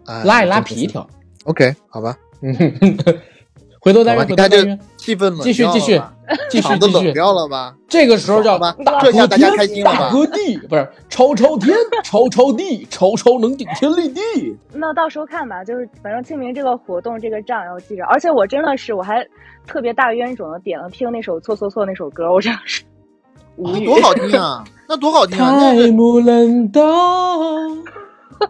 [0.07, 1.07] 哎拉一拉皮条。
[1.45, 2.55] OK，好吧，嗯，
[3.81, 6.01] 回头再，约，回头你看这单约，气氛冷继续继续
[6.51, 7.13] 继续继续。
[7.13, 7.75] 掉了吧？
[7.89, 14.21] 这个时候叫大这下大家开心了吧大哥地不是超超天，超超地，超超能顶天立地。
[14.73, 19.27] 那到时候看吧，就是反正清明这个活动这个账要记着，而且我真的是我还
[19.67, 22.83] 特别大冤种的点了听那首错错错那首歌，我真的是
[23.57, 23.87] 无语。
[23.89, 24.65] 啊多好听啊！
[24.89, 25.51] 那多好听啊！
[25.53, 26.81] 那太个木冷的。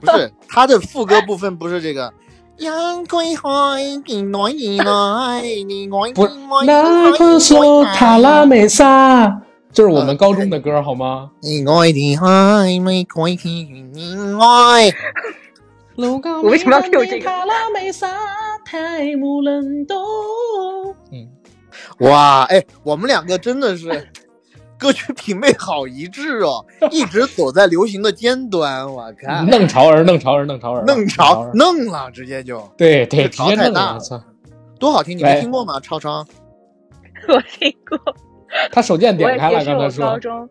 [0.00, 2.12] 不是他的副歌部分，不是这个。
[2.58, 6.32] 阳光海变暖意来，你爱不是
[6.64, 9.42] 那颗手塔拉美萨，
[9.72, 11.30] 这是我们高中的歌好吗？
[11.42, 12.26] 你愛的海
[12.82, 14.90] 未改變你愛。
[15.96, 18.08] 我为什么要 Q 这个塔拉美萨
[18.64, 19.94] 太木冷的。
[21.12, 21.28] 嗯，
[22.00, 24.08] 哇，哎，我们两个真的是
[24.78, 28.86] 歌曲品味好一致哦，一直走在流行的尖端。
[28.92, 31.50] 我看 弄潮儿，弄潮儿，弄潮儿，弄潮儿。
[31.54, 34.22] 弄了，直接就对对，这直接大了操！
[34.78, 35.16] 多好听！
[35.16, 35.80] 你没听过吗？
[35.80, 36.26] 超超，
[37.28, 37.98] 我听过，
[38.70, 40.18] 他手贱点开了，也也是高刚才说。
[40.18, 40.48] 中，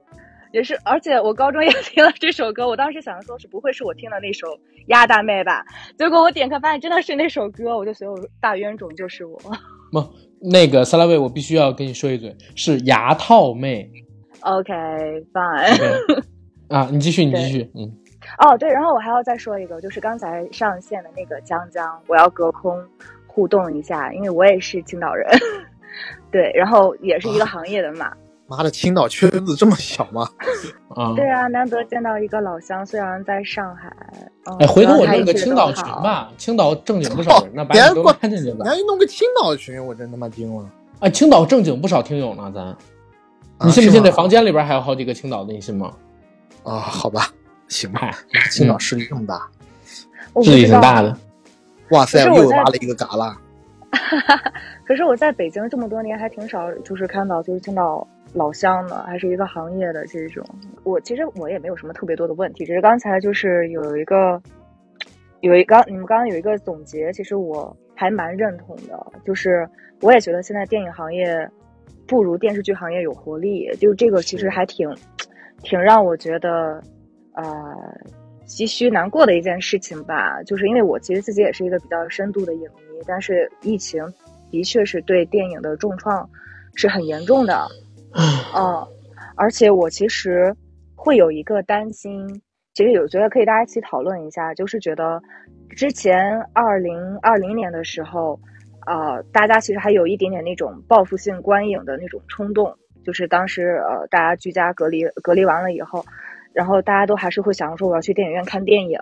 [0.52, 4.48] 也是，而且我高中也听了这首歌，我当时想说是不会是我听的那首
[4.88, 5.64] 《鸭大妹》吧？
[5.98, 9.40] 结果我点开发现真的是那首歌，我就觉得大冤种就是我。
[9.92, 10.04] 不，
[10.42, 13.92] 那个萨拉维，我必须要跟你说一嘴，是牙套妹。
[14.46, 15.78] OK，fine。
[16.08, 16.24] 对
[16.70, 17.70] 啊，你继续，你继续。
[17.76, 17.92] 嗯，
[18.40, 22.76] 哦，对，然后我还要再说一个，就是刚才上线的那个江江，我要隔空
[23.28, 25.28] 互动一下，因为我也是青岛人，
[26.32, 28.12] 对，然后也是一个行业的嘛。
[28.48, 30.30] 妈的，青岛圈子这么小吗？
[30.96, 33.92] 啊，对啊，难得见到一个老乡，虽然在上海。
[34.46, 35.84] 嗯、哎，回头我弄个青岛群。
[35.84, 38.58] 吧，青岛正经不 少人呢，把你都别管拉进去吧。
[38.64, 40.70] 你还弄个青岛群，我真他妈惊了。
[41.00, 42.76] 啊，青岛正经不少听友呢，咱。
[43.58, 44.04] 啊你信不信？
[44.04, 45.94] 这房间里边还有好几个青岛的，你信吗？
[46.64, 47.32] 啊，好吧，
[47.68, 48.12] 行吧，
[48.52, 49.48] 青岛势力这么大，
[50.44, 51.16] 势力挺大的。
[51.92, 53.38] 哇塞，又挖了一个嘎啦。
[54.86, 60.44] 可是我在北京这么多年，还挺少就是看到就是青岛老乡的，还是一个行业的这种。
[60.84, 64.42] 我其实我也没有什么特别多的问题，只是刚才就是有一个
[65.42, 69.68] 有一刚你们刚刚有一个总结，其实我还蛮认同的，就是
[70.02, 71.50] 我也觉得现在电影行业
[72.08, 74.94] 不如电视剧行业有活力，就这个其实还挺
[75.64, 76.82] 挺让我觉得
[77.34, 77.44] 呃
[78.48, 80.42] 唏嘘难过的一件事情吧。
[80.44, 84.04] 就是因为我其实自己也是一个比较深度的影迷，但是疫情
[84.52, 86.30] 的确是对电影的重创
[86.76, 87.68] 是很严重的。
[88.56, 88.88] 嗯，
[89.36, 90.56] 而且我其实
[90.96, 92.28] 会有一个担心，
[92.74, 95.22] 其实有觉得可以大家一起讨论一下，就是觉得
[95.70, 98.40] 之前二零二零年的时候，
[98.86, 106.06] 呃，大家其实还有一点点那种报复性观影的那种冲动，就是当时呃大家居家隔离隔离完了以后，
[106.54, 109.00] 然后大家都还是会想说我要去电影院看电影，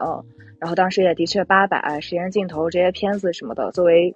[0.59, 4.15] 然后当时也的确八佰、时间尽头这些片子什么的，作为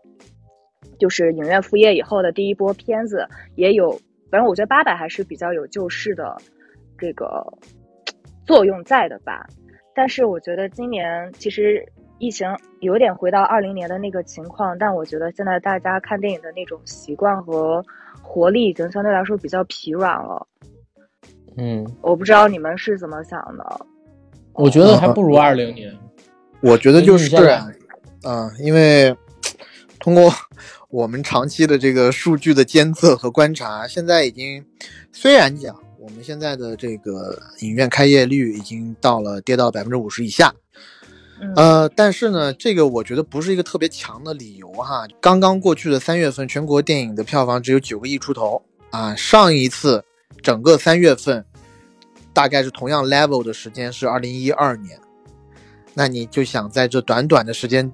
[0.98, 3.91] 就是影院复业以后的第一波片子，也有，
[4.31, 6.38] 反正我觉得八佰还是比较有救市的
[6.98, 7.45] 这个
[8.45, 9.45] 作用在的吧。
[9.94, 11.85] 但是我觉得今年其实
[12.19, 12.48] 疫情
[12.80, 17.84] 有点回到二零年的那个情况，但我觉得现在大家看电影的那种习惯和
[18.22, 20.48] 活力已经相对来说比较疲软了。
[21.57, 23.85] 嗯，我不知道你们是怎么想的。
[24.53, 25.95] 我觉得还不如二零年。
[26.61, 27.76] 我觉得就是给你下来，
[28.23, 29.15] 嗯，因为
[29.99, 30.31] 通过
[30.89, 34.65] 我们长期的这个数据的监测和观察，现在已经
[35.11, 40.52] 虽然讲我们现在的这个影院开业率已经到了跌到百分之五十以下，
[41.39, 45.07] 嗯呃，但是呢，这个我觉得不是一个特别强的理由哈。
[45.22, 50.03] 刚刚过去的三月份，全国电影的票房只有九个亿出头啊，上一次
[50.41, 51.45] 整个三月份
[52.34, 54.99] 大概是同样 level 的时间是二零一二年。
[55.93, 57.91] 那你就想在这短短的时间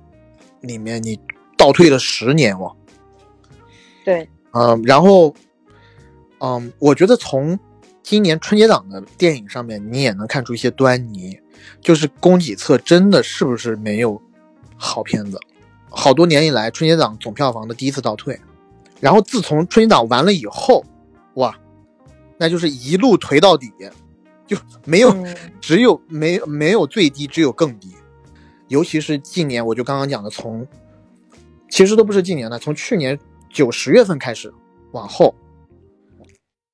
[0.61, 1.19] 里面，你
[1.57, 2.75] 倒退了十年哦。
[4.03, 5.33] 对，嗯，然后，
[6.39, 7.57] 嗯，我觉得从
[8.03, 11.39] 今年春节档的电影上面，你也能看出一些端倪，
[11.81, 14.21] 就是供给侧真的是不是没有
[14.75, 15.39] 好片子？
[15.89, 18.37] 好多年以来，春节档总票房的第一次倒退，
[18.99, 20.83] 然后自从春节档完了以后，
[21.35, 21.57] 哇，
[22.37, 23.71] 那就是一路颓到底，
[24.45, 27.93] 就没有嗯只有没没有最低，只有更低。
[28.67, 30.67] 尤其是近年，我就刚刚讲的，从
[31.69, 33.17] 其实都不是近年的，从去年
[33.49, 34.53] 九十月份开始
[34.91, 35.33] 往后，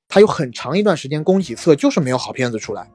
[0.09, 2.89] 它有很长一段时间供给侧就是没有好片子出来，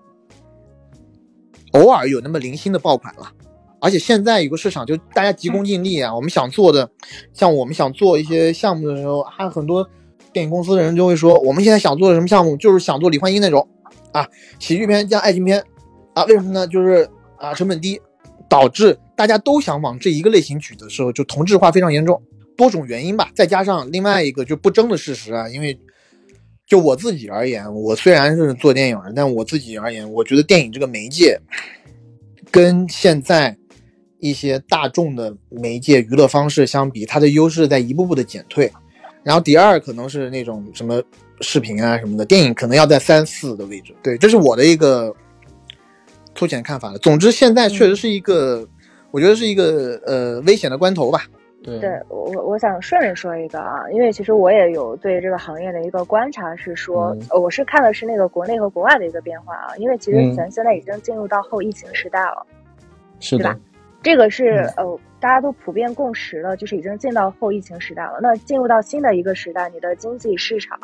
[1.73, 3.33] 偶尔有那么零星的爆款了。
[3.81, 6.91] 而且现在有个市场，就大家急功近利啊，我们想做的，
[7.33, 9.89] 像我们想做一些项目的时候，还有很多
[10.33, 13.69] 电影公司的人就会说，我们现在想做的什么项目，就是想做李焕英那种
[14.13, 14.27] 啊，
[14.59, 15.63] 喜剧片加爱情片
[16.15, 16.67] 啊，为什么呢？
[16.67, 18.01] 就是啊，成本低，
[18.49, 22.23] 导致大家都想往这一个类型举的时候，就同质化非常严重，
[22.57, 25.79] 多种原因吧，再加上另外一个就不争的事实啊，因为
[26.67, 31.39] 就我自己而言，我虽然是做电影的，但我自己而言，我觉得电影这个媒介
[32.51, 33.57] 跟现在
[34.19, 38.73] 一些大众的媒介娱乐方式相比，它的优势在一步步的减退。
[39.23, 41.03] 然后第二可能是那种什么
[41.41, 43.95] 视频啊什么的，电影可能要在三四的位置。
[44.03, 45.15] 对，这是我的一个
[46.35, 46.99] 粗浅看法了。
[46.99, 48.67] 总之，现在确实是一个，
[49.11, 51.27] 我觉得是一个呃危险的关头吧。
[51.65, 51.79] 对。
[51.81, 60.35] 对我我我想顺着说一个啊，因为其实我也有对这个行业的一个观察，是说、我是看的是那个国内和国外的一个变化啊，因为其实嗯。
[60.35, 62.47] 咱现在已经进入到后疫情时代了，
[63.19, 63.59] 是吧，
[64.03, 64.85] 这个是嗯。
[64.87, 68.19] 呃大家都普遍共识了，就是已经进到后疫情时代了。
[68.21, 70.79] 那进入到新的一个时代，你的经济市场，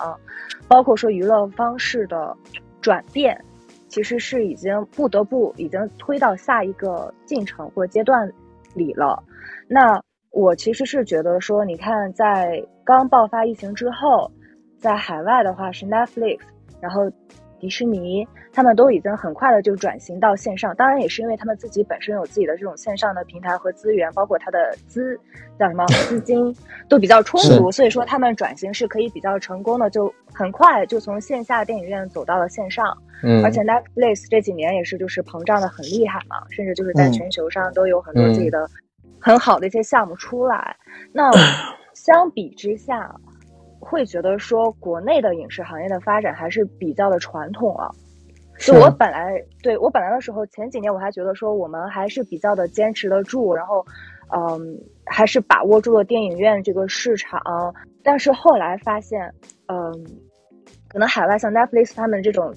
[0.66, 2.35] 包括说娱乐方式的
[2.81, 3.39] 转变，
[3.89, 8.32] 其实是已经不得不已经推到下一个进程或阶段
[8.73, 9.23] 里了。
[9.69, 10.02] 那
[10.32, 14.31] 我其实是觉得说，你看，在刚爆发疫情之后，
[14.78, 16.39] 在海外的话是 Netflix，
[16.81, 17.11] 然后
[17.59, 20.74] 迪士尼，他们都已经很快的就转型到线上。
[20.77, 25.19] 当然，也是因为他们自己本身有自己的这种线上的平台和资源，包括它的资
[25.59, 26.55] 叫什么 资金
[26.89, 32.97] 都比较充足，所以说他们转型是可以比较成功的，就很快就从线下电影院走到了线上。
[33.23, 38.66] 嗯，而且 Netflix 这几年也是就是膨胀的很厉害嘛，甚至就是在嗯全球上都有很多自己的
[39.21, 40.77] 很好的一些项目出来。
[41.13, 41.31] 那
[41.95, 43.15] 相比之下，
[43.79, 47.91] 会觉得说国内的影视行业的发展还是比较的传统啊。
[48.59, 53.83] 就我本来对我本来的时候，前几年我还觉得说我们还是比较的坚持得住，然后，
[54.37, 57.41] 嗯，还是把握住了电影院这个市场。
[58.03, 59.33] 但是后来发现，
[59.69, 59.91] 嗯，
[60.89, 62.55] 可能海外像 Netflix 他们这种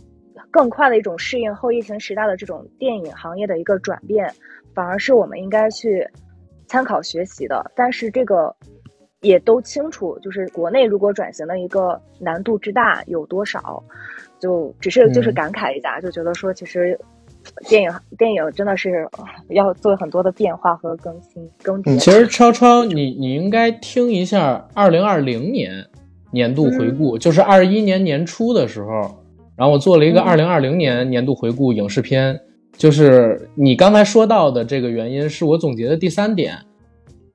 [0.52, 4.30] 更快的一种适应后疫情时代的这种电影行业的一个转变，
[4.76, 6.06] 反而是我们应该去
[6.68, 7.72] 参考学习的。
[7.76, 8.56] 但是这个
[9.22, 13.84] 也都清楚，就是国内如果转型的一个难度之大有多少，
[14.40, 17.00] 就只是就是嗯感慨一下，就觉得说其实
[17.68, 21.98] 电影电影真的是呃要做很多的变化和更新更迭。
[22.00, 25.86] 其实超超，你你应该听一下二零二零年
[26.32, 29.24] 年度回顾，就是二一年年初的时候，
[29.56, 32.40] 然后我做了一个二零二零年年度回顾影视片，
[32.76, 36.58] 就是你刚才说到的这个原因，是我总结的第三点，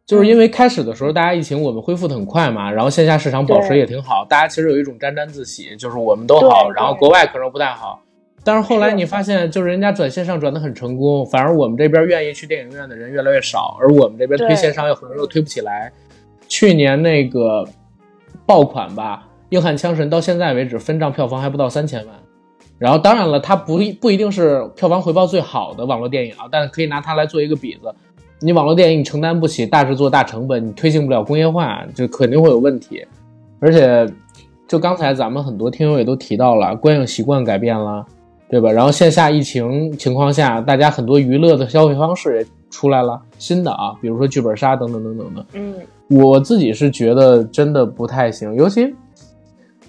[0.05, 8.02] 就是因为开始的时候大家疫情我们恢复的很快嘛，然后线下市场保持也挺好，大家其实有一种沾沾自喜，就是我们都好，然后国外可能不太好。
[8.44, 15.93] 但是后来你发现，就是人家转线上转的很成功，反而我们这边愿意去电影院的人越来越少，而我们这边推线上又很多又推不起来。
[16.47, 17.66] 去年那个
[18.47, 22.15] 爆款吧，《硬汉枪神》到现在为止分账票房还不到三千万。
[22.79, 27.93] 然后当然了，它不一不一定是票房回报最好的网络电影啊，但是可以拿它来做一个比子。
[28.41, 33.05] 你网络电影你承担不起大制作、大成本，你推进不了工业化，就肯定会有问题。
[33.59, 34.07] 而且，
[34.69, 38.07] 就刚才咱们很多听友也都提到了，观影习惯改变了，
[38.49, 38.71] 对吧？
[38.71, 45.47] 然后线下疫情情况下，大家很多娱乐的消费方式也出来了，新的啊，比如说剧本杀等等等等的。
[45.55, 45.75] 嗯，
[46.09, 48.95] 我自己是觉得真的不太行，尤其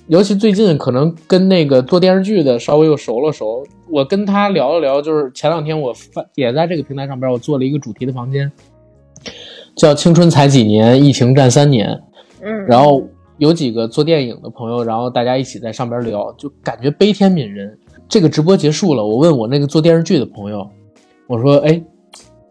[0.09, 8.51] 尤其最近可能跟那个做电视剧的稍微又熟了熟，我跟他聊了聊，就是前两天我发也在这个平台上边，我做了一个主题的房间，
[9.75, 11.87] 叫“青春才几年，疫情战三年”。
[12.41, 13.07] 嗯，然后
[13.37, 17.77] 有几个做电影的朋友，然后大家一起在上边聊，就感觉悲天悯人。
[18.07, 20.67] 这个直播结束了，我问我那个做电视剧的朋友，
[21.27, 21.79] 我说：“哎，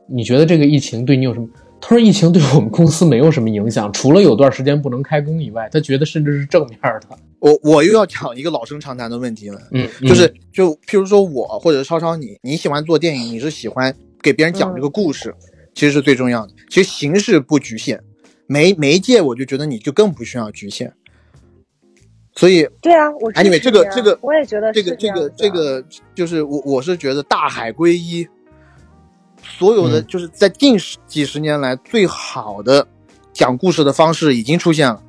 [0.07, 1.49] 你觉得这个疫情对你有什么？”
[1.83, 7.19] 他说：“疫情对我们公司没有什么影响，除了有段时间不能开工以外，他觉得甚至是正面的。
[7.41, 15.35] 我我又要讲一个老生常谈的问题了，嗯，就是就譬如说我或者超超你，你喜欢做电影，你是喜欢给别人讲这个故事，
[15.75, 16.53] 其实是最重要的。
[16.69, 18.01] 其实形式不局限，
[18.47, 20.93] 媒媒介我就觉得你就更不需要局限。
[22.35, 25.85] 所以对啊，我支 anyway 持你啊这个这个我也觉得这个这个这个
[26.15, 28.27] 就是我我是觉得大海归一，
[29.43, 32.87] 所有的嗯就是在近十几十年来最好的
[33.33, 35.03] 讲故事的方式已经出现了，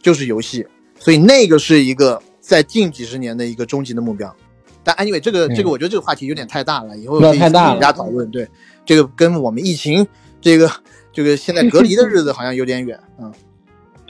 [0.00, 0.64] 就是游戏，
[1.04, 4.34] 所以那个是一个在近几十年的一个终极的目标。
[4.82, 8.30] 但 anyway 这个嗯这个我觉得这个话题有点太大了，以后可以太大了大家讨论。
[8.30, 8.48] 对，
[8.86, 10.06] 这个跟我们疫情
[10.40, 10.70] 这个
[11.12, 13.30] 这个现在隔离的日子好像有点远，嗯。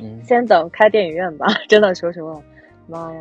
[0.01, 2.41] 嗯，先等开电影院吧，真的说实话，
[2.89, 3.21] 妈呀！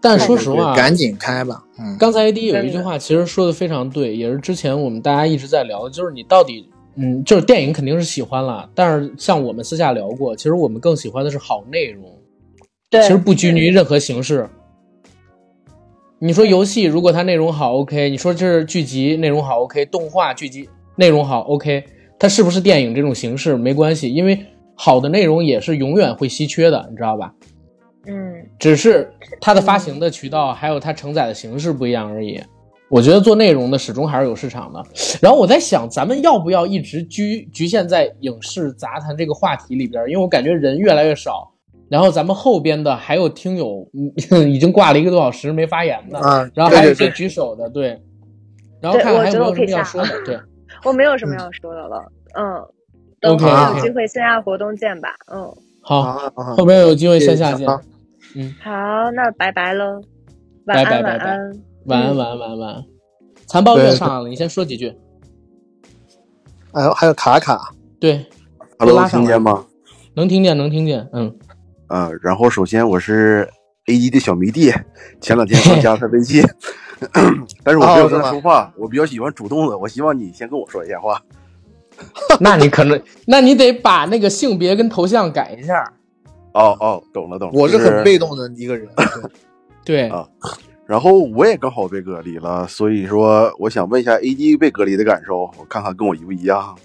[0.00, 1.96] 但说实话，赶紧开吧，嗯。
[1.98, 12.04] 刚才 AD 有一句话，其实说的非常对，也是之前我们大家一直在聊的，就是你到底，嗯，就是电影肯定是喜欢了，但是像我们私下聊过，其实我们更喜欢的是好内容，
[12.88, 14.48] 对，其实不拘泥于任何形式。
[16.18, 21.84] 你说游戏如果它内容好，OK；你说这是剧集内容好，OK；动画剧集内容好，OK。
[22.18, 24.38] 它是不是电影这种形式没关系，因为
[24.74, 27.34] 好的内容也是永远会稀缺的，你知道吧？
[28.06, 28.14] 嗯，
[28.58, 32.40] 只是它的发行的渠道还有它承载的形式不一样而已。
[32.88, 34.82] 我觉得做内容的始终还是有市场的。
[35.20, 40.02] 然后我在想，咱们要不要一直局局限在影视杂谈这个话题里边？
[40.08, 41.52] 因为我感觉人越来越少。
[41.88, 43.88] 然后咱们后边的还有听友，
[44.30, 48.00] 嗯， 已经挂了一个多小时没发言的，啊，然后还有一些举手的，对。
[48.80, 50.38] 然后看看还有没有什么要说的，对。
[50.84, 52.04] 我没有什么要说的了，
[52.38, 52.62] 嗯，
[53.20, 55.42] 等 OK，后面有机会线下活动见吧，嗯，
[55.80, 57.58] 好，好好好后边有机会线下见。
[57.58, 60.00] 谢谢小好，那拜拜喽，
[60.66, 61.38] 晚安，拜拜拜拜晚安，
[61.86, 62.84] 晚安，嗯晚安，晚安，晚安。
[63.46, 64.92] 残暴对月上来了，你先说几句。
[66.74, 68.18] 还有还有卡卡，对，
[68.78, 69.64] 都 Hello，拉上来听见吗？
[70.14, 71.34] 能听见，能听见，嗯。
[71.88, 73.48] 啊，然后首先我是
[73.86, 74.72] A 一的小迷弟，
[75.20, 76.42] 前两天刚加他微信，
[77.62, 81.20] 但是我没有跟他说话，我比较喜欢主动的，我希望你先跟我说一下话。
[82.40, 85.92] 那你可能，那你得把那个性别跟头像改一下。
[86.52, 88.88] 哦哦，懂了懂了，我是很被动的一个人。
[89.84, 90.26] 对，啊
[90.86, 96.76] 然后我也刚好被隔离了，所以说我想问一下 A D 被隔离的感受，我看看跟我一不一样。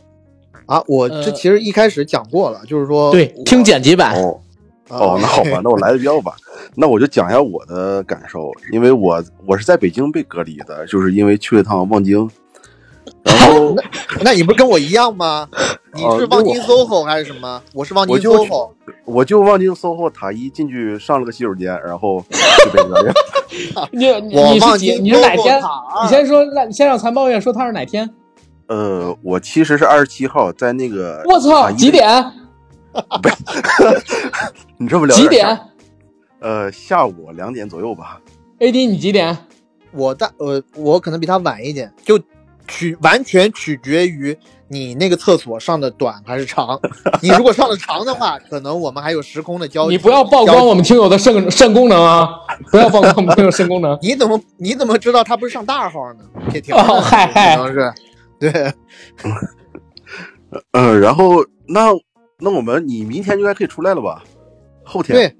[0.65, 4.15] 啊，我呃这其实一开始讲过了，就是说对，听剪辑版。
[4.91, 6.35] 哦，那好吧，那我来的比较晚，
[6.75, 12.29] 那我就讲一下我的感受，因为我我是在北京被隔离的，就是因为去了趟望京，
[13.23, 13.75] 然后
[14.21, 15.47] 那你不是跟我一样吗？
[15.93, 17.61] 你哦是望京 SOHO 还是什么？
[17.73, 18.71] 我是望京 SOHO。
[19.05, 22.23] 我就望京 SOHO 塔一进去上了个洗手间，然后
[22.63, 23.13] 就被隔离了。
[23.91, 24.99] 你你是几？
[24.99, 25.61] 你是哪天？
[26.03, 28.09] 你先说，让你先让残暴月说他是哪天？
[28.67, 31.91] 呃，我其实是二十七号在那个我操，塔一
[32.93, 33.21] 几？
[33.21, 33.35] 点？
[34.77, 35.59] 你这么聊几点？
[36.39, 38.19] 呃，下午两点左右吧。
[38.59, 39.37] ？AD 你几点？
[39.91, 42.19] 我大呃，我可能比他晚一点，就
[42.67, 44.35] 取完全取决于
[44.69, 46.79] 你那个厕所上的短还是长。
[47.21, 49.91] 你如果上的长的话，可能我们还有时空的交集。
[49.95, 52.29] 你不要曝光我们听友的肾肾功能啊！
[52.71, 53.97] 不要曝光我们听友肾功能。
[54.01, 56.19] 你怎么你怎么知道他不是上大号呢？
[56.49, 57.93] 铁条哦，嗨嗨，可能是
[58.39, 58.73] 对。
[60.71, 61.89] 嗯，然后那
[62.41, 64.23] 那我们你明天应该可以出来了吧？
[64.83, 65.35] 后天对，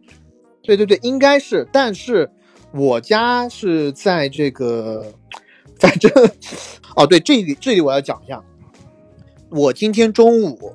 [0.62, 2.30] 对对对，应该是，但是
[2.72, 5.12] 我家是在这个，
[5.80, 6.12] 反正
[6.96, 8.40] 哦，对，这里这里我要讲一下，
[9.50, 10.74] 我今天中午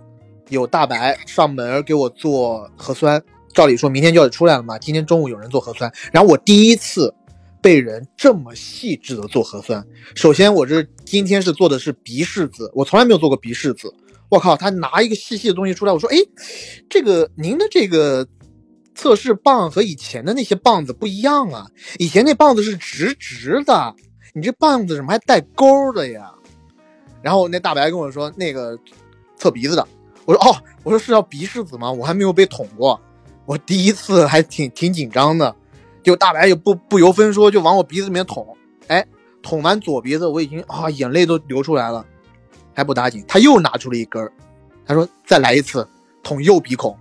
[0.48, 3.22] 有大白上门给我做核酸，
[3.54, 7.14] 照理说明天就要出来了嘛，今天中午有人做核酸，然后我第一次
[7.62, 9.86] 被人这么细致的做核酸。
[10.16, 13.94] 首先，我这今天是做的是鼻拭子，我从来没有做过鼻拭子。
[14.28, 16.16] 我靠，他拿一个细细的东西出来，我说，哎，
[16.88, 18.26] 这个您的这个
[18.94, 21.66] 测试棒和以前的那些棒子不一样啊，
[21.98, 23.94] 以前那棒子是直直的，
[24.34, 26.32] 你这棒子怎么还带钩的呀？
[27.22, 28.78] 然后那大白跟我说，那个
[29.36, 29.86] 测鼻子的。
[30.24, 31.90] 我说，哦，我说是要鼻拭子吗？
[31.90, 33.00] 我还没有被捅过，
[33.44, 35.54] 我第一次还挺挺紧张的。
[36.02, 38.56] 就大白也不不由分说就往我鼻子里面捅，
[38.88, 39.06] 哎，
[39.42, 42.04] 捅完左鼻子，我已经啊眼泪都流出来了。
[42.76, 44.30] 还不打紧，他又拿出了一根儿，
[44.84, 45.88] 他说再来一次，
[46.22, 46.94] 捅右鼻孔。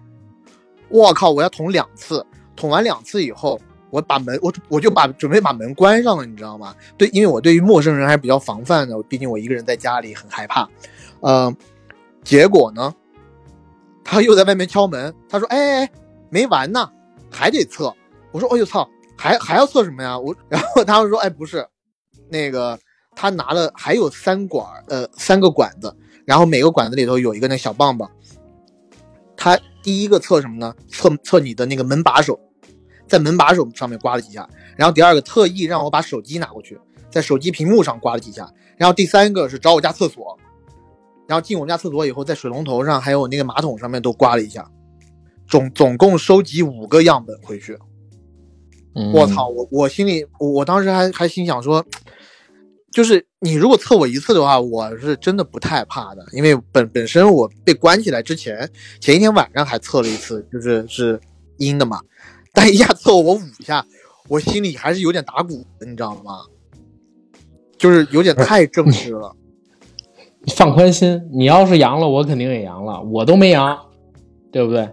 [0.88, 2.26] 我靠，我要捅两次，
[2.56, 6.74] 捅完两次以后，我把门我我就把准备把门关上了，你知道吗？
[6.98, 10.66] 对，因为我对于陌生人还是比较防范的，毕竟我一个人在家里很害怕。
[11.20, 11.54] 嗯，
[12.24, 12.96] 结果呢，
[14.02, 15.92] 他又在外面敲门，他说：“哎哎哎，
[16.30, 16.90] 没完呢，
[17.30, 17.94] 还得测。”
[18.32, 21.68] 我说：“哎呦操，还还要测什么呀？”我然后他们说：“哎，不是，
[22.30, 22.80] 那个。”
[23.16, 28.10] 他拿了还有三管，呃，三个管子，然后每个管子里头有一个那小棒棒。
[29.38, 30.76] 他第一个测什么呢？
[30.90, 32.40] 测测你的那个门把手，
[33.08, 34.48] 在门把手上面刮了几下。
[34.76, 36.80] 然后第二个特意让我把手机拿过去，
[37.10, 38.52] 在手机屏幕上刮了几下。
[38.78, 40.38] 然后第三个是找我家厕所，
[41.28, 44.70] 然后进我们家厕所以后，在水龙头上还有那个马桶上面都刮了一下。
[45.48, 47.78] 总总共收集五个样本回去。
[49.14, 49.48] 我操！
[49.50, 51.86] 我我心里，我当时还还心想说。
[52.96, 58.70] 就是你如果测我一次的话，我是真的不太怕的，因为本本身我被关起来之前，
[59.02, 61.20] 前一天晚上还测了一次，就是是
[61.58, 62.00] 阴的嘛。
[62.54, 63.86] 但一下测我五下，
[64.30, 66.46] 我心里还是有点打鼓的，你知道吗？
[67.78, 69.36] 就是有点太正式了。
[70.56, 73.78] 放宽心，你要是阳了，我肯定也阳了，我都没阳，
[74.54, 74.90] 对不对？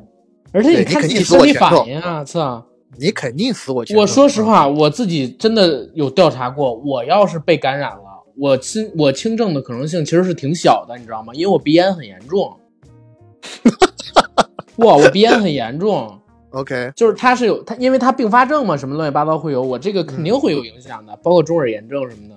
[0.50, 2.66] 而且你看自己身体反应啊，测。
[2.98, 3.84] 你肯定死我！
[3.96, 11.32] 我说实话，我自己真的有调查过，我要是被感染了，我轻我轻症的可能性其实是挺小的，你知道吗？
[11.34, 12.54] 因为我鼻炎很严重。
[14.76, 16.18] 哇，我鼻炎很严重。
[16.52, 22.34] OK，就是它是有它，因为它并发症嘛，什么乱七八糟会有，我这个肯定会有影响的，包括中耳炎症什么的。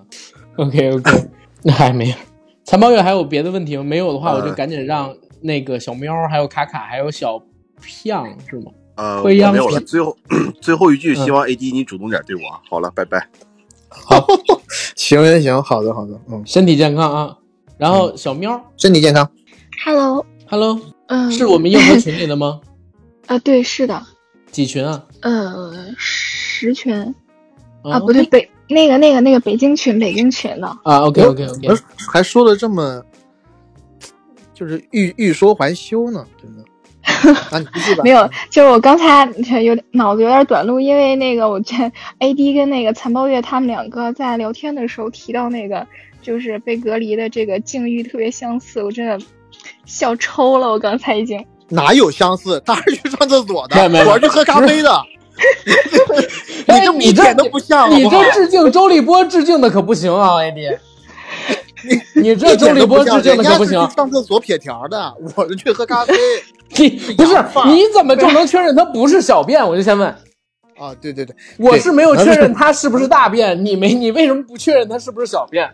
[0.56, 1.28] OK OK，
[1.64, 2.16] 那还没有。
[2.64, 3.84] 残暴月还有别的问题吗？
[3.84, 7.42] 没有的话，我就赶紧让那个小喵，还有卡卡，还有小
[7.82, 8.72] 象是吗？
[8.96, 9.80] 呃，没有了。
[9.82, 10.18] 最后
[10.62, 12.42] 最后一句，希望 AD 你主动点对我。
[12.70, 13.30] 好了，拜拜。
[13.90, 14.26] 好，
[14.96, 17.38] 行行行，好的好的，嗯，身体健康啊。
[17.78, 19.30] 然后小喵，身体健康。
[19.84, 22.60] Hello，Hello，嗯，是我们硬核群里的吗？
[23.28, 24.02] 啊，对，是的。
[24.52, 25.04] 几群啊？
[25.22, 27.14] 呃，十群。
[27.84, 30.68] 啊，不对，北那个那个那个北京群，北京群的。
[30.84, 31.68] 啊，OK OK OK，
[32.12, 33.04] 还说的这么，
[34.54, 36.64] 就是欲欲说还休呢，真的。
[38.04, 39.26] 没有，就是我刚才
[39.62, 41.76] 有脑子有点短路，因为那个我这
[42.20, 45.86] A D 跟那个残暴月他们两个在聊天的时候提到那个
[46.22, 49.20] 就是被隔离的这个境遇特别相似，我真的
[49.86, 50.68] 笑抽了。
[50.70, 52.62] 我刚才已经哪有相似？
[52.66, 55.02] 他是去上厕所的，我是去喝咖啡的。
[56.98, 60.70] 你这一点都不像，你这致敬周立波致敬的可不行啊，A D。
[62.16, 66.14] 你你这周立波致敬的可不行，上厕所撇条的，我是去喝咖啡。
[66.78, 67.36] 你 不是
[67.68, 69.62] 你怎么就能确认它不是小便？
[69.68, 70.08] 我就先问。
[70.78, 75.70] 啊，对对对，我是没有确认它是不是大便，你没你为什么不确认它是不是小便？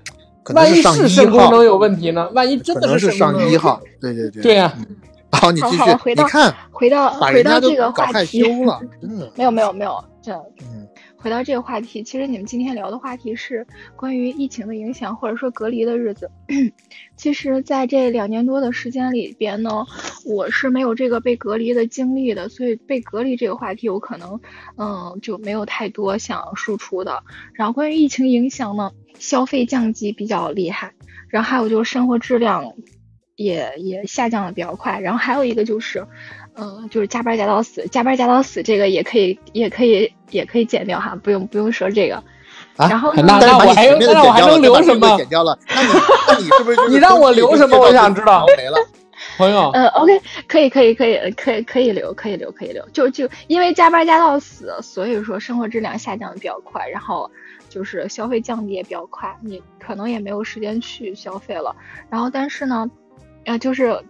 [0.54, 2.30] 万一是肾功能有问题呢？
[2.34, 3.82] 万一真的是上一号？
[4.00, 4.72] 对对对，对呀。
[5.32, 5.84] 好，你继续。
[6.06, 8.66] 你看，回到回到这个话题，真
[9.18, 10.32] 的没有没有没有这。
[11.22, 16.32] 回到这个话题，其实你们今天聊的话题是关于疫情的影响，或者说隔离的日子。
[17.16, 19.86] 其实，在这两年多的时间里边呢，
[20.26, 24.40] 我是没有这个被隔离的经历的，所以被隔离这个话题，我可能
[24.78, 27.24] 嗯就没有太多想输出的。
[27.54, 30.94] 然后关于疫情影响呢，消费降级比较厉害，
[31.30, 32.74] 然后还有就是生活质量
[33.36, 36.08] 也也下降的比较快，然后还有一个就是。
[36.56, 42.22] 嗯，就是加班加到死，加班加到死，这个也可以，也可以，也可以减掉哈，不用不用说这个。
[42.78, 45.18] 啊，然后那我还有，那我还能留什么？
[45.18, 45.90] 减掉了， 那你
[46.28, 47.78] 那你是不是 你让我留什么？
[47.78, 48.46] 我想知道。
[48.58, 48.78] 没了，
[49.38, 49.70] 朋友。
[49.72, 52.88] 呃，OK，可以，可以，可以，可以，可以留，可以留，可以留。
[52.90, 57.30] 就就因为加班加到死，所以说生活质量下降的比较快，然后
[57.70, 61.76] 就是消费降低也比较快，你可能也没有时间去消费了。
[62.10, 62.90] 然后但是呢，
[63.46, 64.02] 呃，就是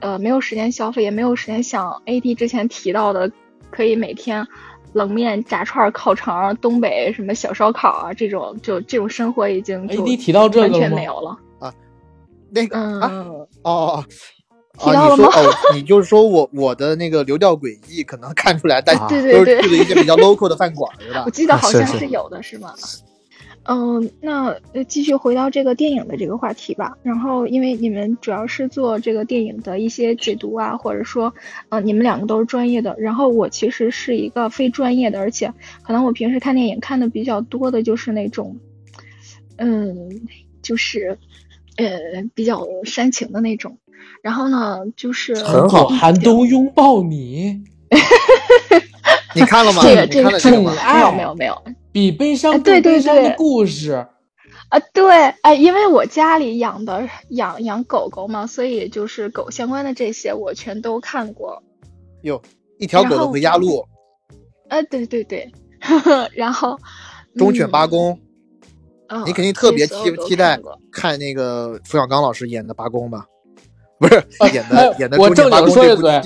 [0.00, 3.30] 呃没有时间消费，也没有时间想 AD 之前提到的，
[3.70, 4.46] 可以每天。
[4.92, 11.72] 冷面、炸串、烤肠、东北什么小烧烤啊，这种就这种生活已经 A D 提到这个完全没有了啊。
[12.50, 13.12] 那个嗯啊
[13.62, 14.04] 哦，
[14.80, 15.28] 提到了吗？
[15.32, 21.22] 哦，你就是说我我的那个流调轨迹可能看出来，但对对对，去了一些比较 local 的饭馆，是吧？
[21.24, 22.74] 我记得好像是有的，是吗？
[23.72, 24.52] 嗯，那
[24.88, 26.98] 继续回到这个电影的这个话题吧。
[27.04, 31.32] 然后，因为你们主要是做这个电影的一些解读啊，或者说，
[31.68, 32.96] 呃，你们两个都是专业的。
[32.98, 38.58] 然后我其实是一个非专业的，而且可能我平时看电影看的比较多的就是那种，
[39.56, 39.94] 嗯，
[40.62, 41.16] 就是
[41.76, 41.86] 呃
[42.34, 43.78] 比较煽情的那种。
[44.20, 47.62] 然后呢，就是很好，寒冬 拥抱你。
[49.36, 49.80] 你看了吗？
[49.84, 51.62] 这个这个这个没有没有没有，
[51.92, 54.06] 比悲伤更悲伤的故事
[54.68, 54.78] 啊！
[54.92, 55.12] 对，
[55.42, 61.62] 哎，因为我家里养的养养狗狗嘛，所以就是狗相关的这些我全都看过。
[62.22, 62.40] 哟，
[62.78, 63.84] 一条狗的回家路。
[64.68, 65.50] 啊，对对对，
[65.80, 66.78] 呵呵 然后
[67.36, 68.16] 忠犬八公，
[69.08, 69.94] 嗯，你肯定特别期
[70.28, 70.60] 期待
[70.92, 73.26] 看那个冯小刚老师演的八公吧？
[73.98, 75.18] 不是演的演的。
[75.18, 76.22] 我正经说一嘴。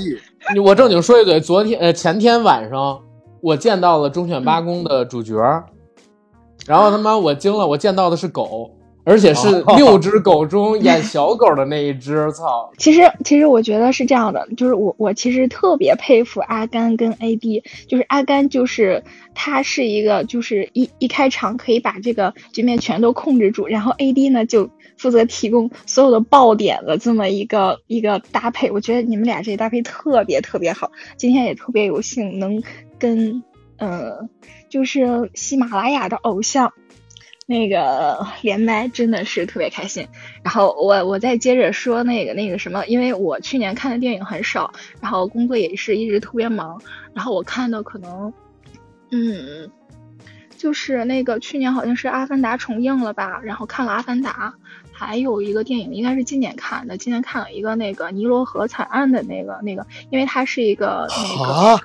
[0.62, 3.02] 我正经说一嘴，昨天呃前天晚上，
[3.44, 5.34] 我见到了《忠犬八公》的主角，
[6.66, 8.70] 然后他妈我惊了，我见到的是狗，
[9.04, 12.72] 而且是 六只狗中演小狗的那一只，操！
[12.78, 19.04] 其实其实我觉得是这样的，就是我我其实特别佩服阿甘跟 AD，就是阿甘就是
[19.34, 24.70] 他是一个就是一一开场可以把这个局面全都控制住，然后 AD 呢就。
[24.96, 30.92] 负责提供所有的爆点的这么一个一个搭配，我觉得你们俩这搭配特别特别好。
[31.16, 32.62] 今天也特别有幸能
[32.98, 33.42] 跟
[33.78, 34.28] 呃，
[34.68, 36.72] 就是喜马拉雅的偶像
[37.46, 40.06] 那个连麦，真的是特别开心。
[40.42, 46.80] 然后我我再接着说那个那个什么，因为我去年看的电影很少，然后工作也是一直特别忙，
[47.12, 48.32] 然后我看的可能
[49.10, 49.70] 嗯。
[50.56, 54.54] 就是那个去年好像是《阿凡达》重映了吧，然后看了《阿凡达》，
[54.92, 61.80] 还有一个电影应该是今年看的，今年看了一个那个尼罗河惨案的那个那个，因为它是一个那个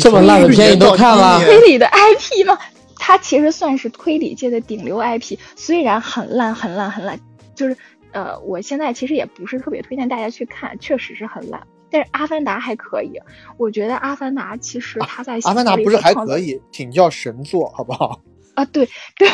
[0.00, 1.40] 这么烂的片你都看了？
[1.44, 2.58] 推理的 IP 吗？
[2.96, 7.20] 它其实算是推理界的顶流 IP，虽然很烂很烂很烂，
[7.54, 7.76] 就是
[8.12, 11.60] 呃，我现在其实也不是特别推荐大家去看，确实是很烂。
[11.90, 13.20] 但是《阿凡达》还可以，
[13.58, 18.20] 我觉得《阿凡达》其实它在《阿凡达》不是还可以，挺叫神作，好不好？
[18.54, 19.28] 啊，对对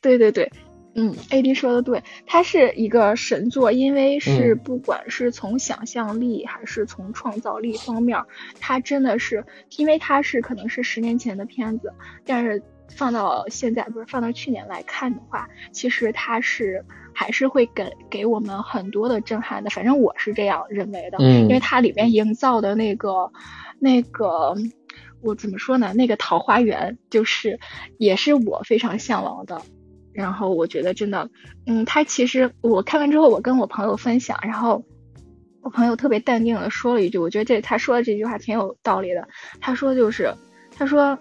[0.00, 0.52] 对对对，
[0.96, 8.18] 嗯，AD 说的对，它是一个神作，因为是不管是从想象力还是从创造力方面，
[8.58, 9.44] 它真的是，
[9.76, 11.92] 因为它是可能是十年前的片子，
[12.24, 12.62] 但是
[12.96, 16.84] 放到现在不是放到去年来看的话，其实它是。
[17.18, 23.32] 还是会给给我们很多的震撼的，反正我是这样认为的，嗯，因为它里面营造的那个
[23.78, 24.54] 那个，
[25.22, 25.94] 我怎么说呢？
[25.94, 27.58] 那个桃花源就是
[27.96, 29.62] 也是我非常向往的。
[30.16, 31.28] 然后我觉得真的，
[31.66, 34.82] 嗯，他其实我看完之后，我跟我朋友分享，然后
[35.62, 39.28] 我朋友特别淡定的说了一句，我觉得这他说的这句话挺有道理的。
[39.60, 40.32] 他说就是
[40.76, 41.16] 他说。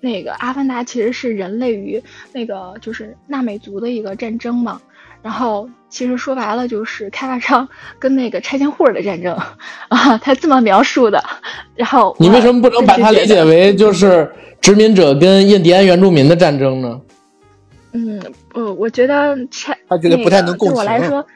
[0.00, 2.00] 那个《阿凡达》其实是人类与
[2.32, 4.80] 那个就是纳美族的一个战争嘛，
[5.22, 7.68] 然后其实说白了就是开发商
[7.98, 9.36] 跟那个拆迁户的战争
[9.88, 11.20] 啊，他这么描述的。
[11.74, 17.00] 然后你为什么不能把它理解为就是殖民者跟印第安原住民的战争呢？
[17.92, 18.20] 嗯，
[18.54, 20.76] 呃，我觉得拆他觉得不太能共情。
[20.76, 21.26] 对我来说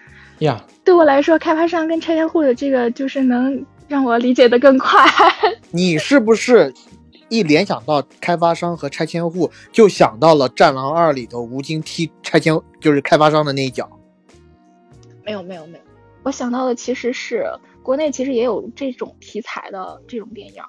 [0.41, 5.05] 呀，对我来说，开发商跟拆迁户的这个就是能让我理解的更快。
[5.71, 6.73] 你是不是？
[7.29, 13.89] 一联想到开发商和拆迁户，就想到了《战狼二》里头吴京踢拆迁，就是开发商的那一脚。
[15.25, 15.85] 没有没有没有，
[16.25, 17.47] 我想到的其实是
[17.83, 20.63] 国内其实也有这种题材的这种电影，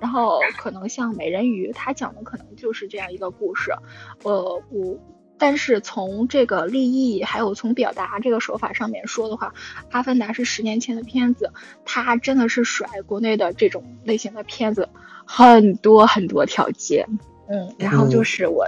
[0.00, 3.70] 然后可能像美人鱼，它讲的可能就是这样一个故事。
[4.24, 4.98] 呃，我
[5.40, 9.48] 但是从这个立意还有从表达这个手法上面说的话，
[9.90, 11.50] 《阿凡达》是十年前的片子，
[11.84, 14.88] 它真的是甩国内的这种类型的片子。
[15.24, 17.06] 很多很多条街，
[17.48, 18.66] 嗯，然后就是我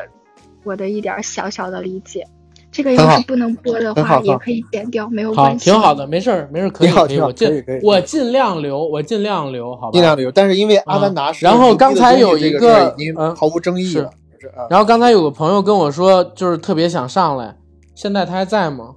[0.63, 2.25] 我的一点小小的理解，
[2.71, 5.65] 这个要是不能播的话，也可以剪掉，没有关系。
[5.65, 9.93] 挺好的，没事儿，没事儿，可以，可以，我尽我尽量留，我尽量留，好吧？
[9.93, 10.31] 尽量留。
[10.31, 14.13] 但是因为阿凡达，是然后刚才有一个已经毫无争议了，
[14.43, 14.67] 是啊。
[14.69, 17.57] 然后刚才有个朋友跟我说，就是特别想上来，
[17.95, 18.97] 现在他还在吗？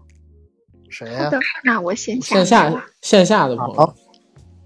[0.89, 3.93] 谁呀、的，那我先下线下线下的朋友。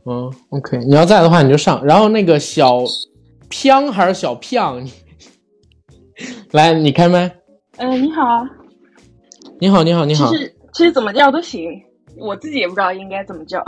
[0.05, 1.83] 嗯，OK，你要在的话你就上。
[1.83, 2.79] 然后那个小
[3.49, 4.93] 飘还是小胖，你
[6.51, 7.29] 来，你开麦。
[7.77, 8.45] 嗯、你好，
[9.59, 11.69] 你好，你好，你好其，实其实怎么叫都行，
[12.17, 13.63] 我自己也不知道应该怎么叫。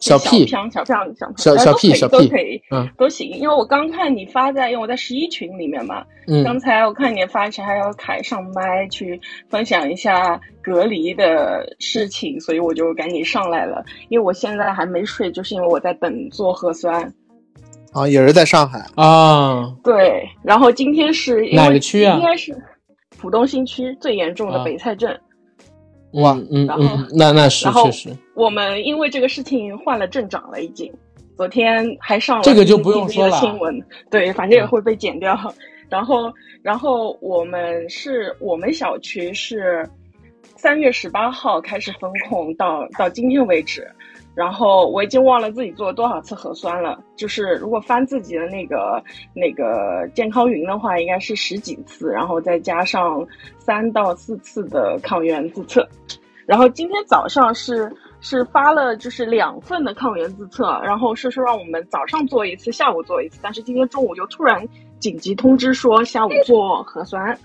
[0.00, 3.28] 小屁小小胖小小小屁小屁都可以，嗯都行。
[3.30, 13.84] 因为我刚看你发在，因为我在十一群里面嘛，嗯刚才我看你发起还要凯上麦去分享一下隔离的事情，所以我就赶紧上来了。
[14.08, 17.12] 因为我现在还没睡，就是因为我在等做核酸。
[17.92, 18.84] 啊，也是在上海。
[18.94, 22.56] 啊，对，然后今天是因为哪个区啊应该是
[23.18, 25.18] 浦东新区最严重的啊北蔡镇。
[26.12, 30.92] 哇，嗯嗯，那那是确实，我们因为这个事情换了镇长了，已经。
[31.36, 33.80] 昨天还上了这个就不用说了新闻，
[34.10, 35.38] 对，反正也嗯会被剪掉。
[35.88, 36.32] 然后，
[36.62, 39.88] 然后我们是我们小区是
[40.56, 43.88] 三月十八号开始封控，到到今天为止。
[44.38, 49.02] 然后我已经忘了自己做了多少次核酸了，就是如果翻自己的那个
[49.34, 53.26] 那个健康云的话，应该是十几次，然后再加上
[53.58, 55.84] 三到四次的抗原自测。
[56.46, 64.64] 然后今天早上是是发了就是两份的抗原自测，然后是说让我们早上做一次，下午做一次，但是今天中午就突然
[65.00, 67.36] 紧急通知说下午做核酸，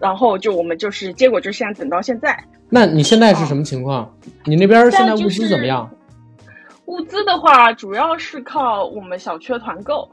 [0.00, 4.08] 然后就我们就是结果就现在等到现在，那你现在是什么情况？
[4.44, 5.90] 你那边现在物资怎么样？
[6.86, 10.08] 物资的话，主要是靠我们小区的团购，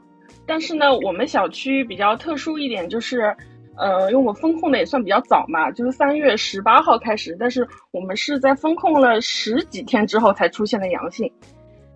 [0.46, 3.34] 但是呢，我们小区比较特殊一点就是，
[3.76, 11.30] 呃，因为我们封控的也算比较早嘛，就是三月十八号开始，但是我们是在封控了十几天之后才出现的阳性，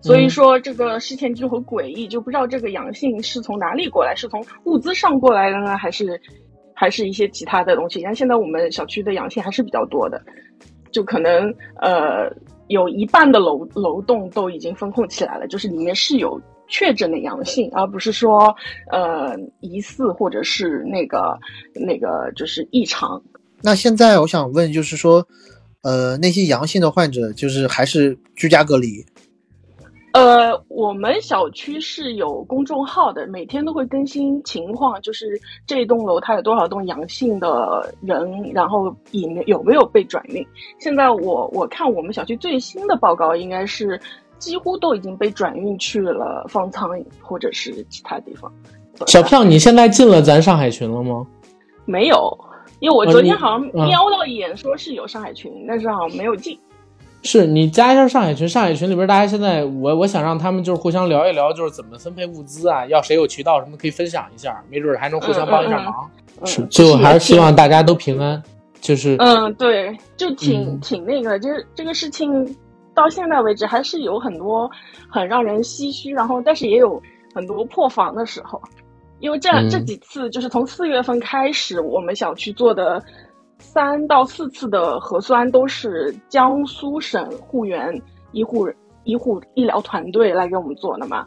[0.01, 6.19] 所以说这个事情就很诡异，就不知道这个阳性是从哪里过来，是从物资上过来的呢，还是
[6.73, 8.01] 还是一些其他的东西？
[8.03, 10.21] 但现在我们小区的阳性还是比较多的，
[10.93, 12.31] 就可能呃。
[12.69, 18.55] 有一半的楼楼栋都已经封控起来了，就是里面是有确诊的阳性，而不是说
[18.89, 21.37] 呃疑似或者是那个
[21.75, 23.21] 那个就是异常。
[23.61, 25.27] 那现在我想问，就是说，
[25.83, 29.05] 呃，那些阳性的患者，就是还是居家隔离？
[30.13, 40.45] 呃，我们小区是有公众号的，每天都会更新情况，就是这栋楼它有多少栋阳性的人，然后有没有没有被转运。
[40.79, 43.99] 现在我我看我们小区最新的报告，应该是
[44.37, 48.51] 几乎都已经被转运去了方舱或者是其他地方。
[49.07, 51.25] 小票，你现在进了咱上海群了吗？
[51.85, 52.37] 没有，
[52.79, 56.55] 因为我昨天好像嗯瞄到一眼，说是有上海群，但是好像没有进。
[57.23, 66.09] 是你加一下上海群，上海群里边大家现在我我想让他们就是互相聊一聊，就是怎么分配物资啊，要谁有渠道什么可以分享一下，没准还能互相帮一下忙。
[66.41, 68.41] 嗯是，最后还是希望大家都平安。
[68.81, 72.53] 就是嗯，对，就挺、嗯挺那个，就是这个事情
[72.93, 74.69] 到现在为止还是有很多
[75.09, 77.01] 很让人唏嘘，然后但是也有
[77.33, 78.61] 很多破防的时候，
[79.21, 83.01] 因为这样、嗯这几次就是从四月份开始，我们想去做的
[83.63, 87.99] 三到四次的核酸都是江苏省护源
[88.33, 88.69] 医护
[89.05, 91.25] 医护医疗团队来给我们做的嘛。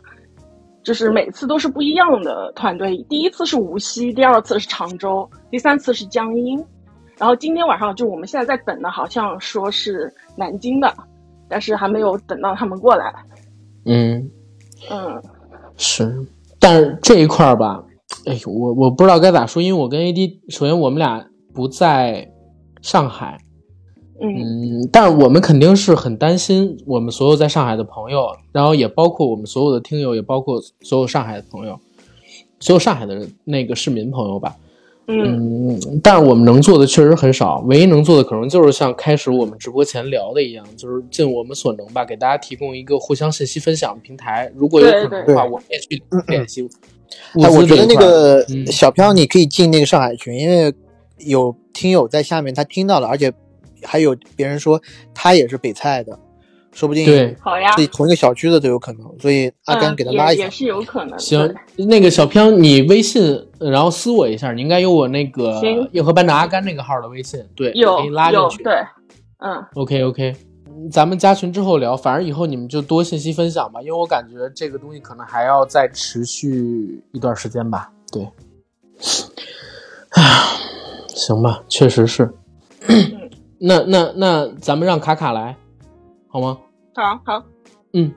[0.84, 6.64] 就是每次都是不一样的团队，第一次是无锡，第二次是常州，第三次是江阴，
[7.18, 10.94] 然后今天晚上就我们现在在等的，好像说是南京的，
[11.48, 13.12] 但是还没有等到他们过来。
[13.84, 14.30] 嗯
[14.88, 15.20] 嗯
[15.76, 16.24] 是，
[16.60, 17.82] 但是这一块儿吧，
[18.26, 21.26] 哎呦，我我不知道该咋说，因为我跟 AD，首先我们俩
[21.56, 22.30] 不在
[22.82, 23.38] 上海，
[24.20, 24.28] 嗯
[24.82, 31.80] 嗯，但是我们肯定是很担心我们所有在上海的朋友，然后也包括我们所有的听友，也包括所有上海的朋友，
[32.60, 34.54] 所有上海的那个市民朋友吧。
[35.08, 44.50] 嗯嗯，但是我们能做的确实很少，唯一能做的可能就是像开始我们直播前聊的一样，就是尽我们所能吧，给大家提供一个互相信息分享的平台。
[44.54, 46.68] 如果有可能的话，对对我们也去联系物
[47.40, 50.74] 哎，我觉得那个嗯小飘你可以进那个上海群，因为
[51.18, 53.32] 有听友在下面他听到了，而且
[53.82, 54.80] 还有别人说
[55.14, 56.18] 他也是北蔡的，
[56.72, 60.40] 说不定对好呀是同一个小区的都有可能，所以阿甘嗯给他拉一下。
[60.40, 61.18] 也也是有可能。
[61.18, 68.62] 行，那个小飘，你微信然后私我一下，你应该有我那个行硬核班长阿甘那个号的微信，对，有你拉进去。
[68.62, 68.74] 有对，
[69.38, 70.36] 嗯 OK OK，
[70.90, 77.90] 咱们加群之后聊，反正以后你们就多信息分享吧，因为我感觉这个东西可能还要再持续一段时间吧。
[78.12, 78.28] 对，
[80.10, 80.22] 唉，
[81.16, 82.30] 行吧，确实是。
[83.58, 85.56] 那那那咱们让卡卡来，
[86.28, 86.58] 好吗？
[86.94, 87.42] 好好，
[87.94, 88.12] 嗯，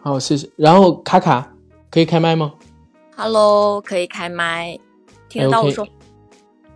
[0.00, 0.48] 好，谢谢。
[0.56, 1.52] 然后卡卡
[1.90, 2.54] 可以开麦吗
[3.14, 4.78] ？Hello，可以开麦。
[5.28, 5.86] 听得到我说？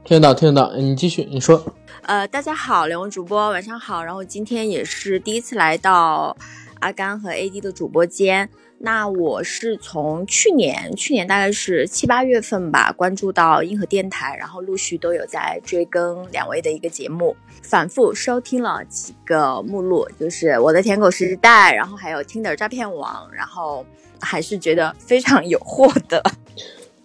[0.05, 0.74] 听得到，听得到。
[0.77, 1.65] 你继续，你说。
[2.03, 4.05] 呃，大家好，两位主播晚上好。
[4.05, 6.36] 然后今天也是第一次来到
[6.81, 8.49] 阿甘和 AD 的主播间。
[8.85, 23.86] 那我是从去年，去年大概是七八月份吧，关注到硬核电台，然后陆续都有在追更两位的一个节目，反复收听了几个目录，就是我的舔狗时代，然后还有听的诈骗网，然后
[24.20, 26.23] 还是觉得非常有货的。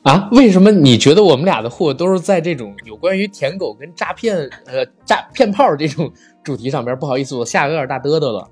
[0.04, 4.36] 啊，为什么你觉得我们俩的货都是在这种有关于舔狗跟诈骗、
[4.66, 6.12] 呃诈骗炮这种
[6.44, 6.98] 主题上边？
[7.00, 8.50] 不好意思，我下个有点大嘚嘚了。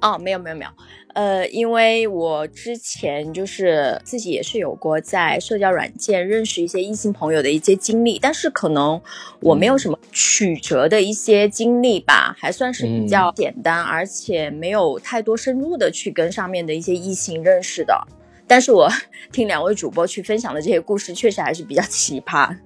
[0.00, 0.70] 哦，没有没有没有。
[1.14, 9.00] 呃，因为我之前就是自己也是有过在社交软件认识一些异性朋友的一些经历，但是可能
[9.40, 18.06] 我没有什么曲折的一些经历吧，还算是比较简单，而且没有太多深入的去跟上面的一些异性认识的。
[18.46, 18.88] 但是我
[19.32, 22.56] 听两位主播去分享的这些故事，确实还是比较奇葩。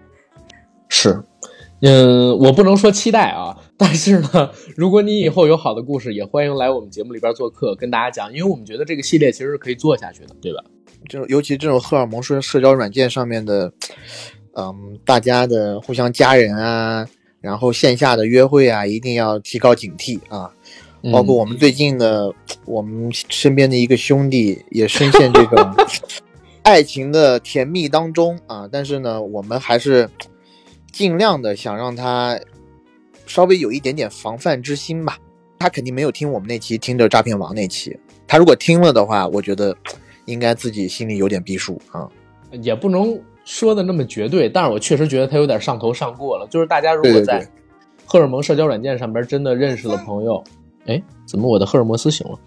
[0.89, 1.23] 是。
[1.81, 10.63] 嗯，我不能说期待啊，但是呢，如果你以后有好的故事，也欢迎来我们节目里边做客，跟大家讲，因为我们觉得这个系列其实是可以做下去的，对吧？
[11.09, 13.73] 就尤其这种荷尔蒙社社交软件上面的，
[14.57, 17.05] 嗯，大家的互相加人啊，
[17.41, 20.53] 然后线下的约会啊，一定要提高警惕啊。
[21.13, 22.33] 包括我们最近的，
[22.65, 25.75] 我们身边的一个兄弟也深陷这个
[26.63, 30.09] 爱情的甜蜜当中啊，但是呢，我们还是。
[30.93, 32.39] 尽量的想让他
[33.27, 35.19] 稍微有一点点防范之心吧。
[35.59, 37.99] 他肯定没有听我们那期听着诈骗王那期。
[38.27, 39.75] 他如果听了的话，我觉得
[40.27, 42.09] 应该自己心里有点逼数啊。
[42.63, 46.47] 也不能说的那么绝对，但是我确实觉得他有点上头上过了。
[46.49, 47.49] 就是大家如果在
[48.05, 50.43] 荷尔蒙社交软件上边真的认识了朋友，
[50.87, 52.39] 哎，怎么我的荷尔墨斯醒了？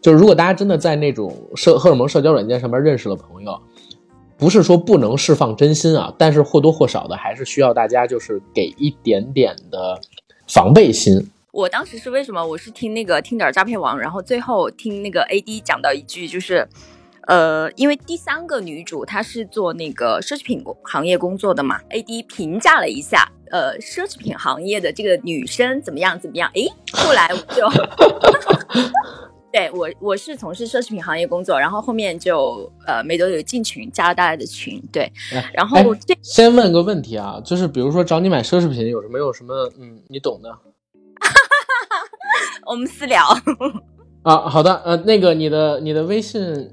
[0.00, 3.58] 就是如果大家真的在那种社荷尔蒙社交软件上边认识了朋友。
[4.38, 9.98] 不是说不能释放真心啊，但是或多或少的还是需要大家就是给一点点的
[10.56, 11.22] 防备心。
[11.52, 12.42] 我当时是为什么？
[12.42, 16.66] 我是听那个听点诈骗王，然后最后听那个 AD 讲到一句，就是，
[17.26, 26.50] 呃，因为第三个女主她是做那个奢侈品行业工作的嘛，AD 评价了一下，呃，奢侈品行业的这个女生怎么样怎么样？
[26.54, 27.68] 诶，后来我就。
[29.56, 34.78] 对我，我是从事奢侈品行业工作，然后后面就呃没多久进群，加了大家的群。
[34.92, 35.10] 对，
[35.54, 40.50] 然后这先问个问题啊，就是比如说找你买奢侈品，有什么有什么嗯，你懂的。
[42.66, 43.24] 我们私聊
[44.24, 46.70] 啊，好的，呃，那个你的你的微信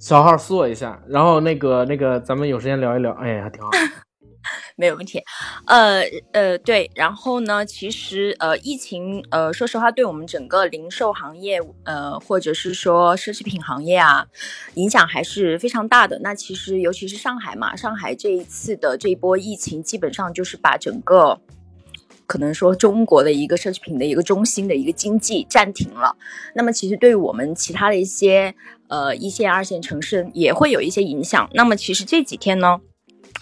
[0.00, 3.70] 小号私我一下，然后那个那个咱们有时间聊一聊，哎呀，挺好。
[4.76, 5.22] 没有问题，
[5.66, 6.02] 呃
[6.32, 14.26] 呃对，然后呢，其实呃疫情呃说实话对我们整个零售行业呃或者是说奢侈品行业啊
[14.74, 16.18] 影响还是非常大的。
[16.20, 21.40] 那其实尤其是上海嘛，上海这一次的这一波疫情，基本上就是把整个
[22.26, 26.16] 可能说中国的一个奢侈品的一个中心的一个经济暂停了。
[26.54, 28.54] 那么其实对于我们其他的一些
[28.88, 31.48] 呃一线二线城市也会有一些影响。
[31.54, 32.80] 那么其实这几天呢。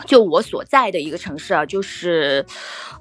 [0.07, 2.45] 就我所在的一个城市啊，就是，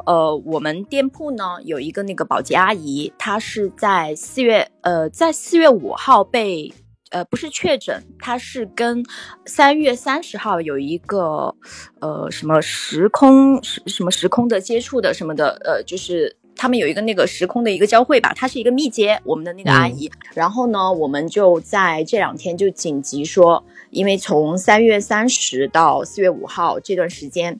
[0.05, 6.73] 呃，我们店铺呢有一个那个保洁阿姨，她是在四月，呃，在四月五号被，
[7.09, 9.03] 呃，不是确诊，她是跟
[9.45, 11.55] 三月三十号有一个，
[11.99, 23.63] 呃，什么时空什什么时空的接触的什么的，呃，就是他们有一个那个时空的一个交汇吧，它是一个密接，我们的那个阿姨，然后呢，我们就在这两天就紧急说。
[23.89, 27.59] 因为从三月三十到四月五号这段时间，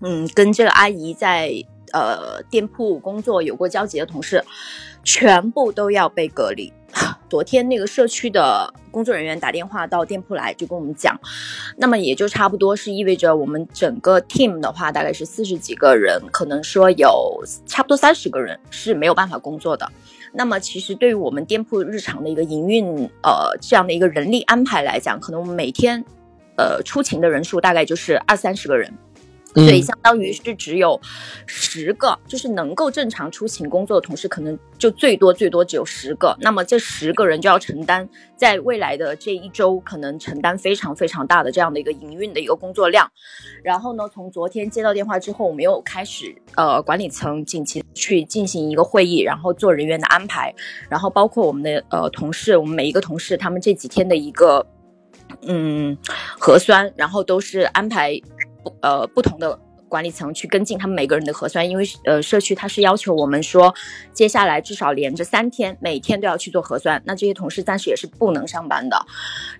[0.00, 1.52] 嗯，跟这个阿姨在
[1.92, 4.44] 呃店铺工作有过交集的同事，
[5.02, 6.72] 全部都要被隔离。
[7.28, 11.18] 昨天那个社区的工作人员打电话到店铺来，就跟我们讲，
[11.76, 19.90] 那么也就差不多是意味着我们整个 team 的话，大概是四十几个人，可能说有差不多三十个人是没有办法工作的。
[20.32, 22.86] 那么，其实对于我们店铺日常的一个营运，
[23.22, 26.04] 呃，这样的一个人力安排来讲，可能我们每天，
[26.56, 28.92] 呃，出勤的人数大概就是二三十个人。
[29.56, 31.00] 所以，相当于是只有
[31.46, 36.36] 十个，就是能够正常出勤工作的同事，可能就最多最多只有十个。
[36.40, 38.06] 那么，这十个人就要承担
[38.36, 43.10] 在未来的这一周，可能承担非常非常大的这样的一个营运的一个工作量。
[43.64, 50.54] 然后呢，从昨天接到电话之后，我们又开始呃管理层紧急去进行一个会议，然后做人员的安排，
[50.90, 54.66] 然后包括我们的呃同事，我们每一个同事他们这几天的一个
[55.42, 55.96] 嗯
[56.38, 58.20] 核酸，然后都是安排。
[58.82, 63.72] 呃，不同的管理层去跟进他们每个人的核酸，因为呃社区它是要求我们说，
[64.12, 67.00] 接下来至少连着三天，每天都要去做核酸。
[67.06, 69.06] 那这些同事暂时也是不能上班的。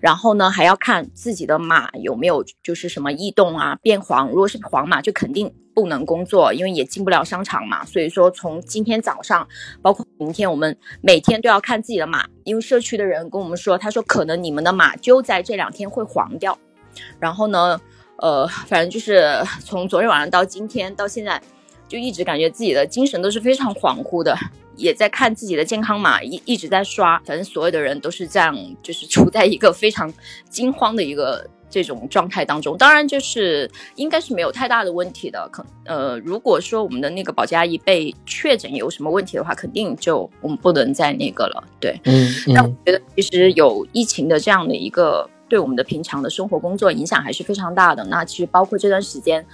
[0.01, 4.27] 然后呢，还要看自己的码有没有就是什么异动啊、变黄。
[4.27, 7.85] 如果是黄码，就肯定不能工作，因为也进不了商场嘛。
[7.85, 9.47] 所以说，从今天早上，
[9.81, 16.59] 包括明天，我们每天都要看自己的码，因为社区的人跟我们说，他说可能你们的码就在这两天会黄掉。
[17.17, 17.79] 然后呢？
[18.17, 19.29] 呃，反正就是
[19.63, 21.41] 从昨天晚上到今天到现在，
[21.87, 24.35] 就一直感觉自己的精神都是非常恍惚的，
[24.75, 27.21] 也在看自己的健康码，一一直在刷。
[27.25, 30.11] 反正所有的人都是这样，就是处在一个非常
[30.49, 32.75] 惊慌的一个这种状态当中。
[32.75, 35.47] 当然，就是应该是没有太大的问题的。
[35.51, 41.63] 可呃，如果说我们的那个保洁阿姨被确诊有什么问题的话，肯定就我们不能再那个了。
[41.79, 45.29] 对，嗯，但我觉得其实有疫情的这样的一个。
[45.47, 48.03] 对我们的平常的生活工作影响还是非常大的。
[48.05, 49.45] 那其实包括这段时间，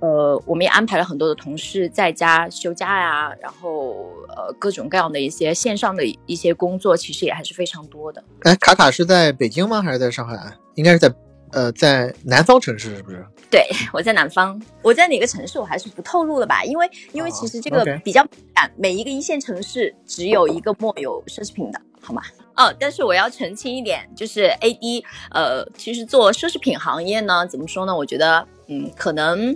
[0.00, 8.22] 呃，我们也安排了很多的同事在家休假呀，然后呃，各种各样的一些线上的一些工作，其实也还是非常多的。
[8.40, 9.80] 哎，卡卡是在北京吗？
[9.82, 10.36] 还是在上海？
[10.74, 11.12] 应该是在
[11.52, 13.24] 呃，在南方城市，是不是？
[13.48, 14.60] 对，我在南方。
[14.82, 22.20] 我在哪个城市，我还是不透露了吧，因为因为其实这个比较赶，每一个一线城市只有一个墨有奢侈品的，好吗？
[22.56, 27.94] 哦，但是我要澄清一点，就是 A D，呃，其实做奢侈品行业呢，怎么说呢？
[27.94, 29.54] 我觉得，嗯，可能，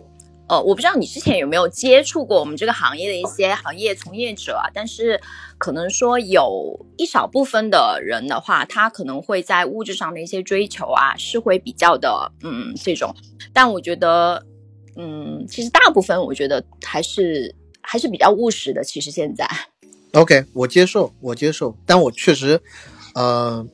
[0.49, 5.19] 呃，我不知道你之前有没有接触过我们这个行业的一些行业从业者，但是
[5.57, 13.15] 可能说有一少部分的人的话，他可能会在物质上的一些追求啊，是会比较的，嗯，这种，
[13.53, 14.45] 但我觉得，
[14.97, 19.49] 嗯，其实大部分我觉得还是还是比较务实的，其实现在。
[20.13, 22.61] OK，我接受，我接受，但我确实，
[23.15, 23.67] 呃，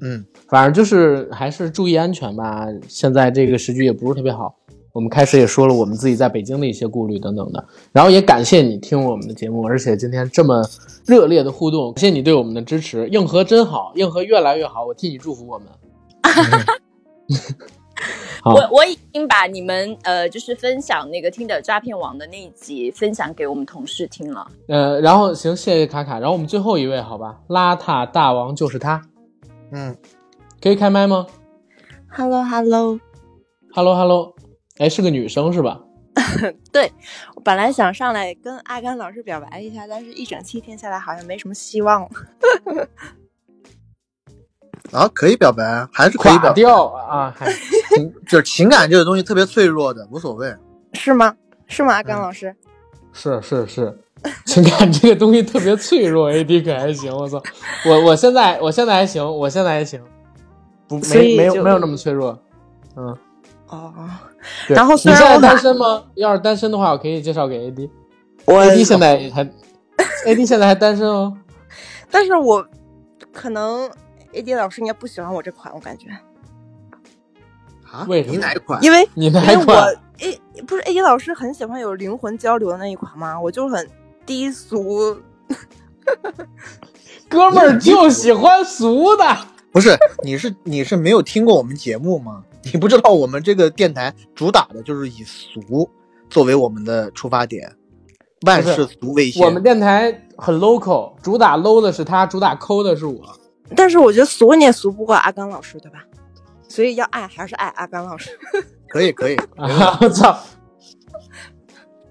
[0.00, 2.66] 嗯，反正就是还是注意安全吧。
[2.88, 4.54] 现在这个时局也不是特别好。
[4.92, 10.64] 我们开始也说了我们自己在北京的一些顾虑等等的，然后也感谢你听我们的节目，而且今天这么
[11.04, 13.08] 热烈的互动，感谢你对我们的支持。
[13.08, 15.66] 硬核真好，硬核越来越好，我替你祝福我们。
[18.44, 24.46] 我我已经把你们呃，就是分享那个听的诈骗网的那一集分享给我们同事听了。
[24.68, 26.18] 呃，然后行，谢谢卡卡。
[26.18, 29.00] 然后我们最后一位，好吧，邋遢大王就是他。
[29.72, 29.96] 嗯，
[30.60, 31.26] 可以开麦吗
[32.10, 34.34] ？Hello，Hello，Hello，Hello。
[34.78, 35.80] 哎，是个女生是吧？
[36.72, 36.92] 对，
[37.34, 42.08] 我本来想上来跟阿甘老师表白一下，但是一整期听下来好像没什么希望了。
[44.92, 47.34] 啊，可以表白，还是可以表掉啊？
[47.36, 47.46] 还
[48.28, 50.54] 就是情感这个东西特别脆弱的，无所谓，
[50.92, 51.34] 是吗？
[51.66, 51.94] 是吗？
[51.94, 52.54] 阿甘老师，
[53.12, 53.98] 是是是，
[54.44, 57.10] 情感这个东西特别脆弱，AD 可还行？
[57.16, 57.42] 我操，
[57.86, 60.00] 我我现在我现在还行，我现在还行，
[60.86, 62.38] 不没没有没有那么脆弱，
[62.96, 63.16] 嗯
[63.68, 63.92] 哦，
[64.68, 66.04] 然后你现在单身吗？
[66.14, 67.90] 要是单身的话，我可以介绍给 AD，
[68.44, 69.44] 我 AD 现在还
[70.26, 71.34] AD 现在还单身哦，
[72.10, 72.64] 但是我
[73.32, 73.90] 可能。
[74.34, 76.08] A D 老师应该不喜欢我这款，我感觉。
[77.90, 78.04] 啊？
[78.08, 78.38] 为什么？
[78.38, 78.82] 哪一款？
[78.82, 83.40] 因为你哪一款？A 不是 A D 老师很喜欢有灵魂交流的那一款吗？
[83.40, 83.88] 我就很
[84.26, 85.16] 低俗。
[87.28, 89.24] 哥们儿就喜欢俗的。
[89.72, 92.44] 不是，你是你是没有听过我们节目吗？
[92.72, 95.90] 你不知道我们这个电台主打的就是以俗
[96.30, 97.76] 作为我们的出发点，
[98.46, 99.44] 万事俗为先。
[99.44, 103.20] 我们电台很 local，主打 low 的是他，主打抠的是我。
[103.76, 106.04] 但是我觉得俗你也俗不过阿甘老师，对吧？
[106.68, 108.30] 所以要爱还是爱阿甘老师。
[108.88, 109.36] 可以可以，
[110.00, 110.38] 我操！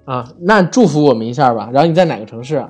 [0.05, 1.69] 啊，那祝福我们一下吧。
[1.71, 2.65] 然后你在哪个城市？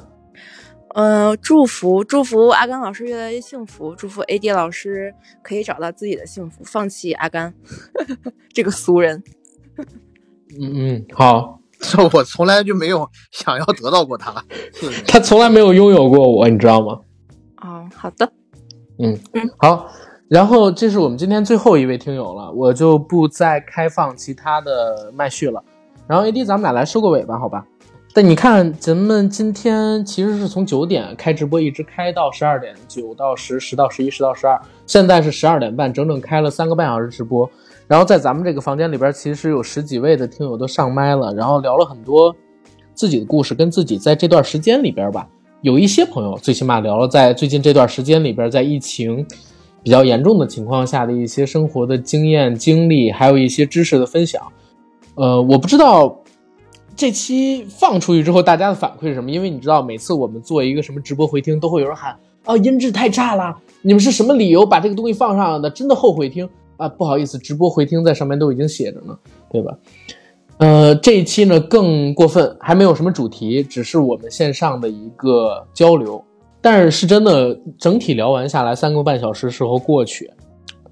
[0.95, 7.53] 嗯，祝福祝福阿甘老师越来越幸福，祝福 AD 老师可以找到自己的幸福，放弃阿甘
[8.53, 9.23] 这个俗人。
[10.59, 11.59] 嗯嗯，好。
[12.13, 14.41] 我从来就没有想要得到过他，
[15.05, 16.99] 他从来没有拥有过我，你知道吗？
[17.57, 18.31] 哦，好的。
[19.03, 19.87] 嗯嗯好，
[20.27, 25.61] 然后这是我们今天最后一位听友了，我就不再开放其他的麦序了。
[26.07, 27.65] 然后 AD，咱们俩来收个尾吧，好吧？
[28.15, 37.49] 但你看，咱们今天其实是从九点开直播，一直开到十二点，九到十，十到十一，十到十二，现在是十二点半，整整开了三个半小时直播。
[37.87, 42.35] 然后在咱们这个房间里边，其实有十几位的听友都上麦了，然后聊了很多
[42.93, 45.27] 自己的故事，跟自己在这段时间里边吧。
[45.63, 49.25] 有一些朋友最起码聊了在最近这段时间里边，在疫情
[49.81, 54.43] 比较严重的情况下的一些生活的经验经历，还有一些知识的分享。
[55.15, 56.21] 呃，我不知道
[56.97, 62.13] 这期放出去之后大家的反馈是什么，因为你知道每次我们做一个什么直播回听，都会有人喊
[62.43, 65.69] 啊音质太差了，你们是什么理由把这个东西放上的？
[65.69, 66.89] 真的后悔听啊？
[66.89, 69.17] 不好意思，直播回听在上面都已经写着呢，
[69.49, 69.73] 对吧？
[70.57, 76.23] 呃，这一期呢更过分，还没有什么主题，只是我们线上的一个交流。
[76.61, 80.31] 但是是真的，整体聊完下来，三个半小时时候过去。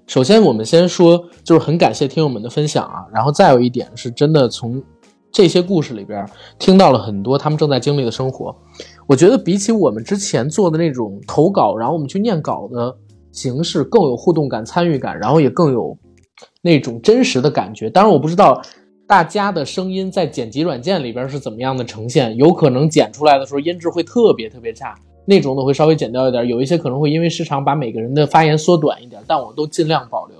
[0.08, 3.06] 首先，我们先说，就是很感谢听友们的分享啊。
[3.14, 4.84] 然后再有一点，是真的从
[5.32, 6.28] 这些故事里边
[6.60, 8.54] 听到了很多他们正在经历的生活。
[9.08, 12.94] 我觉得比起我们之前做的那种投稿，然后我们去念稿的
[13.32, 15.98] 形式，更有互动感、参与感，然后也更有
[16.62, 17.90] 那种真实的感觉。
[17.90, 18.62] 当然，我不知道
[19.12, 24.96] 大家的声音在剪辑软件里边是怎么样的呈现，有可能剪出来的时候音质会特别特别差。
[25.26, 30.38] 那种的会稍微剪掉一点，有一些可能会因为时长把每个人的发言缩短一点，但我都尽量保留。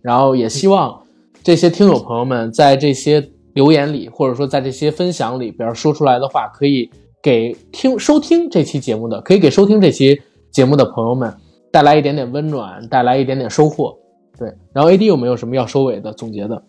[0.00, 1.02] 然后也希望
[1.42, 6.88] 这些听友朋友们在这些留言里，或者说在这些分享里边说出来的话，可以
[7.20, 10.22] 给听收听这期节目的，可以给收听这期
[10.52, 11.34] 节目的朋友们
[11.72, 13.98] 带来一点点温暖，带来一点点收获。
[14.38, 16.62] 对，然后 AD 有没有什么要收尾的总结的？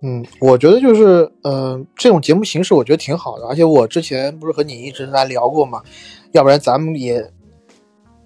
[0.00, 5.82] 嗯，我觉得就是，呃，这种节目形式我觉得挺好的，而且我之前不是和你一直在聊过嘛。
[6.32, 7.18] 要不然咱们也，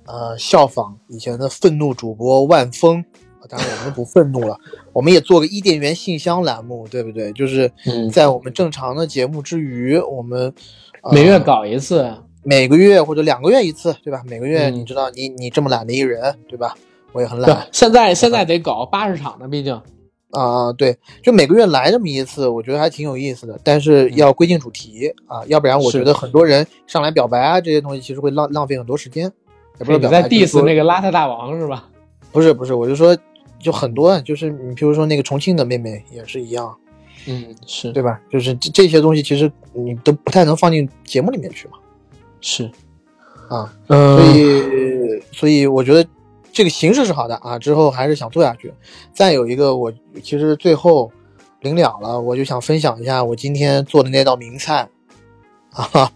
[0.04, 3.02] 呃，效仿以前的愤怒主播万峰，
[3.48, 4.58] 当然我们不愤怒了，
[4.92, 7.32] 我们也做个伊甸园信箱栏目，对不对？
[7.32, 7.72] 就是
[8.12, 10.52] 在我们正常的节目之余，我们
[11.10, 14.22] 每月搞一次，每个月或者两个月一次，对吧？
[14.28, 16.74] 每个月你知道，你你这么懒的一个人，对吧？
[17.12, 17.66] 我也很懒。
[17.72, 19.80] 现在现在得搞八十场呢，毕竟。
[20.32, 23.60] 啊，对，就每个月来这么一次，我觉得还挺有意思的。
[23.62, 29.30] 但是要规定主题啊，要不然我觉得很多人上来表白啊这些东西，其实会浪浪费很多时间。
[29.78, 31.88] 也不是你在 diss 那个邋遢大王是吧？
[32.30, 33.16] 不是不是，我就说
[33.60, 36.74] 就很多，就是你比如说那个重庆的妹妹也是一样，
[37.26, 38.18] 嗯，是对吧？
[38.30, 41.74] 就是这这些东西其实你都不太能放进节目里面去嘛。
[42.40, 42.70] 是
[43.48, 46.02] 啊，嗯所以所以我觉得。
[46.52, 48.72] 这个形式是好的啊，之后还是想做下去。
[49.12, 49.92] 再有一个，我
[50.22, 51.10] 其实最后
[51.60, 54.88] 临了了，我就想分享一下我今天做的那道名菜
[55.70, 56.12] 啊。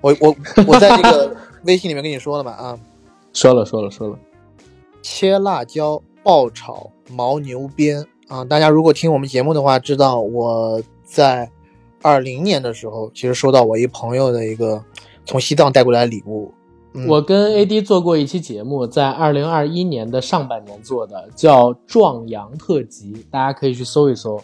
[0.00, 0.34] 我我
[0.66, 2.78] 我在这个 微信里面跟你说了吧啊，
[3.32, 4.18] 说了说了说了，
[5.02, 8.44] 切辣椒爆炒牦牛鞭啊。
[8.44, 11.50] 大家如果听我们节目的话，知道我在
[12.02, 14.84] 二零年的时候，其实收到我一朋友的一个
[15.24, 16.52] 从西藏带过来的礼物。
[17.08, 24.40] 我跟 AD 做过一期节目，在二零二一年的上半年做的，叫《壮阳特辑》，大家可以去搜一搜。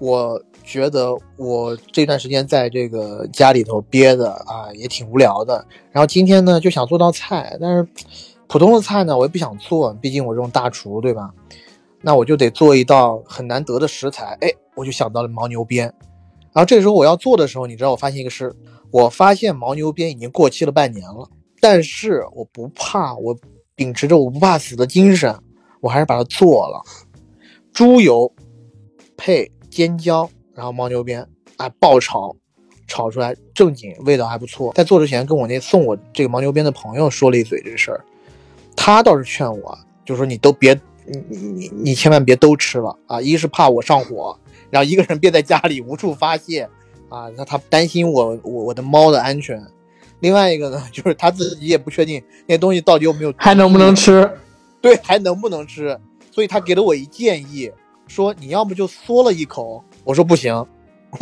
[0.00, 5.64] 我觉得我这段时间在这个家里头憋的啊，也挺无聊的。
[5.92, 7.86] 然后今天呢，就想做道菜，但是
[8.48, 11.30] 普通的菜呢，我也不想做，毕竟我这种大厨，对吧？
[12.00, 14.36] 那我就得做一道很难得的食材。
[14.40, 15.84] 哎，我就想到了牦牛鞭。
[16.52, 18.54] 然后这时候我要做的时候，你知道我发现一个事，
[18.90, 21.28] 我发现牦牛鞭已经过期了半年了。
[21.64, 23.34] 但是我不怕，我
[23.74, 25.34] 秉持着我不怕死的精神，
[25.80, 26.82] 我还是把它做了。
[27.72, 28.30] 猪油
[29.16, 31.26] 配尖椒，然后牦牛鞭，
[31.56, 32.36] 啊，爆炒，
[32.86, 34.74] 炒出来正经，味道还不错。
[34.74, 38.04] 在做之前，跟我那送我这个牦牛鞭的朋友说了一嘴这事儿，
[38.76, 43.22] 他倒是劝我，就说你都别，你你你你千万别都吃了啊！
[43.22, 44.38] 一是怕我上火，
[44.68, 46.68] 然后一个人憋在家里无处发泄
[47.08, 49.66] 啊，那他担心我我我的猫的安全。
[50.24, 54.26] 另外一个呢， 就是他自己也不确定那东西到底有没有还能不能吃，
[54.80, 56.00] 对，还能不能吃？
[56.30, 57.70] 所以他给了我一建议，
[58.08, 59.84] 说你要么就嗦了一口。
[60.02, 60.66] 我说不行，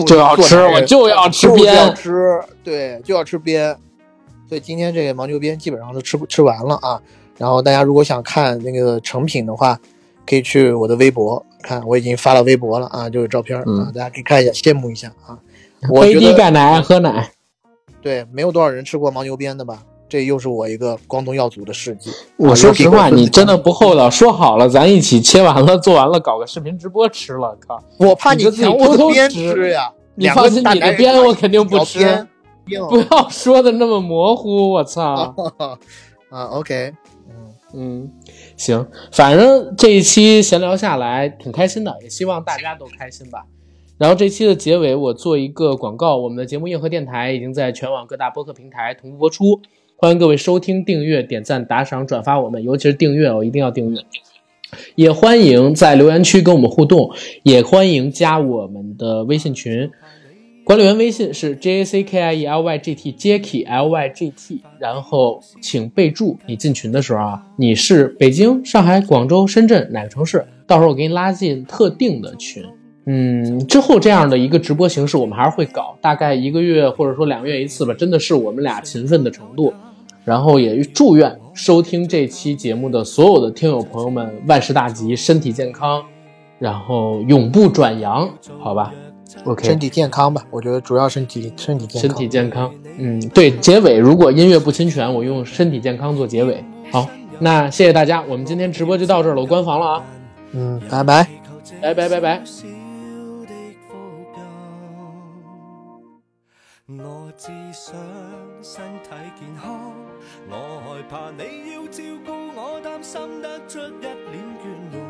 [0.06, 3.76] 就要吃，我就要吃就要，吃，对，就要吃边。
[4.48, 7.02] 所以今天这个牦牛鞭基本上都吃吃完了啊。
[7.38, 9.76] 然后大家如果想看那个成品的话，
[10.24, 15.36] 可以去我的微博看，我已经发了微博了啊，就有照片啊，大家可以看一下，羡慕一下啊。
[16.00, 17.32] 飞低钙奶喝奶。
[18.02, 19.82] 对，没有多少人吃过牦牛鞭的吧？
[20.08, 22.10] 这又是我一个光宗耀祖的事迹。
[22.36, 24.10] 我说实话，你真的不厚道。
[24.10, 27.56] 说好了，咱一起切完了，做完了，搞个视频直播吃了。
[27.66, 27.82] 靠！
[27.98, 29.90] 我怕你自己偷偷吃呀。
[30.14, 32.26] 你放心，你的鞭我肯定不吃。
[32.90, 35.34] 不要说的那么模糊，我操！
[36.28, 36.92] 啊，OK，
[37.28, 38.12] 嗯嗯，
[38.56, 43.44] 行，反正这一期闲聊下来挺开心的，也希望大家都开心吧。
[44.02, 46.16] 然后这期的结尾，我做一个广告。
[46.16, 49.60] 我们的节目硬核电台已经在全网各大播客平台同步播出，
[49.94, 54.00] 欢迎各位收听、订阅、点赞、打赏、转发我们，尤其是订阅哦，一定要订阅。
[54.96, 57.12] 也欢迎在留言区跟我们互动，
[57.44, 59.88] 也欢迎加我们的微信群。
[60.64, 70.44] 管理员微信是 j a c k i e l y g t jacky l y g t，然后请备注你进群的时候啊，你是北京、上海、广州、深圳哪个城市？
[70.66, 72.64] 到时候我给你拉进特定的群。
[73.06, 79.72] 嗯，之后这样的一个直播形式，我们还是会搞，大概一个月或者说两个月一次吧，真的是我们俩勤奋的程度。
[80.24, 86.00] 然后也祝愿收听这期节目的所有的听友朋友们万事大吉，身体健康，
[86.60, 88.30] 然后永不转阳，
[88.60, 88.94] 好吧
[89.44, 92.08] ？OK，身体健康吧，我觉得主要身体身体健康。
[92.08, 96.62] 身体健康，嗯，对，结尾如果音乐不侵权，我用身体健康做结尾。
[96.92, 97.08] 好，
[97.40, 100.04] 那谢谢大家，我们今天直播就到这儿了，我关房了啊。
[100.52, 101.26] 嗯，拜拜，
[101.80, 102.81] 拜拜拜拜。
[106.88, 107.94] 我只想
[108.60, 109.92] 身体健康，
[110.50, 115.00] 我害怕你要照顾我，担心得出一脸倦容，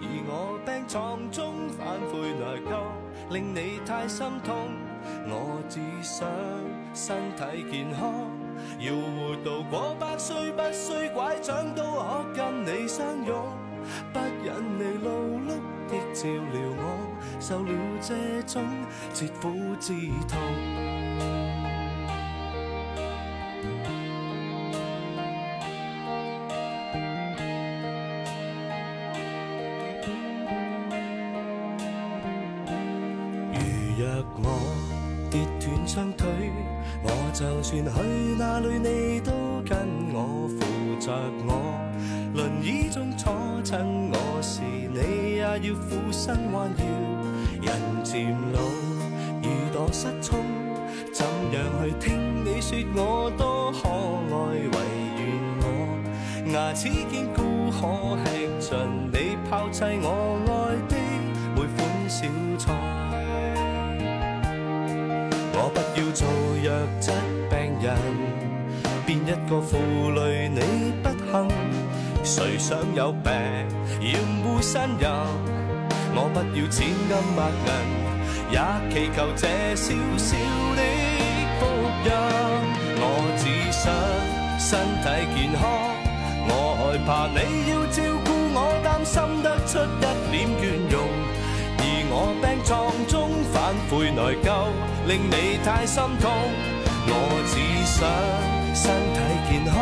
[0.00, 2.80] 而我病床中反悔内疚，
[3.30, 4.56] 令你太心痛。
[5.28, 6.26] 我只想
[6.94, 8.24] 身体健康，
[8.80, 13.44] 要活到过百岁，不需拐杖都可跟你相拥，
[14.12, 15.48] 不忍你劳碌
[15.88, 16.82] 的照料我，
[17.40, 17.70] 受了
[18.00, 18.14] 这
[18.46, 18.62] 种
[19.12, 19.92] 切肤之
[20.28, 21.33] 痛。
[45.74, 46.84] 俯身弯腰。
[47.62, 47.72] 人
[48.02, 48.60] 渐老，
[49.42, 50.38] 耳朵失聪，
[51.12, 54.34] 怎样去听你说我多可爱？
[54.58, 54.76] 唯
[55.16, 55.22] 愿
[55.60, 55.64] 我
[56.52, 57.80] 牙齿坚固，可
[58.24, 58.24] 吃
[58.60, 58.76] 尽
[59.10, 59.16] 你
[59.48, 60.06] 抛弃我
[60.46, 60.52] 爱
[60.88, 60.92] 的
[61.54, 61.76] 每款
[62.08, 62.26] 小
[62.58, 62.64] 菜。
[65.54, 66.22] 我不要做
[66.62, 66.66] 弱
[67.00, 67.10] 质
[67.48, 67.84] 病人，
[69.06, 69.78] 变一个负
[70.10, 71.48] 累你不幸？
[72.22, 73.32] 谁想有病
[74.00, 75.63] 要护呻吟？
[76.16, 77.68] 我不要千金百银，
[78.50, 78.56] 也
[78.90, 80.36] 祈求这小小
[80.76, 80.82] 的
[81.58, 81.62] 福
[82.04, 82.08] 荫。
[82.96, 83.02] 我
[83.36, 83.42] 只
[83.72, 83.82] 想
[84.58, 85.62] 身体健康，
[86.46, 87.38] 我害怕你
[87.70, 90.94] 要照顾我，担心得出一脸倦容，
[91.78, 92.72] 而我病床
[93.08, 93.12] 中
[93.52, 94.48] 反悔内疚。
[95.06, 96.30] 令你太心痛，
[97.06, 97.12] 我
[97.50, 97.52] 只
[97.84, 98.08] 想
[98.74, 98.82] 身
[99.12, 99.18] 体
[99.50, 99.74] 健康，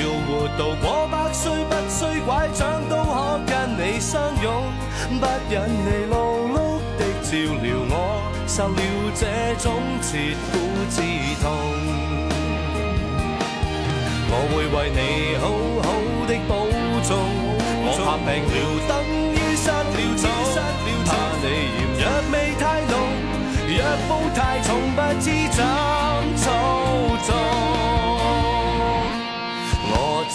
[0.00, 4.46] 要活到过百岁，不需拐杖都可跟你相拥，
[5.20, 6.16] 不忍你劳
[6.54, 6.56] 碌
[6.98, 7.30] 的照
[7.62, 7.92] 料我，
[8.46, 8.80] 受了
[9.14, 9.22] 这
[9.62, 9.66] 种
[10.02, 10.58] 切肤
[10.90, 10.96] 之
[11.42, 11.44] 痛。
[14.30, 15.00] 我会为你
[15.40, 15.44] 好
[15.82, 15.88] 好
[16.28, 16.50] 的保
[17.02, 17.10] 重，
[17.84, 18.54] 我怕病了
[18.86, 18.90] 等
[19.32, 19.72] 于失了
[20.16, 20.24] 踪，
[21.04, 21.08] 怕
[21.42, 21.44] 你
[21.96, 22.92] 嫌若味太浓。
[23.68, 23.74] 若
[24.06, 25.58] 步太重，不知怎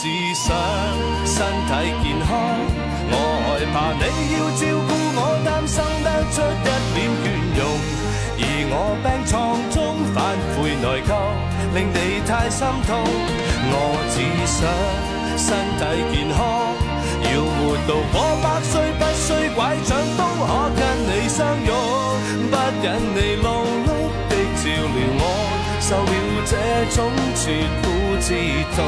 [0.03, 0.53] 只想
[1.25, 1.71] 身体
[2.03, 2.35] 健康，
[3.07, 3.15] 我
[3.47, 4.03] 害怕你
[4.35, 7.63] 要照顾我，担心得出一脸倦容。
[8.35, 9.31] 而我病床
[9.71, 11.15] 中反悔内疚，
[11.73, 12.99] 令你太心痛。
[13.71, 14.67] 我只想
[15.39, 15.81] 身体
[16.11, 16.75] 健康，
[17.23, 21.71] 要活到过百岁，不需拐杖都可跟你相拥。
[22.51, 25.23] 不忍你劳碌的照料我，
[25.80, 26.11] 受了
[26.43, 26.51] 这
[26.91, 27.07] 种
[27.39, 28.27] 切肤之
[28.75, 28.84] 痛。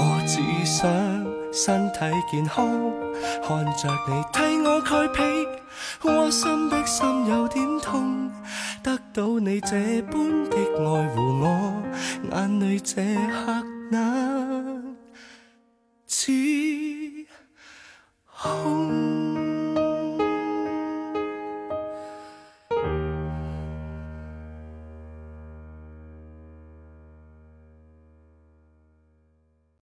[0.00, 0.88] 我只想
[1.52, 1.98] 身体
[2.30, 2.68] 健康
[3.42, 5.44] 看着你替我盖被
[6.04, 8.30] 窝心的心有点痛
[8.80, 11.82] 得到你这般的爱护我
[12.30, 14.96] 眼泪这刻难
[16.06, 16.32] 似
[18.40, 19.17] 空。